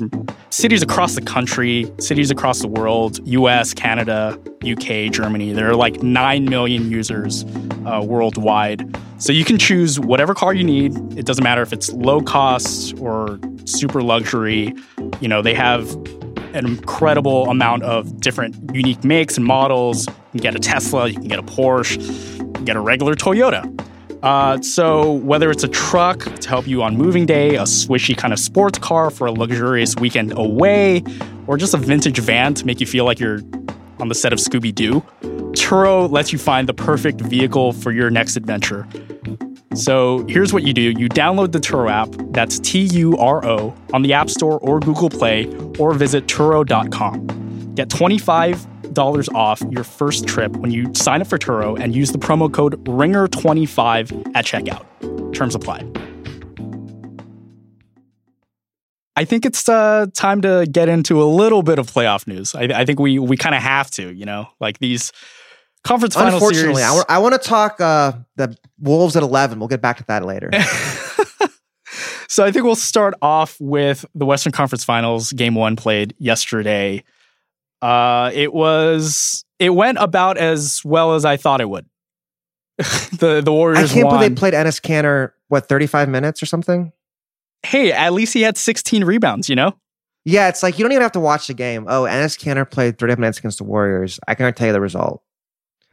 cities 0.51 0.83
across 0.83 1.15
the 1.15 1.21
country, 1.23 1.93
cities 1.99 2.31
across 2.31 2.61
the 2.61 2.69
world, 2.69 3.21
US, 3.27 3.73
Canada, 3.75 4.39
UK, 4.65 5.13
Germany. 5.13 5.53
There 5.53 5.69
are 5.69 5.77
like 5.77 6.03
9 6.03 6.45
million 6.45 6.91
users 6.91 7.45
uh, 7.87 8.03
worldwide. 8.05 8.97
So, 9.19 9.33
you 9.33 9.45
can 9.45 9.59
choose 9.59 10.01
whatever 10.01 10.35
car 10.35 10.55
you 10.55 10.65
need. 10.65 10.95
It 11.19 11.27
doesn't 11.27 11.45
matter 11.45 11.63
if 11.63 11.73
it's 11.73 11.93
low 11.93 12.21
cost 12.21 12.99
or 12.99 13.39
super 13.67 14.03
luxury. 14.03 14.75
You 15.21 15.29
know, 15.29 15.43
they 15.43 15.55
have 15.55 15.95
an 16.55 16.67
incredible 16.67 17.49
amount 17.49 17.83
of 17.85 18.21
different 18.21 18.75
unique 18.75 19.05
makes 19.05 19.37
and 19.37 19.47
models. 19.47 20.07
You 20.33 20.41
can 20.41 20.41
get 20.41 20.57
a 20.57 20.59
Tesla, 20.59 21.09
you 21.09 21.15
can 21.15 21.29
get 21.29 21.39
a 21.39 21.43
Porsche, 21.43 22.01
you 22.39 22.53
can 22.53 22.65
get 22.65 22.77
a 22.77 22.81
regular 22.81 23.15
Toyota. 23.15 23.90
Uh, 24.23 24.61
so 24.61 25.13
whether 25.13 25.51
it's 25.51 25.65
a 25.65 25.69
truck 25.69 26.21
to 26.37 26.49
help 26.49 26.67
you 26.67 26.83
on 26.83 26.97
moving 26.97 27.25
day, 27.27 27.57
a 27.57 27.63
swishy 27.63 28.17
kind 28.17 28.33
of 28.33 28.39
sports 28.39 28.79
car 28.79 29.11
for 29.11 29.27
a 29.27 29.33
luxurious 29.33 29.97
weekend 29.97 30.33
away, 30.37 31.03
or 31.47 31.57
just 31.57 31.73
a 31.73 31.79
vintage 31.79 32.19
van 32.19 32.53
to 32.55 32.67
make 32.67 32.81
you 32.81 32.87
feel 32.87 33.05
like 33.05 33.19
you're 33.19 33.41
on 33.99 34.09
the 34.09 34.15
set 34.15 34.33
of 34.33 34.39
Scooby 34.39 34.75
Doo, 34.75 35.03
Turo 35.53 36.11
lets 36.11 36.33
you 36.33 36.39
find 36.39 36.69
the 36.69 36.75
perfect 36.75 37.21
vehicle 37.21 37.73
for 37.73 37.93
your 37.93 38.11
next 38.11 38.37
adventure. 38.37 38.87
So 39.75 40.27
here's 40.27 40.53
what 40.53 40.65
you 40.65 40.73
do 40.73 40.83
you 40.83 41.09
download 41.09 41.53
the 41.53 41.61
Turo 41.61 41.91
app, 41.91 42.09
that's 42.33 42.59
T 42.59 42.81
U 42.93 43.17
R 43.17 43.45
O, 43.47 43.75
on 43.93 44.03
the 44.03 44.13
App 44.13 44.29
Store 44.29 44.59
or 44.61 44.81
Google 44.81 45.09
Play, 45.09 45.47
or 45.79 45.95
visit 45.95 46.27
Turo.com. 46.27 47.27
Get 47.75 47.89
$25 47.89 48.80
off 48.99 49.63
your 49.71 49.85
first 49.85 50.27
trip 50.27 50.57
when 50.57 50.71
you 50.71 50.93
sign 50.95 51.21
up 51.21 51.27
for 51.29 51.39
Turo 51.39 51.79
and 51.79 51.95
use 51.95 52.13
the 52.13 52.19
promo 52.19 52.53
code 52.53 52.85
RINGER25 52.85 54.33
at 54.35 54.45
checkout. 54.45 55.35
Terms 55.35 55.55
apply. 55.55 55.85
I 59.17 59.25
think 59.25 59.45
it's 59.45 59.69
uh, 59.69 60.07
time 60.15 60.41
to 60.43 60.67
get 60.71 60.89
into 60.89 61.23
a 61.23 61.25
little 61.25 61.63
bit 61.63 61.79
of 61.79 61.89
playoff 61.89 62.27
news. 62.27 62.55
I, 62.55 62.63
I 62.75 62.85
think 62.87 62.99
we 62.99 63.19
we 63.19 63.37
kind 63.37 63.55
of 63.55 63.63
have 63.63 63.91
to, 63.93 64.15
you 64.15 64.25
know, 64.25 64.49
like 64.61 64.79
these 64.79 65.13
conference 65.85 66.15
final 66.15 66.35
Unfortunately, 66.35 66.83
series. 66.83 67.05
I 67.09 67.19
want 67.19 67.35
to 67.35 67.49
talk 67.49 67.81
uh, 67.81 68.13
the 68.37 68.57
Wolves 68.79 69.17
at 69.17 69.23
eleven. 69.23 69.59
We'll 69.59 69.69
get 69.69 69.83
back 69.83 69.99
to 69.99 70.05
that 70.09 70.25
later. 70.25 70.51
so 72.29 72.45
I 72.45 72.53
think 72.53 72.65
we'll 72.65 72.75
start 72.75 73.13
off 73.21 73.57
with 73.61 74.07
the 74.15 74.25
Western 74.25 74.53
Conference 74.53 74.85
Finals. 74.85 75.33
Game 75.33 75.55
one 75.55 75.77
played 75.77 76.15
yesterday. 76.19 77.05
Uh, 77.83 78.31
it 78.35 78.53
was 78.53 79.45
it 79.59 79.71
went 79.71 79.99
about 80.01 80.37
as 80.39 80.83
well 80.85 81.15
as 81.15 81.25
I 81.25 81.37
thought 81.37 81.61
it 81.61 81.69
would. 81.69 81.87
the 82.79 83.43
the 83.45 83.53
Warriors. 83.53 83.91
I 83.91 83.95
can't 83.95 84.07
won. 84.07 84.17
believe 84.17 84.31
they 84.31 84.39
played 84.39 84.55
Enes 84.55 84.81
Kanter 84.81 85.33
what 85.49 85.69
thirty 85.69 85.87
five 85.87 86.09
minutes 86.09 86.43
or 86.43 86.47
something. 86.47 86.93
hey, 87.63 87.93
at 87.93 88.13
least 88.15 88.33
he 88.33 88.41
had 88.43 88.57
16 88.57 89.05
rebounds. 89.05 89.49
You 89.51 89.57
know, 89.57 89.75
Yeah, 90.25 90.49
it's 90.49 90.63
like 90.63 90.79
you 90.79 90.85
don't 90.85 90.93
even 90.93 91.03
have 91.03 91.13
to 91.13 91.21
watch 91.21 91.47
the 91.49 91.55
game. 91.55 91.85
Oh, 91.89 92.05
Enes 92.05 92.39
Kanter 92.39 92.69
played 92.71 92.99
30 92.99 93.17
minutes 93.17 93.39
against 93.39 93.59
the 93.59 93.65
Warriors. 93.65 94.19
I 94.27 94.35
can 94.35 94.45
already 94.45 94.57
tell 94.57 94.67
you 94.69 94.73
the 94.73 94.81
result. 94.81 95.23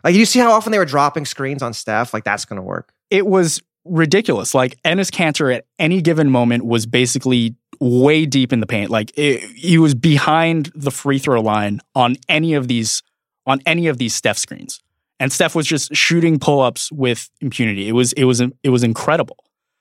Like, 0.04 0.16
you 0.16 0.26
see 0.26 0.40
how 0.40 0.52
often 0.52 0.72
they 0.72 0.78
were 0.78 0.86
dropping 0.86 1.26
screens 1.26 1.62
on 1.62 1.74
Steph? 1.74 2.14
Like, 2.14 2.24
that's 2.24 2.46
going 2.46 2.56
to 2.58 2.62
work. 2.64 2.94
it 3.10 3.26
was 3.28 3.62
ridiculous. 3.84 4.54
Like 4.54 4.82
Enes 4.84 5.10
Kanter 5.12 5.54
at 5.56 5.66
any 5.80 6.02
given 6.02 6.30
moment 6.30 6.66
was 6.66 6.86
basically 6.86 7.56
way 7.80 8.25
deep 8.25 8.53
in 8.53 8.59
the 8.59 8.67
paint. 8.67 8.89
Like 8.89 9.11
it, 9.17 9.43
he 9.55 9.78
was 9.78 9.95
behind 9.95 10.71
the 10.75 10.91
free 10.91 11.19
throw 11.19 11.41
line 11.41 11.82
on 11.95 12.15
any 12.30 12.53
of 12.53 12.67
these 12.67 13.03
on 13.45 13.61
any 13.65 13.88
of 13.88 13.97
these 13.97 14.13
Steph 14.13 14.38
screens, 14.38 14.82
and 15.19 15.32
Steph 15.32 15.55
was 15.55 15.65
just 15.65 15.95
shooting 15.95 16.39
pull 16.39 16.61
ups 16.61 16.91
with 16.91 17.30
impunity. 17.41 17.88
It 17.88 17.93
was 17.93 18.13
it 18.13 18.25
was 18.25 18.41
it 18.41 18.69
was 18.69 18.84
incredible. 18.84 19.38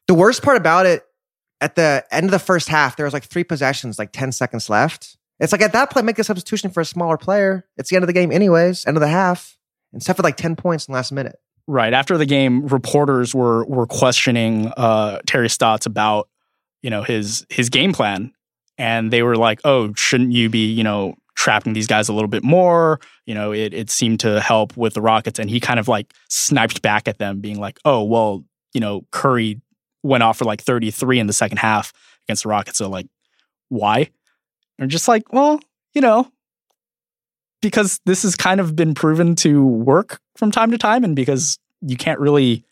The 0.06 0.14
worst 0.14 0.42
part 0.42 0.56
about 0.56 0.86
it, 0.86 1.04
at 1.60 1.74
the 1.74 2.04
end 2.10 2.26
of 2.26 2.30
the 2.30 2.38
first 2.38 2.68
half, 2.68 2.96
there 2.96 3.04
was 3.04 3.12
like 3.12 3.24
three 3.24 3.44
possessions, 3.44 3.98
like 3.98 4.12
10 4.12 4.32
seconds 4.32 4.70
left. 4.70 5.16
It's 5.40 5.52
like 5.52 5.62
at 5.62 5.72
that 5.72 5.90
point, 5.90 6.06
make 6.06 6.18
a 6.18 6.24
substitution 6.24 6.70
for 6.70 6.80
a 6.80 6.84
smaller 6.84 7.16
player. 7.16 7.66
It's 7.76 7.90
the 7.90 7.96
end 7.96 8.02
of 8.04 8.06
the 8.06 8.12
game, 8.12 8.32
anyways, 8.32 8.86
end 8.86 8.96
of 8.96 9.00
the 9.00 9.08
half. 9.08 9.58
And 9.92 10.02
Steph 10.02 10.16
had 10.16 10.24
like 10.24 10.36
10 10.36 10.56
points 10.56 10.86
in 10.86 10.92
the 10.92 10.96
last 10.96 11.12
minute. 11.12 11.36
Right 11.66 11.92
after 11.92 12.16
the 12.16 12.26
game, 12.26 12.66
reporters 12.66 13.34
were 13.34 13.64
were 13.64 13.86
questioning 13.86 14.72
uh, 14.76 15.18
Terry 15.26 15.48
Stotts 15.48 15.86
about 15.86 16.28
you 16.86 16.90
know 16.90 17.02
his 17.02 17.44
his 17.50 17.68
game 17.68 17.92
plan, 17.92 18.32
and 18.78 19.12
they 19.12 19.24
were 19.24 19.34
like, 19.34 19.60
"Oh, 19.64 19.92
shouldn't 19.94 20.30
you 20.30 20.48
be, 20.48 20.72
you 20.72 20.84
know, 20.84 21.16
trapping 21.34 21.72
these 21.72 21.88
guys 21.88 22.08
a 22.08 22.12
little 22.12 22.28
bit 22.28 22.44
more?" 22.44 23.00
You 23.26 23.34
know, 23.34 23.52
it 23.52 23.74
it 23.74 23.90
seemed 23.90 24.20
to 24.20 24.40
help 24.40 24.76
with 24.76 24.94
the 24.94 25.00
Rockets, 25.00 25.40
and 25.40 25.50
he 25.50 25.58
kind 25.58 25.80
of 25.80 25.88
like 25.88 26.14
sniped 26.28 26.82
back 26.82 27.08
at 27.08 27.18
them, 27.18 27.40
being 27.40 27.58
like, 27.58 27.80
"Oh, 27.84 28.04
well, 28.04 28.44
you 28.72 28.80
know, 28.80 29.04
Curry 29.10 29.60
went 30.04 30.22
off 30.22 30.38
for 30.38 30.44
like 30.44 30.62
33 30.62 31.18
in 31.18 31.26
the 31.26 31.32
second 31.32 31.58
half 31.58 31.92
against 32.28 32.44
the 32.44 32.50
Rockets, 32.50 32.78
so 32.78 32.88
like, 32.88 33.08
why?" 33.68 34.08
And 34.78 34.88
just 34.88 35.08
like, 35.08 35.32
well, 35.32 35.58
you 35.92 36.00
know, 36.00 36.30
because 37.62 37.98
this 38.06 38.22
has 38.22 38.36
kind 38.36 38.60
of 38.60 38.76
been 38.76 38.94
proven 38.94 39.34
to 39.36 39.66
work 39.66 40.20
from 40.36 40.52
time 40.52 40.70
to 40.70 40.78
time, 40.78 41.02
and 41.02 41.16
because 41.16 41.58
you 41.80 41.96
can't 41.96 42.20
really 42.20 42.64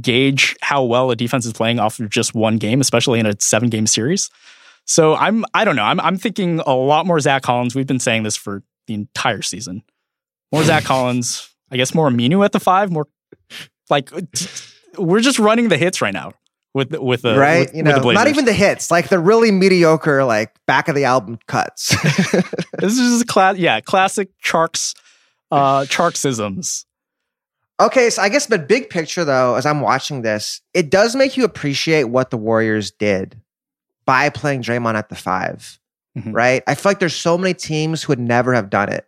gauge 0.00 0.56
how 0.60 0.84
well 0.84 1.10
a 1.10 1.16
defense 1.16 1.46
is 1.46 1.52
playing 1.52 1.78
off 1.80 1.98
of 1.98 2.10
just 2.10 2.34
one 2.34 2.58
game, 2.58 2.80
especially 2.80 3.18
in 3.18 3.26
a 3.26 3.34
seven 3.40 3.68
game 3.68 3.86
series. 3.86 4.30
So 4.84 5.14
I'm 5.14 5.44
I 5.54 5.64
don't 5.64 5.76
know. 5.76 5.84
I'm 5.84 6.00
I'm 6.00 6.16
thinking 6.16 6.60
a 6.60 6.74
lot 6.74 7.06
more 7.06 7.20
Zach 7.20 7.42
Collins. 7.42 7.74
We've 7.74 7.86
been 7.86 8.00
saying 8.00 8.22
this 8.22 8.36
for 8.36 8.62
the 8.86 8.94
entire 8.94 9.42
season. 9.42 9.82
More 10.52 10.64
Zach 10.64 10.84
Collins. 10.84 11.48
I 11.70 11.76
guess 11.76 11.94
more 11.94 12.08
Aminu 12.08 12.44
at 12.44 12.52
the 12.52 12.60
five. 12.60 12.90
More 12.90 13.06
like 13.88 14.10
we're 14.98 15.20
just 15.20 15.38
running 15.38 15.68
the 15.68 15.76
hits 15.76 16.00
right 16.00 16.14
now 16.14 16.32
with 16.74 16.96
with 16.96 17.22
the 17.22 17.38
right. 17.38 17.68
With, 17.68 17.76
you 17.76 17.82
know, 17.82 17.98
not 18.10 18.28
even 18.28 18.44
the 18.44 18.52
hits, 18.52 18.90
like 18.90 19.08
the 19.08 19.18
really 19.18 19.50
mediocre, 19.50 20.24
like 20.24 20.54
back 20.66 20.88
of 20.88 20.94
the 20.94 21.04
album 21.04 21.38
cuts. 21.46 21.88
this 22.78 22.98
is 22.98 23.18
just 23.18 23.26
class. 23.28 23.56
Yeah, 23.56 23.80
classic 23.80 24.30
Tjarks 24.42 24.94
uh 25.50 25.82
Tjarksisms. 25.82 26.84
Okay, 27.80 28.10
so 28.10 28.20
I 28.22 28.28
guess, 28.28 28.46
but 28.46 28.68
big 28.68 28.90
picture 28.90 29.24
though, 29.24 29.54
as 29.54 29.64
I'm 29.64 29.80
watching 29.80 30.22
this, 30.22 30.60
it 30.74 30.90
does 30.90 31.16
make 31.16 31.36
you 31.36 31.44
appreciate 31.44 32.04
what 32.04 32.30
the 32.30 32.36
Warriors 32.36 32.90
did 32.90 33.40
by 34.04 34.28
playing 34.28 34.62
Draymond 34.62 34.94
at 34.94 35.08
the 35.08 35.14
5 35.16 35.78
Mhm. 36.18 36.34
right? 36.34 36.62
I 36.66 36.74
feel 36.74 36.90
like 36.90 36.98
there's 36.98 37.14
so 37.14 37.38
many 37.38 37.54
teams 37.54 38.02
who 38.02 38.10
would 38.10 38.18
never 38.18 38.52
have 38.52 38.68
done 38.68 38.88
it, 38.90 39.06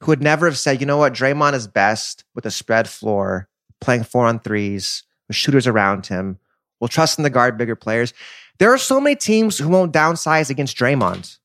who 0.00 0.06
would 0.10 0.22
never 0.22 0.46
have 0.46 0.58
said, 0.58 0.80
you 0.80 0.86
know 0.86 0.96
what, 0.98 1.14
Draymond 1.14 1.54
is 1.54 1.66
best 1.68 2.24
with 2.34 2.44
a 2.44 2.50
spread 2.50 2.88
floor, 2.88 3.48
playing 3.80 4.02
four 4.04 4.26
on 4.26 4.40
threes, 4.40 5.04
with 5.28 5.36
shooters 5.36 5.66
around 5.66 6.06
him. 6.06 6.38
We'll 6.80 6.88
trust 6.88 7.18
in 7.18 7.22
the 7.22 7.30
guard 7.30 7.56
bigger 7.56 7.76
players. 7.76 8.12
There 8.58 8.72
are 8.74 8.78
so 8.78 9.00
many 9.00 9.14
teams 9.16 9.58
who 9.58 9.68
won't 9.68 9.92
downsize 9.92 10.50
against 10.50 10.76
Draymond, 10.76 11.38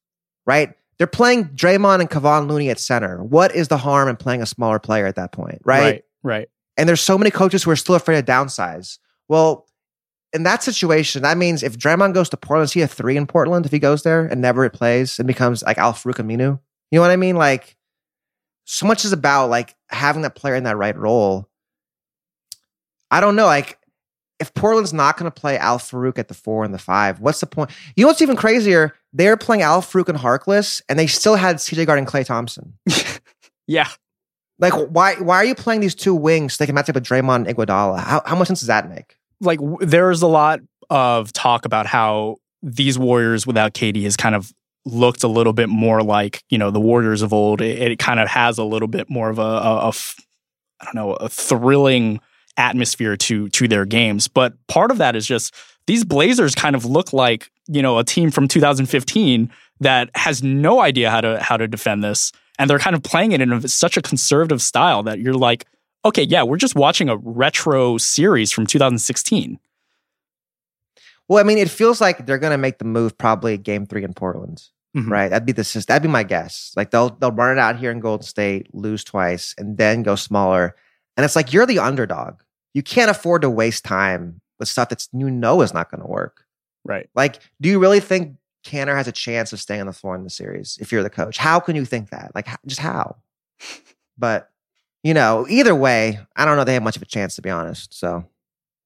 right? 0.47 0.73
They're 0.97 1.05
playing 1.07 1.49
Draymond 1.49 1.99
and 2.01 2.09
Kevon 2.09 2.49
Looney 2.49 2.71
at 2.71 2.79
center. 2.79 3.23
What 3.23 3.55
is 3.55 3.67
the 3.67 3.77
harm 3.77 4.09
in 4.09 4.15
playing 4.15 4.41
a 4.41 4.47
smaller 4.47 4.79
player 4.79 5.05
at 5.05 5.15
that 5.15 5.31
point, 5.31 5.61
right? 5.63 5.79
Right. 5.81 6.03
Right. 6.27 6.49
And 6.75 6.89
there's 6.89 7.01
so 7.01 7.17
many 7.17 7.31
coaches 7.31 7.63
who 7.63 7.71
are 7.71 7.75
still 7.77 7.95
afraid 7.95 8.23
to 8.23 8.31
downsize. 8.31 8.99
Well, 9.29 9.65
in 10.33 10.43
that 10.43 10.61
situation, 10.61 11.21
that 11.23 11.37
means 11.37 11.63
if 11.63 11.77
Draymond 11.77 12.13
goes 12.13 12.27
to 12.29 12.37
Portland, 12.37 12.65
is 12.65 12.73
he 12.73 12.81
a 12.81 12.87
three 12.87 13.15
in 13.15 13.25
Portland 13.27 13.65
if 13.65 13.71
he 13.71 13.79
goes 13.79 14.03
there 14.03 14.25
and 14.25 14.41
never 14.41 14.69
plays 14.69 15.19
and 15.19 15.25
becomes 15.27 15.63
like 15.63 15.77
Al 15.77 15.93
Farouq 15.93 16.15
Aminu? 16.15 16.59
You 16.91 16.97
know 16.97 17.01
what 17.01 17.11
I 17.11 17.15
mean? 17.15 17.37
Like, 17.37 17.77
so 18.65 18.85
much 18.85 19.05
is 19.05 19.13
about 19.13 19.49
like 19.49 19.75
having 19.89 20.23
that 20.23 20.35
player 20.35 20.55
in 20.55 20.65
that 20.65 20.75
right 20.75 20.97
role. 20.97 21.49
I 23.09 23.21
don't 23.21 23.37
know. 23.37 23.45
Like, 23.45 23.79
if 24.39 24.53
Portland's 24.53 24.93
not 24.93 25.17
going 25.17 25.31
to 25.31 25.41
play 25.41 25.57
Al 25.57 25.79
Farouq 25.79 26.19
at 26.19 26.27
the 26.27 26.33
four 26.33 26.65
and 26.65 26.73
the 26.73 26.77
five, 26.77 27.21
what's 27.21 27.39
the 27.39 27.47
point? 27.47 27.71
You 27.95 28.03
know 28.03 28.09
what's 28.09 28.21
even 28.21 28.35
crazier? 28.35 28.93
They're 29.13 29.37
playing 29.37 29.61
Al 29.61 29.81
Farouk 29.81 30.09
and 30.09 30.17
Harkless, 30.17 30.81
and 30.89 30.99
they 30.99 31.07
still 31.07 31.35
had 31.35 31.55
CJ 31.55 31.85
guarding 31.85 32.05
Klay 32.05 32.25
Thompson. 32.25 32.73
Yeah. 33.67 33.89
Like, 34.59 34.73
why 34.73 35.15
why 35.15 35.35
are 35.37 35.45
you 35.45 35.55
playing 35.55 35.81
these 35.81 35.95
two 35.95 36.15
wings 36.15 36.57
they 36.57 36.65
can 36.65 36.75
match 36.75 36.89
up 36.89 36.95
with 36.95 37.05
Draymond 37.05 37.47
and 37.47 37.55
Iguodala? 37.55 37.99
How, 37.99 38.21
how 38.25 38.35
much 38.35 38.47
sense 38.47 38.59
does 38.59 38.67
that 38.67 38.89
make? 38.89 39.17
like 39.41 39.59
there's 39.79 40.21
a 40.21 40.27
lot 40.27 40.59
of 40.89 41.33
talk 41.33 41.65
about 41.65 41.85
how 41.85 42.37
these 42.63 42.97
Warriors 42.97 43.45
without 43.45 43.73
KD 43.73 44.03
has 44.03 44.17
kind 44.17 44.35
of 44.35 44.51
looked 44.85 45.23
a 45.23 45.27
little 45.27 45.53
bit 45.53 45.69
more 45.69 46.01
like 46.01 46.43
you 46.49 46.57
know 46.57 46.71
the 46.71 46.79
Warriors 46.79 47.21
of 47.21 47.33
old. 47.33 47.61
It, 47.61 47.91
it 47.91 47.99
kind 47.99 48.19
of 48.19 48.27
has 48.27 48.57
a 48.57 48.63
little 48.63 48.87
bit 48.87 49.09
more 49.09 49.29
of 49.29 49.39
a, 49.39 49.41
I 49.41 50.85
don't 50.85 50.95
know 50.95 51.13
a 51.13 51.29
thrilling 51.29 52.19
atmosphere 52.57 53.15
to 53.17 53.49
to 53.49 53.67
their 53.67 53.85
games. 53.85 54.27
But 54.27 54.53
part 54.67 54.91
of 54.91 54.97
that 54.97 55.15
is 55.15 55.25
just 55.25 55.53
these 55.85 56.03
Blazers 56.03 56.55
kind 56.55 56.75
of 56.75 56.85
look 56.85 57.13
like 57.13 57.51
you 57.67 57.81
know 57.81 57.99
a 57.99 58.03
team 58.03 58.31
from 58.31 58.47
2015 58.47 59.51
that 59.79 60.09
has 60.15 60.41
no 60.41 60.81
idea 60.81 61.11
how 61.11 61.21
to 61.21 61.39
how 61.41 61.57
to 61.57 61.67
defend 61.67 62.03
this, 62.03 62.31
and 62.59 62.69
they're 62.69 62.79
kind 62.79 62.95
of 62.95 63.03
playing 63.03 63.31
it 63.33 63.41
in 63.41 63.51
a, 63.51 63.67
such 63.67 63.97
a 63.97 64.01
conservative 64.01 64.61
style 64.61 65.03
that 65.03 65.19
you're 65.19 65.33
like 65.33 65.65
okay, 66.05 66.23
yeah, 66.23 66.41
we're 66.41 66.55
just 66.55 66.75
watching 66.75 67.09
a 67.09 67.17
retro 67.17 67.97
series 67.97 68.49
from 68.49 68.65
2016. 68.65 69.59
Well, 71.27 71.39
I 71.39 71.43
mean, 71.43 71.57
it 71.57 71.69
feels 71.69 71.99
like 71.99 72.25
they're 72.25 72.37
going 72.37 72.51
to 72.51 72.57
make 72.57 72.77
the 72.77 72.85
move 72.85 73.17
probably 73.17 73.57
game 73.57 73.85
three 73.85 74.03
in 74.05 74.13
Portland, 74.13 74.63
Mhm. 74.95 75.09
right? 75.09 75.27
That'd 75.29 75.45
be 75.45 75.51
the 75.51 75.83
that'd 75.87 76.01
be 76.03 76.07
my 76.07 76.23
guess. 76.23 76.71
Like 76.77 76.91
they'll 76.91 77.09
they'll 77.09 77.31
run 77.31 77.57
it 77.57 77.59
out 77.59 77.75
here 77.77 77.91
in 77.91 77.99
Golden 77.99 78.25
State, 78.25 78.73
lose 78.73 79.03
twice, 79.03 79.53
and 79.57 79.77
then 79.77 80.03
go 80.03 80.15
smaller. 80.15 80.75
And 81.17 81.25
it's 81.25 81.35
like 81.35 81.51
you're 81.51 81.65
the 81.65 81.79
underdog. 81.79 82.39
You 82.73 82.83
can't 82.83 83.11
afford 83.11 83.41
to 83.41 83.49
waste 83.49 83.83
time 83.83 84.39
with 84.59 84.69
stuff 84.69 84.89
that's 84.89 85.09
you 85.11 85.29
know 85.29 85.61
is 85.61 85.73
not 85.73 85.91
going 85.91 86.01
to 86.01 86.07
work. 86.07 86.45
Right. 86.85 87.09
Like, 87.15 87.39
do 87.59 87.67
you 87.67 87.79
really 87.79 87.99
think 87.99 88.37
Kanter 88.67 88.95
has 88.95 89.07
a 89.07 89.11
chance 89.11 89.53
of 89.53 89.59
staying 89.59 89.81
on 89.81 89.87
the 89.87 89.93
floor 89.93 90.15
in 90.15 90.23
the 90.23 90.29
series 90.29 90.77
if 90.81 90.91
you're 90.91 91.03
the 91.03 91.09
coach? 91.09 91.37
How 91.37 91.59
can 91.59 91.75
you 91.75 91.85
think 91.85 92.09
that? 92.09 92.31
Like, 92.35 92.47
just 92.65 92.81
how? 92.81 93.15
But 94.19 94.49
you 95.03 95.13
know, 95.13 95.45
either 95.47 95.75
way, 95.75 96.19
I 96.35 96.45
don't 96.45 96.57
know 96.57 96.63
they 96.63 96.73
have 96.73 96.81
much 96.81 96.95
of 96.95 97.03
a 97.03 97.05
chance 97.05 97.35
to 97.35 97.43
be 97.43 97.51
honest. 97.51 97.93
So 97.93 98.25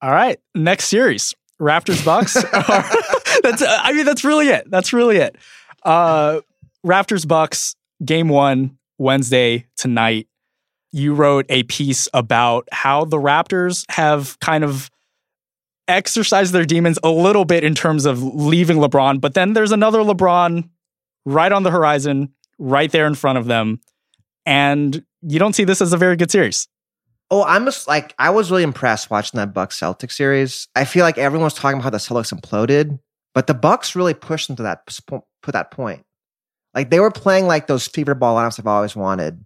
All 0.01 0.11
right. 0.11 0.39
Next 0.53 0.86
series 0.86 1.34
Raptors 1.59 2.03
Bucks. 2.03 2.34
that's, 3.43 3.63
I 3.65 3.93
mean, 3.93 4.05
that's 4.05 4.23
really 4.25 4.49
it. 4.49 4.69
That's 4.69 4.91
really 4.91 5.17
it. 5.17 5.38
Uh, 5.84 6.41
Raptors 6.86 7.27
Bucks, 7.27 7.75
game 8.03 8.27
one, 8.27 8.77
Wednesday 8.97 9.67
tonight. 9.77 10.27
You 10.91 11.13
wrote 11.13 11.45
a 11.47 11.63
piece 11.63 12.09
about 12.13 12.67
how 12.71 13.05
the 13.05 13.17
Raptors 13.17 13.86
have 13.89 14.38
kind 14.39 14.63
of 14.63 14.89
exercised 15.92 16.54
their 16.54 16.66
demons 16.66 16.98
a 17.04 17.10
little 17.10 17.46
bit 17.46 17.64
in 17.64 17.76
terms 17.76 18.06
of 18.06 18.24
leaving 18.24 18.78
LeBron, 18.78 19.22
but 19.22 19.34
then 19.34 19.54
there's 19.54 19.72
another 19.72 20.00
LeBron 20.00 20.70
right 21.26 21.52
on 21.52 21.64
the 21.64 21.72
horizon, 21.72 22.34
right 22.58 22.92
there 22.92 23.06
in 23.06 23.16
front 23.16 23.38
of 23.38 23.46
them. 23.46 23.80
And 24.46 25.06
you 25.22 25.39
don't 25.39 25.54
see 25.54 25.64
this 25.64 25.82
as 25.82 25.94
a 25.94 25.98
very 25.98 26.16
good 26.16 26.32
series. 26.32 26.68
Oh, 27.30 27.44
I'm 27.44 27.64
just 27.66 27.88
like 27.88 28.14
I 28.20 28.30
was 28.32 28.52
really 28.52 28.64
impressed 28.64 29.10
watching 29.10 29.38
that 29.38 29.54
Bucks 29.54 29.80
Celtics 29.80 30.14
series. 30.14 30.68
I 30.76 30.84
feel 30.84 31.06
like 31.06 31.18
everyone 31.18 31.46
was 31.46 31.54
talking 31.54 31.80
about 31.80 31.84
how 31.84 31.89
the 31.92 31.98
Celtics 31.98 32.34
imploded, 32.34 33.00
but 33.34 33.48
the 33.48 33.54
Bucks 33.54 33.96
really 33.96 34.14
pushed 34.14 34.48
them 34.48 34.58
to 34.58 34.64
that 34.64 34.86
put 35.08 35.54
that 35.54 35.72
point. 35.72 36.04
Like 36.74 36.89
they 36.89 37.00
were 37.00 37.12
playing 37.12 37.48
like 37.48 37.68
those 37.68 37.88
fever 37.88 38.16
ball 38.16 38.36
lineups 38.36 38.60
I've 38.60 38.68
always 38.68 38.96
wanted. 38.96 39.46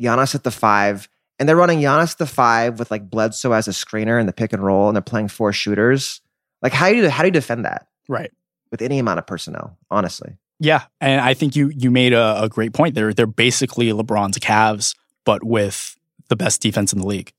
Giannis 0.00 0.34
at 0.34 0.44
the 0.44 0.50
five, 0.50 1.08
and 1.38 1.48
they're 1.48 1.56
running 1.56 1.80
Giannis 1.80 2.16
the 2.16 2.26
five 2.26 2.78
with 2.78 2.90
like 2.90 3.08
Bledsoe 3.10 3.52
as 3.52 3.66
a 3.68 3.72
screener 3.72 4.20
in 4.20 4.26
the 4.26 4.32
pick 4.32 4.52
and 4.52 4.64
roll, 4.64 4.88
and 4.88 4.96
they're 4.96 5.02
playing 5.02 5.28
four 5.28 5.52
shooters. 5.52 6.20
Like 6.62 6.72
how 6.72 6.88
do 6.90 6.96
you 6.96 7.08
how 7.10 7.22
do 7.22 7.28
you 7.28 7.32
defend 7.32 7.64
that 7.64 7.86
Right. 8.08 8.30
with 8.70 8.82
any 8.82 8.98
amount 8.98 9.18
of 9.18 9.26
personnel? 9.26 9.76
Honestly, 9.90 10.36
Yeah, 10.60 10.84
and 11.00 11.20
I 11.20 11.34
think 11.34 11.56
you 11.56 11.70
you 11.74 11.90
made 11.90 12.12
a, 12.12 12.42
a 12.44 12.48
great 12.48 12.72
point. 12.72 12.94
They're 12.94 13.12
they're 13.14 13.26
basically 13.26 13.88
LeBron's 13.90 14.38
Cavs, 14.38 14.94
but 15.24 15.42
with 15.44 15.96
the 16.28 16.36
best 16.36 16.62
defense 16.62 16.92
in 16.92 16.98
the 17.00 17.06
league. 17.06 17.32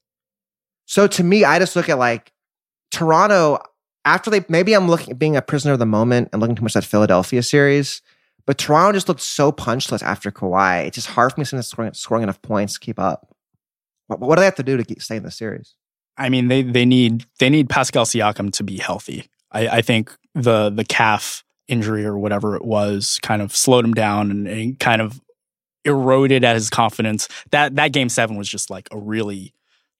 So 0.85 1.07
to 1.07 1.23
me, 1.23 1.43
I 1.43 1.57
just 1.59 1.75
look 1.75 1.89
at 1.89 1.97
like 1.97 2.31
Toronto 2.91 3.59
after 4.05 4.29
they 4.29 4.45
maybe 4.49 4.73
I'm 4.73 4.87
looking 4.87 5.11
at 5.11 5.19
being 5.19 5.35
a 5.35 5.41
prisoner 5.41 5.73
of 5.73 5.79
the 5.79 5.85
moment 5.85 6.29
and 6.31 6.39
looking 6.41 6.55
too 6.55 6.63
much 6.63 6.75
at 6.75 6.83
Philadelphia 6.85 7.41
series, 7.41 8.01
but 8.45 8.57
Toronto 8.57 8.93
just 8.93 9.07
looked 9.07 9.21
so 9.21 9.51
punchless 9.51 10.03
after 10.03 10.31
Kawhi. 10.31 10.85
It's 10.85 10.95
just 10.95 11.07
hard 11.07 11.33
for 11.33 11.39
me 11.39 11.45
to 11.45 11.49
see 11.49 11.55
them 11.57 11.63
scoring, 11.63 11.93
scoring 11.93 12.23
enough 12.23 12.41
points 12.41 12.73
to 12.75 12.79
keep 12.79 12.99
up. 12.99 13.34
What, 14.07 14.19
what 14.19 14.35
do 14.35 14.41
they 14.41 14.45
have 14.45 14.55
to 14.55 14.63
do 14.63 14.77
to 14.77 14.83
keep, 14.83 15.01
stay 15.01 15.17
in 15.17 15.23
the 15.23 15.31
series? 15.31 15.75
I 16.17 16.29
mean, 16.29 16.47
they 16.47 16.61
they 16.61 16.85
need 16.85 17.25
they 17.39 17.49
need 17.49 17.69
Pascal 17.69 18.05
Siakam 18.05 18.51
to 18.53 18.63
be 18.63 18.77
healthy. 18.77 19.27
I, 19.51 19.67
I 19.67 19.81
think 19.81 20.15
the 20.33 20.69
the 20.69 20.85
calf 20.85 21.43
injury 21.67 22.05
or 22.05 22.17
whatever 22.17 22.55
it 22.55 22.63
was 22.63 23.19
kind 23.21 23.41
of 23.41 23.55
slowed 23.55 23.83
him 23.83 23.93
down 23.93 24.31
and, 24.31 24.47
and 24.47 24.79
kind 24.79 25.01
of 25.01 25.19
eroded 25.83 26.43
at 26.43 26.55
his 26.55 26.69
confidence. 26.69 27.27
That 27.51 27.75
that 27.75 27.91
game 27.91 28.09
seven 28.09 28.37
was 28.37 28.49
just 28.49 28.69
like 28.69 28.87
a 28.91 28.97
really 28.97 29.53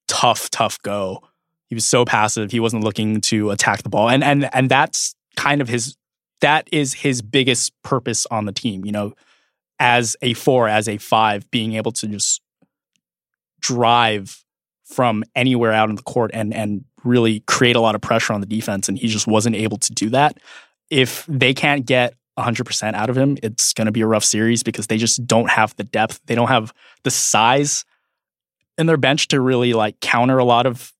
tough, 0.08 0.50
tough 0.50 0.80
go. 0.82 1.22
He 1.68 1.74
was 1.74 1.84
so 1.84 2.04
passive. 2.04 2.50
He 2.50 2.60
wasn't 2.60 2.84
looking 2.84 3.20
to 3.22 3.50
attack 3.50 3.82
the 3.82 3.88
ball. 3.88 4.08
And 4.08 4.22
and 4.22 4.48
and 4.54 4.70
that's 4.70 5.14
kind 5.36 5.60
of 5.60 5.68
his 5.68 5.96
that 6.40 6.68
is 6.72 6.94
his 6.94 7.22
biggest 7.22 7.72
purpose 7.82 8.26
on 8.30 8.44
the 8.44 8.52
team, 8.52 8.84
you 8.84 8.92
know, 8.92 9.14
as 9.78 10.16
a 10.22 10.34
four, 10.34 10.68
as 10.68 10.88
a 10.88 10.98
five, 10.98 11.50
being 11.50 11.74
able 11.74 11.92
to 11.92 12.06
just 12.06 12.40
drive 13.66 14.44
from 14.84 15.24
anywhere 15.34 15.72
out 15.72 15.88
in 15.88 15.96
the 15.96 16.02
court 16.02 16.30
and 16.32 16.54
and 16.54 16.84
really 17.04 17.40
create 17.40 17.76
a 17.76 17.80
lot 17.80 17.94
of 17.94 18.00
pressure 18.00 18.32
on 18.32 18.40
the 18.40 18.46
defense 18.46 18.88
and 18.88 18.98
he 18.98 19.08
just 19.08 19.26
wasn't 19.26 19.54
able 19.54 19.78
to 19.78 19.92
do 19.92 20.08
that. 20.10 20.38
If 20.90 21.24
they 21.28 21.54
can't 21.54 21.86
get 21.86 22.14
100% 22.38 22.94
out 22.94 23.10
of 23.10 23.16
him, 23.16 23.38
it's 23.42 23.72
going 23.72 23.86
to 23.86 23.92
be 23.92 24.02
a 24.02 24.06
rough 24.06 24.24
series 24.24 24.62
because 24.62 24.88
they 24.88 24.98
just 24.98 25.26
don't 25.26 25.50
have 25.50 25.74
the 25.76 25.84
depth. 25.84 26.20
They 26.26 26.34
don't 26.34 26.48
have 26.48 26.72
the 27.02 27.10
size 27.10 27.84
in 28.76 28.86
their 28.86 28.96
bench 28.96 29.28
to 29.28 29.40
really 29.40 29.72
like 29.72 30.00
counter 30.00 30.38
a 30.38 30.44
lot 30.44 30.66
of 30.66 30.92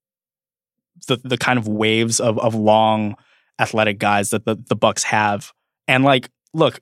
the 1.09 1.17
the 1.23 1.37
kind 1.37 1.59
of 1.59 1.69
waves 1.69 2.21
of 2.21 2.39
of 2.39 2.55
long 2.55 3.17
athletic 3.59 3.99
guys 3.99 4.31
that 4.31 4.45
the, 4.45 4.57
the 4.69 4.77
Bucks 4.77 5.05
have. 5.05 5.53
And 5.87 6.05
like 6.05 6.31
look, 6.55 6.81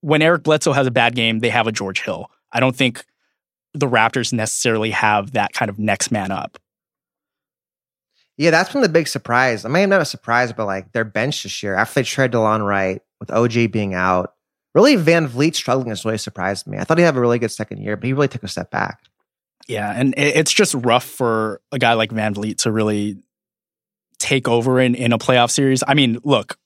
when 0.00 0.22
Eric 0.22 0.44
Bledsoe 0.44 0.72
has 0.72 0.86
a 0.86 0.90
bad 0.90 1.14
game, 1.14 1.40
they 1.40 1.50
have 1.50 1.66
a 1.66 1.72
George 1.72 2.02
Hill. 2.02 2.30
I 2.52 2.60
don't 2.60 2.76
think 2.76 3.04
the 3.74 3.88
Raptors 3.88 4.32
necessarily 4.32 4.90
have 4.90 5.32
that 5.32 5.52
kind 5.52 5.68
of 5.68 5.78
next 5.78 6.10
man 6.10 6.30
up. 6.30 6.58
Yeah, 8.36 8.50
that's 8.50 8.72
been 8.72 8.82
the 8.82 8.88
big 8.88 9.08
surprise. 9.08 9.64
I 9.64 9.68
mean, 9.68 9.88
not 9.90 10.00
a 10.00 10.06
surprise, 10.06 10.52
but 10.52 10.66
like 10.66 10.92
their 10.92 11.04
bench 11.04 11.42
this 11.42 11.62
year 11.62 11.74
after 11.74 12.00
they 12.00 12.04
traded 12.04 12.32
Delon 12.32 12.66
Wright 12.66 13.02
with 13.20 13.30
OG 13.30 13.70
being 13.72 13.94
out. 13.94 14.34
Really, 14.74 14.96
Van 14.96 15.28
Vleet 15.28 15.54
struggling 15.54 15.90
has 15.90 16.04
really 16.04 16.18
surprised 16.18 16.66
me. 16.66 16.78
I 16.78 16.84
thought 16.84 16.96
he'd 16.96 17.04
have 17.04 17.16
a 17.16 17.20
really 17.20 17.38
good 17.38 17.50
second 17.50 17.82
year, 17.82 17.96
but 17.96 18.06
he 18.06 18.14
really 18.14 18.28
took 18.28 18.42
a 18.42 18.48
step 18.48 18.70
back. 18.70 19.00
Yeah, 19.68 19.92
and 19.94 20.14
it's 20.16 20.52
just 20.52 20.74
rough 20.74 21.04
for 21.04 21.60
a 21.70 21.78
guy 21.78 21.92
like 21.92 22.10
Van 22.10 22.34
Vleet 22.34 22.58
to 22.58 22.72
really 22.72 23.18
take 24.18 24.48
over 24.48 24.80
in, 24.80 24.94
in 24.94 25.12
a 25.12 25.18
playoff 25.18 25.50
series. 25.50 25.84
I 25.86 25.94
mean, 25.94 26.18
look, 26.24 26.58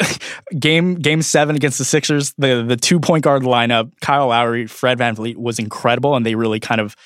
game 0.58 0.96
game 0.96 1.22
seven 1.22 1.56
against 1.56 1.78
the 1.78 1.84
Sixers, 1.84 2.34
the 2.38 2.64
the 2.66 2.76
two 2.76 3.00
point 3.00 3.24
guard 3.24 3.42
lineup, 3.42 3.92
Kyle 4.00 4.28
Lowry, 4.28 4.66
Fred 4.66 4.98
Van 4.98 5.16
Vleet 5.16 5.36
was 5.36 5.58
incredible, 5.58 6.14
and 6.14 6.24
they 6.24 6.34
really 6.34 6.60
kind 6.60 6.80
of 6.80 6.96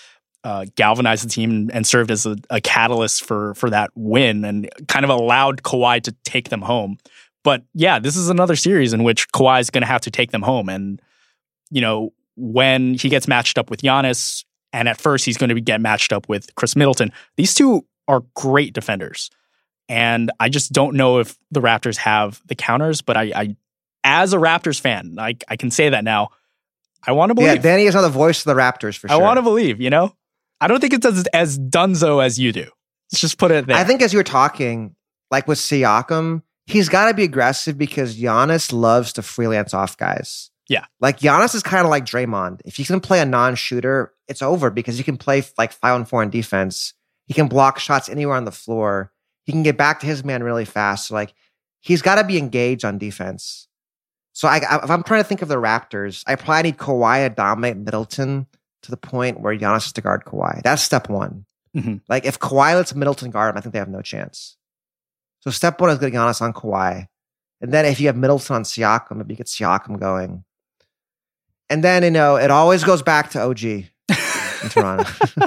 uh, 0.45 0.67
galvanized 0.75 1.25
the 1.25 1.29
team 1.29 1.71
and 1.73 1.87
served 1.87 2.11
as 2.11 2.27
a, 2.27 2.37
a, 2.51 2.61
catalyst 2.61 3.25
for 3.25 3.55
for 3.55 3.71
that 3.71 3.91
win 3.95 4.45
and 4.45 4.69
kind 4.89 5.05
of 5.05 5.11
allowed 5.11 5.63
Kawhi 5.63 6.03
to 6.03 6.13
take 6.25 6.49
them 6.49 6.63
home. 6.63 6.99
But 7.45 7.63
yeah, 7.75 7.99
this 7.99 8.17
is 8.17 8.29
another 8.29 8.57
series 8.57 8.93
in 8.93 9.05
which 9.05 9.29
Kawhi 9.31 9.61
is 9.61 9.71
going 9.71 9.83
to 9.83 9.89
have 9.89 10.01
to 10.03 10.11
take 10.11 10.33
them 10.33 10.43
home, 10.43 10.69
and 10.69 11.01
you 11.71 11.81
know 11.81 12.13
when 12.37 12.95
he 12.95 13.09
gets 13.09 13.29
matched 13.29 13.59
up 13.59 13.71
with 13.71 13.83
Giannis, 13.83 14.45
and 14.73 14.89
at 14.89 15.01
first 15.01 15.25
he's 15.25 15.37
going 15.37 15.55
to 15.55 15.61
get 15.61 15.81
matched 15.81 16.13
up 16.13 16.29
with 16.29 16.55
Khris 16.57 16.77
Middleton. 16.77 17.13
These 17.37 17.55
two 17.55 17.87
are 18.09 18.23
great 18.35 18.73
defenders. 18.73 19.31
And 19.93 20.31
I 20.41 20.49
just 20.49 20.73
don't 20.73 20.97
know 20.97 21.19
if 21.19 21.37
the 21.51 21.61
Raptors 21.61 21.99
have 21.99 22.41
the 22.47 22.55
counters, 22.55 23.03
but 23.03 23.19
I, 23.19 23.23
I 23.35 23.57
as 24.03 24.33
a 24.33 24.39
Raptors 24.39 24.81
fan, 24.81 25.17
I, 25.19 25.37
I 25.49 25.57
can 25.57 25.71
say 25.71 25.91
that 25.91 26.03
now. 26.03 26.31
I 27.07 27.13
want 27.13 27.29
to 27.29 27.35
believe. 27.35 27.57
Yeah, 27.57 27.61
Danny 27.61 27.85
is 27.85 27.95
not 27.95 28.01
the 28.01 28.09
voice 28.09 28.39
of 28.39 28.45
the 28.45 28.55
Raptors 28.55 28.97
for 28.97 29.09
sure. 29.09 29.19
I 29.19 29.21
want 29.21 29.37
to 29.37 29.43
believe, 29.43 29.83
you 29.83 29.91
know? 29.91 30.17
I 30.63 30.69
don't 30.69 30.81
think 30.81 30.95
it's 30.95 31.05
as, 31.05 31.27
as 31.35 31.59
dunzo 31.59 32.25
as 32.25 32.39
you 32.39 32.53
do. 32.53 32.71
Let's 33.13 33.21
just 33.21 33.37
put 33.37 33.51
it 33.51 33.67
there. 33.67 33.77
I 33.77 33.85
think 33.85 34.01
as 34.01 34.15
you 34.15 34.19
were 34.19 34.25
talking, 34.25 34.97
like 35.31 35.47
with 35.47 35.59
Siakam, 35.59 36.41
he's 36.65 36.89
got 36.89 37.09
to 37.09 37.15
be 37.15 37.25
aggressive 37.25 37.77
because 37.77 38.17
Giannis 38.17 38.73
loves 38.73 39.13
to 39.15 39.23
freelance 39.23 39.75
off 39.75 39.99
guys. 39.99 40.51
Yeah. 40.71 40.87
Like 41.01 41.19
Giannis 41.19 41.55
is 41.55 41.63
kind 41.63 41.85
of 41.85 41.91
like 41.91 42.07
Draymond. 42.07 42.63
If 42.65 42.79
you 42.79 42.87
can 42.87 43.01
play 43.01 43.21
a 43.21 43.27
non 43.27 43.57
shooter, 43.57 44.15
it's 44.27 44.41
over 44.41 44.71
because 44.71 44.97
he 44.97 45.05
can 45.05 45.19
play 45.19 45.43
like 45.59 45.73
five 45.73 45.97
on 45.97 46.07
four 46.07 46.23
in 46.23 46.31
defense. 46.31 46.95
He 47.27 47.35
can 47.35 47.49
block 47.49 47.79
shots 47.79 48.09
anywhere 48.09 48.37
on 48.37 48.47
the 48.47 48.53
floor 48.53 49.13
he 49.45 49.53
can 49.53 49.63
get 49.63 49.77
back 49.77 50.01
to 50.01 50.07
his 50.07 50.25
man 50.25 50.43
really 50.43 50.65
fast. 50.65 51.09
So 51.09 51.15
like 51.15 51.35
he's 51.81 52.03
got 52.03 52.17
to 52.17 52.25
be 52.25 52.39
engaged 52.39 52.85
on 52.85 52.99
defense. 52.99 53.69
So 54.33 54.49
I, 54.49 54.59
if 54.59 54.91
I'm 54.91 55.03
trying 55.03 55.21
to 55.23 55.29
think 55.29 55.43
of 55.43 55.49
the 55.49 55.57
Raptors, 55.57 56.25
I 56.27 56.37
probably 56.37 56.71
need 56.71 56.79
Kawhi 56.79 57.29
to 57.29 57.35
dominate 57.35 57.77
Middleton 57.77 58.47
to 58.83 58.91
the 58.91 58.97
point 58.97 59.41
where 59.41 59.57
Giannis 59.57 59.85
has 59.85 59.93
to 59.93 60.01
guard 60.01 60.25
Kawhi. 60.25 60.63
That's 60.63 60.83
step 60.83 61.09
one. 61.11 61.45
Mm-hmm. 61.77 61.97
Like 62.09 62.25
if 62.25 62.39
Kawhi 62.39 62.75
lets 62.75 62.95
Middleton 62.95 63.31
guard 63.31 63.51
him, 63.51 63.59
I 63.59 63.61
think 63.61 63.75
they 63.75 63.79
have 63.79 63.89
no 63.89 64.01
chance. 64.01 64.57
So 65.41 65.51
step 65.51 65.81
one 65.81 65.91
is 65.91 65.99
getting 65.99 66.15
Giannis 66.15 66.41
on 66.41 66.53
Kawhi. 66.53 67.09
And 67.61 67.73
then 67.73 67.85
if 67.85 68.01
you 68.01 68.07
have 68.07 68.17
Middleton 68.17 68.57
on 68.57 68.63
Siakam, 68.65 69.17
maybe 69.17 69.35
you 69.35 69.39
get 69.39 69.47
Siakam 69.47 70.01
going. 70.01 70.45
And 71.69 71.85
then, 71.85 72.03
you 72.03 72.11
know, 72.11 72.37
it 72.37 72.51
always 72.51 72.85
goes 72.85 73.03
back 73.03 73.31
to 73.31 73.41
OG 73.41 73.63
in 73.63 73.89
Toronto. 74.71 75.05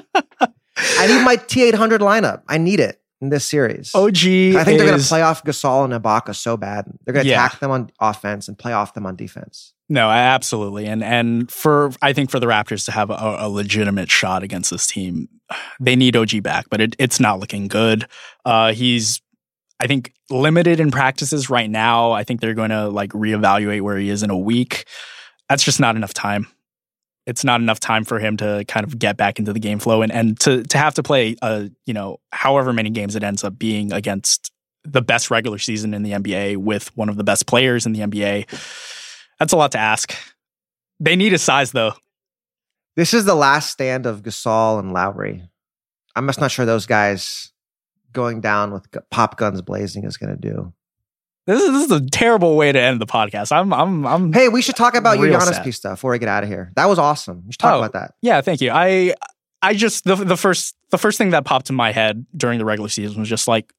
I 0.78 1.08
need 1.08 1.24
my 1.24 1.38
T800 1.38 2.00
lineup. 2.00 2.43
I 2.48 2.58
need 2.58 2.80
it 2.80 3.02
in 3.22 3.30
this 3.30 3.45
series. 3.45 3.93
OG. 3.93 4.16
I 4.16 4.63
think 4.63 4.78
they're 4.78 4.88
going 4.88 4.99
to 4.99 5.05
play 5.05 5.22
off 5.22 5.43
Gasol 5.43 5.86
and 5.86 5.93
Ibaka 5.93 6.36
so 6.36 6.57
bad. 6.57 6.86
They're 7.03 7.13
going 7.13 7.26
to 7.26 7.30
yeah. 7.30 7.45
attack 7.45 7.59
them 7.59 7.72
on 7.72 7.89
offense 7.99 8.47
and 8.47 8.57
play 8.57 8.74
off 8.74 8.93
them 8.93 9.05
on 9.05 9.16
defense. 9.16 9.74
No, 9.88 10.09
absolutely, 10.09 10.88
and 10.88 11.03
and 11.03 11.51
for 11.51 11.91
I 12.01 12.11
think 12.11 12.32
for 12.32 12.39
the 12.39 12.47
Raptors 12.47 12.86
to 12.86 12.91
have 12.91 13.11
a, 13.11 13.38
a 13.39 13.49
legitimate 13.49 14.09
shot 14.09 14.41
against 14.41 14.72
this 14.72 14.88
team, 14.88 15.30
they 15.80 15.95
need 15.95 16.16
OG 16.16 16.41
back, 16.41 16.66
but 16.72 16.82
it, 16.82 16.95
it's 16.97 17.20
not 17.20 17.39
looking 17.39 17.68
good. 17.68 18.07
Uh, 18.45 18.74
he's 18.74 19.22
I 19.80 19.86
think 19.86 20.11
limited 20.32 20.80
in 20.80 20.89
practices 20.89 21.51
right 21.51 21.70
now. 21.70 22.13
I 22.13 22.24
think 22.24 22.41
they're 22.41 22.55
going 22.55 22.72
to 22.72 22.89
like 22.89 23.11
reevaluate 23.11 23.82
where 23.82 23.97
he 23.97 24.09
is 24.09 24.24
in 24.24 24.32
a 24.32 24.38
week. 24.38 24.86
That's 25.49 25.63
just 25.63 25.80
not 25.80 25.95
enough 25.95 26.13
time 26.13 26.47
it's 27.26 27.44
not 27.44 27.60
enough 27.60 27.80
time 27.80 28.04
for 28.04 28.20
him 28.20 28.38
to 28.38 28.64
kind 28.68 28.86
of 28.86 29.00
get 29.00 29.18
back 29.18 29.40
into 29.40 29.52
the 29.52 29.60
game 29.60 29.80
flow 29.80 30.02
and, 30.02 30.12
and 30.12 30.40
to 30.40 30.64
to 30.64 30.78
have 30.78 30.94
to 30.94 31.04
play 31.04 31.36
uh 31.42 31.66
you 31.86 31.94
know 31.94 32.20
however 32.32 32.72
many 32.72 32.90
games 32.90 33.16
it 33.16 33.24
ends 33.24 33.44
up 33.44 33.58
being 33.58 33.92
against 33.92 34.52
the 34.86 35.02
best 35.02 35.32
regular 35.32 35.58
season 35.58 35.94
in 35.94 36.04
the 36.04 36.12
NBA 36.12 36.58
with 36.58 36.96
one 36.96 37.10
of 37.10 37.18
the 37.18 37.24
best 37.24 37.48
players 37.48 37.86
in 37.86 37.94
the 37.94 38.02
NBA. 38.02 38.48
That's 39.40 39.54
a 39.54 39.58
lot 39.58 39.72
to 39.74 39.80
ask. 39.80 40.16
They 41.00 41.16
need 41.16 41.34
a 41.34 41.38
size 41.38 41.72
though. 41.72 41.94
This 42.96 43.14
is 43.14 43.26
the 43.26 43.36
last 43.36 43.72
stand 43.72 44.06
of 44.06 44.22
Gasol 44.22 44.80
and 44.80 44.94
Lowry. 44.94 45.50
I'm 46.16 46.28
just 46.28 46.40
not 46.40 46.52
sure 46.52 46.66
those 46.66 46.86
guys 46.86 47.52
going 48.14 48.40
down 48.40 48.72
with 48.72 48.88
pop 49.12 49.38
guns 49.38 49.62
blazing 49.62 50.06
is 50.06 50.16
going 50.16 50.34
to 50.34 50.40
do. 50.40 50.74
This 51.46 51.62
is, 51.62 51.72
this 51.72 51.86
is 51.86 51.91
a 51.91 52.10
terrible 52.10 52.56
way 52.56 52.72
to 52.72 52.80
end 52.80 53.00
the 53.00 53.06
podcast. 53.06 53.52
I'm 53.52 53.72
I'm 53.72 54.06
I'm. 54.06 54.34
Hey, 54.34 54.50
we 54.50 54.62
should 54.62 54.76
talk 54.76 54.96
about 54.96 55.20
your 55.20 55.28
Giannis 55.28 55.64
piece 55.64 55.78
stuff 55.78 56.00
before 56.00 56.12
we 56.12 56.20
get 56.20 56.28
out 56.28 56.43
of 56.43 56.50
here. 56.50 56.72
That 56.76 56.88
was 56.88 56.98
awesome. 56.98 57.43
We 57.46 57.52
should 57.52 57.60
talk 57.60 57.76
oh, 57.76 57.80
about 57.80 57.93
that. 57.93 58.16
Yeah, 58.22 58.41
thank 58.41 58.62
you. 58.62 58.72
I 58.72 59.14
I 59.62 59.76
just 59.76 60.06
the 60.06 60.16
the 60.16 60.38
first 60.38 60.76
the 60.89 60.98
first 60.98 61.18
thing 61.18 61.30
that 61.32 61.46
popped 61.46 61.70
in 61.70 61.76
my 61.76 61.91
head 61.91 62.26
during 62.36 62.58
the 62.58 62.66
regular 62.66 62.89
season 62.89 63.20
was 63.20 63.30
just 63.30 63.48
like, 63.48 63.72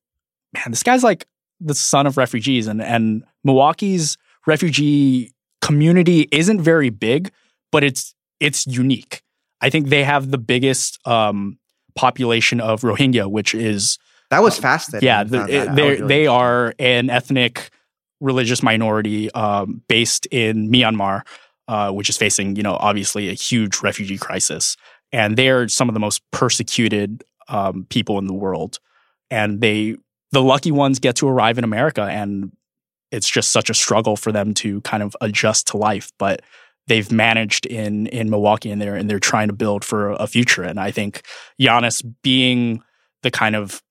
man, 0.53 0.67
this 0.71 0.85
guy's 0.85 1.03
like 1.03 1.27
the 1.61 1.75
son 1.75 2.07
of 2.07 2.17
refugees, 2.17 2.69
and 2.69 2.81
and 2.81 3.25
Milwaukee's 3.43 4.17
refugee 4.47 5.33
community 5.61 6.29
isn't 6.31 6.61
very 6.61 6.91
big, 6.91 7.33
but 7.73 7.83
it's 7.83 8.15
it's 8.39 8.65
unique. 8.67 9.23
I 9.61 9.71
think 9.71 9.89
they 9.89 10.05
have 10.05 10.31
the 10.31 10.39
biggest 10.39 11.05
um, 11.07 11.59
population 11.97 12.61
of 12.61 12.83
Rohingya, 12.83 13.29
which 13.29 13.55
is 13.55 13.99
that 14.31 14.43
was 14.43 14.59
fast. 14.59 14.95
Yeah, 15.01 15.25
the, 15.25 15.73
they 15.75 15.97
they 15.97 16.27
are 16.27 16.75
an 16.79 17.11
ethnic 17.11 17.71
religious 18.21 18.63
minority 18.63 19.31
um, 19.33 19.83
based 19.89 20.27
in 20.27 20.71
Myanmar, 20.71 21.23
uh, 21.69 21.91
which 21.93 22.09
is 22.09 22.17
facing 22.17 22.57
you 22.57 22.63
know 22.63 22.77
obviously 22.81 23.29
a 23.29 23.35
huge 23.35 23.83
refugee 23.83 24.19
crisis, 24.19 24.77
and 25.13 25.37
they 25.37 25.49
are 25.49 25.69
some 25.69 25.89
of 25.89 25.95
the 25.95 26.01
most 26.01 26.23
persecuted 26.31 27.25
um, 27.49 27.87
people 27.89 28.19
in 28.19 28.27
the 28.27 28.35
world, 28.35 28.79
and 29.31 29.61
they 29.61 29.97
the 30.33 30.43
lucky 30.43 30.73
ones 30.73 30.99
get 30.99 31.17
to 31.17 31.29
arrive 31.29 31.59
in 31.59 31.65
America, 31.65 32.03
and 32.03 32.53
it's 33.13 33.31
just 33.31 33.53
such 33.53 33.71
a 33.71 33.75
struggle 33.75 34.17
for 34.17 34.33
them 34.33 34.55
to 34.55 34.81
kind 34.83 35.03
of 35.03 35.17
adjust 35.21 35.69
to 35.69 35.77
life, 35.77 36.11
but 36.19 36.43
they've 36.87 37.11
managed 37.11 37.67
in 37.67 38.07
in 38.09 38.31
Milwaukee 38.31 38.71
and 38.71 38.81
they're 38.81 38.95
and 38.97 39.09
they're 39.09 39.19
trying 39.19 39.49
to 39.49 39.55
build 39.55 39.85
for 39.85 40.11
a 40.11 40.27
future. 40.27 40.63
And 40.63 40.79
I 40.79 40.91
think 40.91 41.23
Giannis 41.61 42.05
being 42.23 42.83
the 43.23 43.31
kind 43.31 43.57
of 43.57 43.83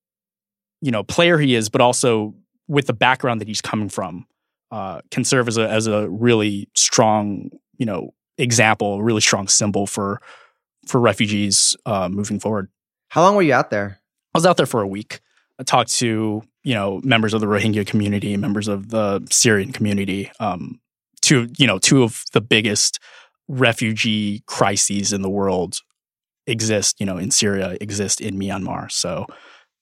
you 0.86 0.92
know 0.92 1.04
player 1.04 1.40
he 1.40 1.56
is, 1.56 1.68
but 1.68 1.82
also 1.82 2.36
with 2.68 2.86
the 2.86 2.94
background 2.94 3.42
that 3.42 3.48
he's 3.48 3.62
coming 3.62 3.90
from, 3.90 4.28
uh, 4.70 5.02
can 5.10 5.24
serve 5.24 5.48
as 5.48 5.58
a 5.58 5.68
as 5.68 5.88
a 5.88 6.08
really 6.10 6.70
strong 6.76 7.50
you 7.78 7.88
know 7.88 8.14
example, 8.38 9.00
a 9.00 9.04
really 9.04 9.22
strong 9.22 9.48
symbol 9.48 9.88
for 9.88 10.22
for 10.86 11.02
refugees 11.02 11.76
uh, 11.88 12.08
moving 12.08 12.40
forward. 12.40 12.70
How 13.10 13.24
long 13.24 13.36
were 13.36 13.42
you 13.42 13.54
out 13.54 13.72
there? 13.72 14.00
I 14.36 14.38
was 14.38 14.46
out 14.46 14.58
there 14.58 14.68
for 14.68 14.82
a 14.82 14.88
week. 14.88 15.22
I 15.60 15.64
talked 15.64 15.92
to 15.96 16.44
you 16.64 16.74
know 16.76 17.02
members 17.04 17.34
of 17.34 17.42
the 17.42 17.48
Rohingya 17.48 17.88
community, 17.88 18.38
members 18.38 18.68
of 18.68 18.90
the 18.90 19.26
Syrian 19.32 19.72
community, 19.72 20.32
um, 20.40 20.80
two 21.22 21.50
you 21.58 21.66
know 21.66 21.80
two 21.80 22.04
of 22.04 22.24
the 22.34 22.42
biggest 22.42 23.00
refugee 23.48 24.44
crises 24.46 25.14
in 25.14 25.24
the 25.24 25.30
world 25.32 25.80
exist. 26.46 27.00
You 27.00 27.08
know, 27.08 27.18
in 27.18 27.32
Syria, 27.32 27.76
exist 27.82 28.22
in 28.22 28.38
Myanmar. 28.38 28.92
So 28.92 29.26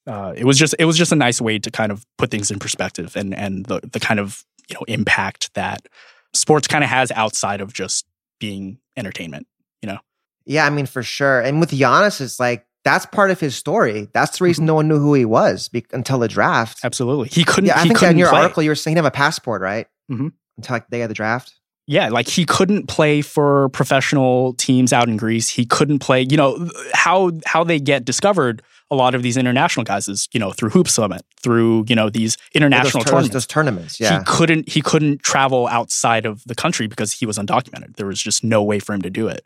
uh, 0.05 0.33
it 0.35 0.45
was 0.45 0.57
just 0.57 0.75
it 0.79 0.85
was 0.85 0.97
just 0.97 1.11
a 1.11 1.15
nice 1.15 1.39
way 1.39 1.59
to 1.59 1.71
kind 1.71 1.91
of 1.91 2.05
put 2.17 2.31
things 2.31 2.51
in 2.51 2.59
perspective 2.59 3.15
and 3.15 3.33
and 3.33 3.65
the 3.65 3.79
the 3.91 3.99
kind 3.99 4.19
of 4.19 4.43
you 4.69 4.75
know 4.75 4.81
impact 4.87 5.53
that 5.53 5.87
sports 6.33 6.67
kind 6.67 6.83
of 6.83 6.89
has 6.89 7.11
outside 7.11 7.61
of 7.61 7.73
just 7.73 8.05
being 8.39 8.79
entertainment. 8.97 9.47
You 9.81 9.87
know. 9.89 9.99
Yeah, 10.45 10.65
I 10.65 10.69
mean 10.69 10.85
for 10.85 11.03
sure. 11.03 11.39
And 11.39 11.59
with 11.59 11.71
Giannis, 11.71 12.19
it's 12.19 12.39
like 12.39 12.65
that's 12.83 13.05
part 13.05 13.31
of 13.31 13.39
his 13.39 13.55
story. 13.55 14.09
That's 14.13 14.39
the 14.39 14.43
reason 14.43 14.63
mm-hmm. 14.63 14.67
no 14.67 14.73
one 14.75 14.87
knew 14.87 14.99
who 14.99 15.13
he 15.13 15.25
was 15.25 15.69
be- 15.69 15.85
until 15.93 16.19
the 16.19 16.27
draft. 16.27 16.79
Absolutely, 16.83 17.29
he 17.29 17.43
couldn't. 17.43 17.67
Yeah, 17.67 17.79
I 17.79 17.83
think 17.83 18.03
in 18.03 18.17
your 18.17 18.29
play. 18.29 18.41
article 18.41 18.63
you 18.63 18.71
were 18.71 18.75
saying 18.75 18.95
he 18.95 18.97
have 18.97 19.05
a 19.05 19.11
passport, 19.11 19.61
right? 19.61 19.87
Mm-hmm. 20.11 20.29
Until 20.57 20.75
like, 20.75 20.89
they 20.89 20.99
had 20.99 21.09
the 21.09 21.15
draft. 21.15 21.53
Yeah, 21.85 22.09
like 22.09 22.27
he 22.27 22.45
couldn't 22.45 22.87
play 22.87 23.21
for 23.21 23.69
professional 23.69 24.53
teams 24.53 24.93
out 24.93 25.09
in 25.09 25.17
Greece. 25.17 25.49
He 25.49 25.65
couldn't 25.65 25.99
play. 25.99 26.25
You 26.29 26.37
know 26.37 26.69
how 26.93 27.31
how 27.45 27.63
they 27.63 27.79
get 27.79 28.05
discovered 28.05 28.61
a 28.91 28.95
lot 28.95 29.15
of 29.15 29.23
these 29.23 29.37
international 29.37 29.83
guys 29.83 30.07
is 30.07 30.27
you 30.33 30.39
know 30.39 30.51
through 30.51 30.69
Hoop 30.69 30.87
Summit, 30.87 31.23
through 31.41 31.85
you 31.87 31.95
know 31.95 32.09
these 32.09 32.37
international 32.53 33.03
those, 33.03 33.11
tournaments. 33.11 33.33
Those 33.33 33.47
tournaments, 33.47 33.99
yeah. 33.99 34.19
He 34.19 34.25
couldn't 34.25 34.69
he 34.69 34.81
couldn't 34.81 35.23
travel 35.23 35.67
outside 35.67 36.25
of 36.25 36.43
the 36.45 36.55
country 36.55 36.87
because 36.87 37.11
he 37.11 37.25
was 37.25 37.37
undocumented. 37.37 37.95
There 37.95 38.07
was 38.07 38.21
just 38.21 38.43
no 38.43 38.63
way 38.63 38.79
for 38.79 38.93
him 38.93 39.01
to 39.01 39.09
do 39.09 39.27
it, 39.27 39.45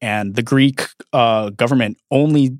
and 0.00 0.34
the 0.34 0.42
Greek 0.42 0.82
uh, 1.12 1.50
government 1.50 1.98
only 2.10 2.58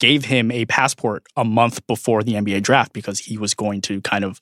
gave 0.00 0.24
him 0.24 0.50
a 0.50 0.66
passport 0.66 1.24
a 1.36 1.44
month 1.44 1.86
before 1.86 2.22
the 2.22 2.34
NBA 2.34 2.62
draft 2.62 2.92
because 2.92 3.20
he 3.20 3.38
was 3.38 3.54
going 3.54 3.80
to 3.82 4.00
kind 4.00 4.24
of 4.24 4.40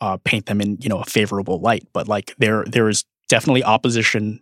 uh, 0.00 0.18
paint 0.24 0.46
them 0.46 0.60
in 0.60 0.78
you 0.80 0.88
know 0.88 1.00
a 1.00 1.04
favorable 1.04 1.60
light. 1.60 1.86
But 1.92 2.08
like 2.08 2.34
there 2.38 2.64
there 2.66 2.88
is 2.88 3.04
definitely 3.28 3.62
opposition 3.62 4.40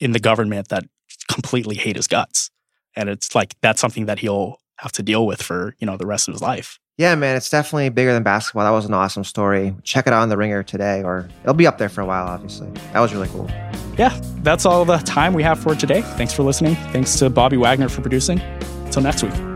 in 0.00 0.12
the 0.12 0.18
government 0.18 0.68
that 0.68 0.84
completely 1.28 1.76
hate 1.76 1.96
his 1.96 2.06
guts. 2.06 2.50
And 2.96 3.08
it's 3.08 3.34
like 3.34 3.54
that's 3.60 3.80
something 3.80 4.06
that 4.06 4.18
he'll 4.18 4.58
have 4.84 4.92
to 4.92 5.02
deal 5.02 5.26
with 5.26 5.42
for, 5.42 5.74
you 5.78 5.86
know, 5.86 5.96
the 5.96 6.06
rest 6.06 6.28
of 6.28 6.34
his 6.34 6.42
life. 6.42 6.78
Yeah, 6.96 7.16
man, 7.16 7.36
it's 7.36 7.50
definitely 7.50 7.88
bigger 7.88 8.12
than 8.12 8.22
basketball. 8.22 8.64
That 8.64 8.70
was 8.70 8.84
an 8.84 8.94
awesome 8.94 9.24
story. 9.24 9.74
Check 9.82 10.06
it 10.06 10.12
out 10.12 10.22
on 10.22 10.28
the 10.28 10.36
ringer 10.36 10.62
today, 10.62 11.02
or 11.02 11.28
it'll 11.42 11.54
be 11.54 11.66
up 11.66 11.78
there 11.78 11.88
for 11.88 12.02
a 12.02 12.06
while, 12.06 12.26
obviously. 12.26 12.70
That 12.92 13.00
was 13.00 13.12
really 13.12 13.28
cool. 13.28 13.50
Yeah, 13.98 14.16
that's 14.42 14.64
all 14.64 14.84
the 14.84 14.98
time 14.98 15.34
we 15.34 15.42
have 15.42 15.58
for 15.58 15.74
today. 15.74 16.02
Thanks 16.02 16.32
for 16.32 16.44
listening. 16.44 16.76
Thanks 16.92 17.18
to 17.18 17.30
Bobby 17.30 17.56
Wagner 17.56 17.88
for 17.88 18.00
producing. 18.00 18.40
Until 18.84 19.02
next 19.02 19.24
week. 19.24 19.53